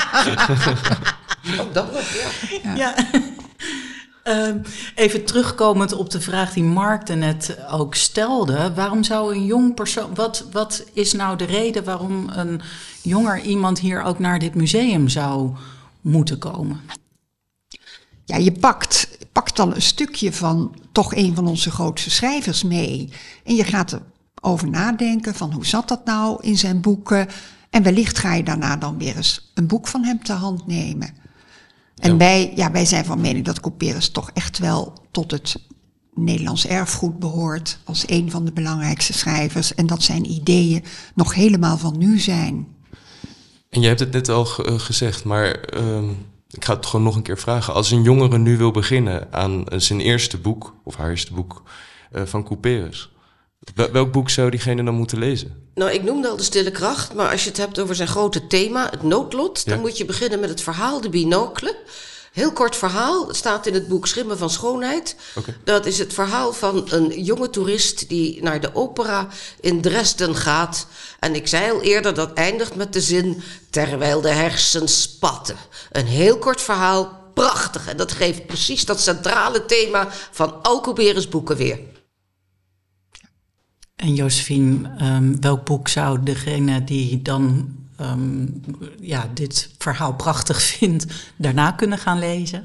oh, 1.60 1.72
dat 1.72 1.92
was, 1.92 2.12
ja. 2.12 2.74
ja. 2.74 2.74
ja. 2.74 2.94
Uh, 4.24 4.54
even 4.94 5.24
terugkomend 5.24 5.92
op 5.92 6.10
de 6.10 6.20
vraag 6.20 6.52
die 6.52 6.62
Mark 6.62 7.08
net 7.08 7.58
ook 7.70 7.94
stelde. 7.94 8.74
Waarom 8.74 9.02
zou 9.04 9.34
een 9.34 9.44
jong 9.44 9.74
persoon. 9.74 10.14
Wat, 10.14 10.46
wat 10.52 10.84
is 10.92 11.12
nou 11.12 11.36
de 11.36 11.44
reden 11.44 11.84
waarom 11.84 12.28
een 12.28 12.60
jonger 13.02 13.40
iemand 13.40 13.78
hier 13.78 14.02
ook 14.02 14.18
naar 14.18 14.38
dit 14.38 14.54
museum 14.54 15.08
zou 15.08 15.50
moeten 16.00 16.38
komen? 16.38 16.80
Ja, 18.24 18.36
je 18.36 18.52
pakt, 18.52 19.11
pakt 19.32 19.56
dan 19.56 19.74
een 19.74 19.82
stukje 19.82 20.32
van 20.32 20.74
toch 20.92 21.14
een 21.14 21.34
van 21.34 21.46
onze 21.46 21.70
grootste 21.70 22.10
schrijvers 22.10 22.62
mee. 22.62 23.12
En 23.44 23.54
je 23.54 23.64
gaat 23.64 24.00
erover 24.34 24.70
nadenken 24.70 25.34
van 25.34 25.52
hoe 25.52 25.66
zat 25.66 25.88
dat 25.88 26.04
nou 26.04 26.42
in 26.42 26.58
zijn 26.58 26.80
boeken. 26.80 27.28
En 27.70 27.82
wellicht 27.82 28.18
ga 28.18 28.34
je 28.34 28.42
daarna 28.42 28.76
dan 28.76 28.98
weer 28.98 29.16
eens 29.16 29.50
een 29.54 29.66
boek 29.66 29.86
van 29.86 30.04
hem 30.04 30.22
te 30.22 30.32
hand 30.32 30.66
nemen. 30.66 31.14
En 31.96 32.10
ja. 32.10 32.16
wij, 32.16 32.52
ja, 32.56 32.70
wij 32.70 32.84
zijn 32.84 33.04
van 33.04 33.20
mening 33.20 33.44
dat 33.44 33.60
Couperus 33.60 34.08
toch 34.08 34.30
echt 34.34 34.58
wel 34.58 34.92
tot 35.10 35.30
het 35.30 35.56
Nederlands 36.14 36.66
erfgoed 36.66 37.18
behoort. 37.18 37.78
Als 37.84 38.04
een 38.06 38.30
van 38.30 38.44
de 38.44 38.52
belangrijkste 38.52 39.12
schrijvers. 39.12 39.74
En 39.74 39.86
dat 39.86 40.02
zijn 40.02 40.30
ideeën 40.30 40.84
nog 41.14 41.34
helemaal 41.34 41.78
van 41.78 41.98
nu 41.98 42.18
zijn. 42.18 42.66
En 43.70 43.80
je 43.80 43.86
hebt 43.86 44.00
het 44.00 44.12
net 44.12 44.28
al 44.28 44.44
gezegd, 44.44 45.24
maar 45.24 45.74
uh, 45.76 46.02
ik 46.52 46.64
ga 46.64 46.74
het 46.74 46.86
gewoon 46.86 47.04
nog 47.04 47.16
een 47.16 47.22
keer 47.22 47.38
vragen. 47.38 47.74
Als 47.74 47.90
een 47.90 48.02
jongere 48.02 48.38
nu 48.38 48.56
wil 48.56 48.70
beginnen 48.70 49.28
aan 49.30 49.64
zijn 49.68 50.00
eerste 50.00 50.38
boek, 50.38 50.74
of 50.84 50.96
haar 50.96 51.10
eerste 51.10 51.32
boek, 51.32 51.62
uh, 52.12 52.22
van 52.24 52.44
Couperus. 52.44 53.10
Welk 53.74 54.12
boek 54.12 54.30
zou 54.30 54.50
diegene 54.50 54.84
dan 54.84 54.94
moeten 54.94 55.18
lezen? 55.18 55.70
Nou, 55.74 55.90
ik 55.90 56.02
noemde 56.02 56.28
al 56.28 56.36
de 56.36 56.42
stille 56.42 56.70
kracht, 56.70 57.14
maar 57.14 57.30
als 57.30 57.42
je 57.42 57.48
het 57.48 57.58
hebt 57.58 57.80
over 57.80 57.94
zijn 57.94 58.08
grote 58.08 58.46
thema, 58.46 58.88
het 58.90 59.02
noodlot, 59.02 59.66
dan 59.66 59.80
moet 59.80 59.96
je 59.96 60.04
beginnen 60.04 60.40
met 60.40 60.48
het 60.48 60.60
verhaal 60.60 61.00
De 61.00 61.08
Binocle. 61.08 61.76
Heel 62.32 62.52
kort 62.52 62.76
verhaal, 62.76 63.26
het 63.26 63.36
staat 63.36 63.66
in 63.66 63.74
het 63.74 63.88
boek 63.88 64.06
Schimmen 64.06 64.38
van 64.38 64.50
Schoonheid. 64.50 65.16
Okay. 65.34 65.56
Dat 65.64 65.86
is 65.86 65.98
het 65.98 66.14
verhaal 66.14 66.52
van 66.52 66.86
een 66.88 67.22
jonge 67.22 67.50
toerist 67.50 68.08
die 68.08 68.42
naar 68.42 68.60
de 68.60 68.74
opera 68.74 69.28
in 69.60 69.80
Dresden 69.80 70.36
gaat. 70.36 70.86
En 71.20 71.34
ik 71.34 71.46
zei 71.46 71.70
al 71.70 71.82
eerder, 71.82 72.14
dat 72.14 72.32
eindigt 72.32 72.74
met 72.74 72.92
de 72.92 73.00
zin, 73.00 73.42
terwijl 73.70 74.20
de 74.20 74.30
hersens 74.30 75.02
spatten. 75.02 75.56
Een 75.90 76.06
heel 76.06 76.38
kort 76.38 76.60
verhaal, 76.60 77.30
prachtig. 77.34 77.88
En 77.88 77.96
dat 77.96 78.12
geeft 78.12 78.46
precies 78.46 78.84
dat 78.84 79.00
centrale 79.00 79.64
thema 79.64 80.08
van 80.30 80.62
Alcoberus 80.62 81.28
boeken 81.28 81.56
weer. 81.56 81.78
En 83.96 84.14
Josephine, 84.14 84.90
um, 85.02 85.40
welk 85.40 85.64
boek 85.64 85.88
zou 85.88 86.22
degene 86.22 86.84
die 86.84 87.22
dan 87.22 87.70
um, 88.00 88.60
ja, 89.00 89.30
dit 89.34 89.70
verhaal 89.78 90.14
prachtig 90.14 90.62
vindt, 90.72 91.06
daarna 91.36 91.70
kunnen 91.70 91.98
gaan 91.98 92.18
lezen? 92.18 92.64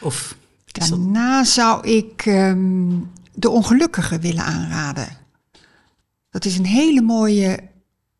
Of 0.00 0.36
daarna 0.66 1.44
zou 1.44 1.88
ik 1.88 2.26
um, 2.26 3.10
De 3.34 3.50
Ongelukkige 3.50 4.18
willen 4.18 4.44
aanraden. 4.44 5.08
Dat 6.30 6.44
is 6.44 6.58
een 6.58 6.66
hele 6.66 7.02
mooie 7.02 7.68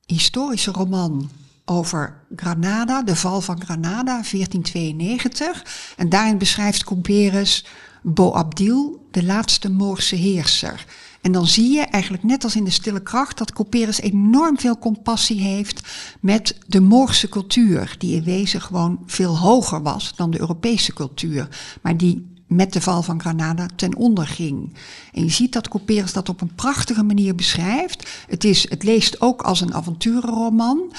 historische 0.06 0.70
roman 0.70 1.30
over 1.64 2.22
Granada, 2.36 3.02
de 3.02 3.16
val 3.16 3.40
van 3.40 3.60
Granada, 3.60 4.04
1492. 4.04 5.64
En 5.96 6.08
daarin 6.08 6.38
beschrijft 6.38 6.84
Couperus 6.84 7.64
Boabdil, 8.02 9.06
de 9.10 9.24
laatste 9.24 9.70
Moorse 9.70 10.16
heerser. 10.16 10.84
En 11.20 11.32
dan 11.32 11.46
zie 11.46 11.72
je 11.72 11.80
eigenlijk 11.80 12.22
net 12.22 12.44
als 12.44 12.56
in 12.56 12.64
de 12.64 12.70
stille 12.70 13.02
kracht 13.02 13.38
dat 13.38 13.52
Couperus 13.52 14.00
enorm 14.00 14.58
veel 14.58 14.78
compassie 14.78 15.40
heeft 15.40 15.88
met 16.20 16.58
de 16.66 16.80
Moorse 16.80 17.28
cultuur, 17.28 17.94
die 17.98 18.16
in 18.16 18.24
wezen 18.24 18.60
gewoon 18.60 19.02
veel 19.06 19.38
hoger 19.38 19.82
was 19.82 20.12
dan 20.16 20.30
de 20.30 20.40
Europese 20.40 20.92
cultuur, 20.92 21.48
maar 21.82 21.96
die 21.96 22.28
met 22.46 22.72
de 22.72 22.80
val 22.80 23.02
van 23.02 23.20
Granada 23.20 23.66
ten 23.76 23.96
onder 23.96 24.26
ging. 24.26 24.74
En 25.12 25.24
je 25.24 25.30
ziet 25.30 25.52
dat 25.52 25.68
Couperus 25.68 26.12
dat 26.12 26.28
op 26.28 26.40
een 26.40 26.54
prachtige 26.54 27.02
manier 27.02 27.34
beschrijft. 27.34 28.10
Het, 28.26 28.44
is, 28.44 28.70
het 28.70 28.82
leest 28.82 29.20
ook 29.20 29.42
als 29.42 29.60
een 29.60 29.74
avonturenroman. 29.74 30.92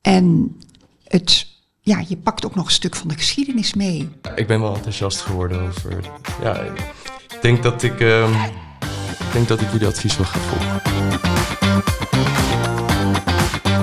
En 0.00 0.56
het, 1.04 1.46
ja, 1.80 2.04
je 2.08 2.16
pakt 2.16 2.46
ook 2.46 2.54
nog 2.54 2.66
een 2.66 2.72
stuk 2.72 2.96
van 2.96 3.08
de 3.08 3.14
geschiedenis 3.14 3.74
mee. 3.74 4.08
Ik 4.34 4.46
ben 4.46 4.60
wel 4.60 4.74
enthousiast 4.74 5.20
geworden 5.20 5.60
over. 5.60 6.10
Ja, 6.42 6.54
ik 6.54 7.38
denk 7.42 7.62
dat 7.62 7.82
ik. 7.82 8.00
ehm, 8.00 8.32
ik 9.18 9.32
denk 9.32 9.48
dat 9.48 9.60
ik 9.60 9.70
jullie 9.72 9.86
advies 9.86 10.16
wel 10.16 10.26
ga 10.26 10.38
volgen. 10.38 10.80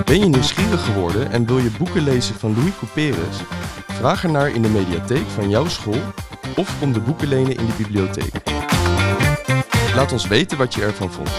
Ben 0.06 0.20
je 0.20 0.26
nieuwsgierig 0.26 0.86
geworden 0.86 1.32
en 1.32 1.46
wil 1.46 1.58
je 1.58 1.72
boeken 1.78 2.04
lezen 2.04 2.36
van 2.36 2.56
Louis 2.56 2.72
Couperus? 2.80 3.38
Vraag 3.88 4.24
ernaar 4.24 4.50
in 4.50 4.62
de 4.62 4.70
mediatheek 4.70 5.26
van 5.28 5.50
jouw 5.50 5.68
school 5.68 6.02
of 6.56 6.80
kom 6.80 6.94
de 6.94 7.00
boeken 7.00 7.28
lenen 7.28 7.58
in 7.58 7.66
de 7.66 7.74
bibliotheek. 7.78 8.34
Laat 9.96 10.12
ons 10.12 10.28
weten 10.28 10.58
wat 10.58 10.74
je 10.74 10.82
ervan 10.82 11.12
vond. 11.12 11.30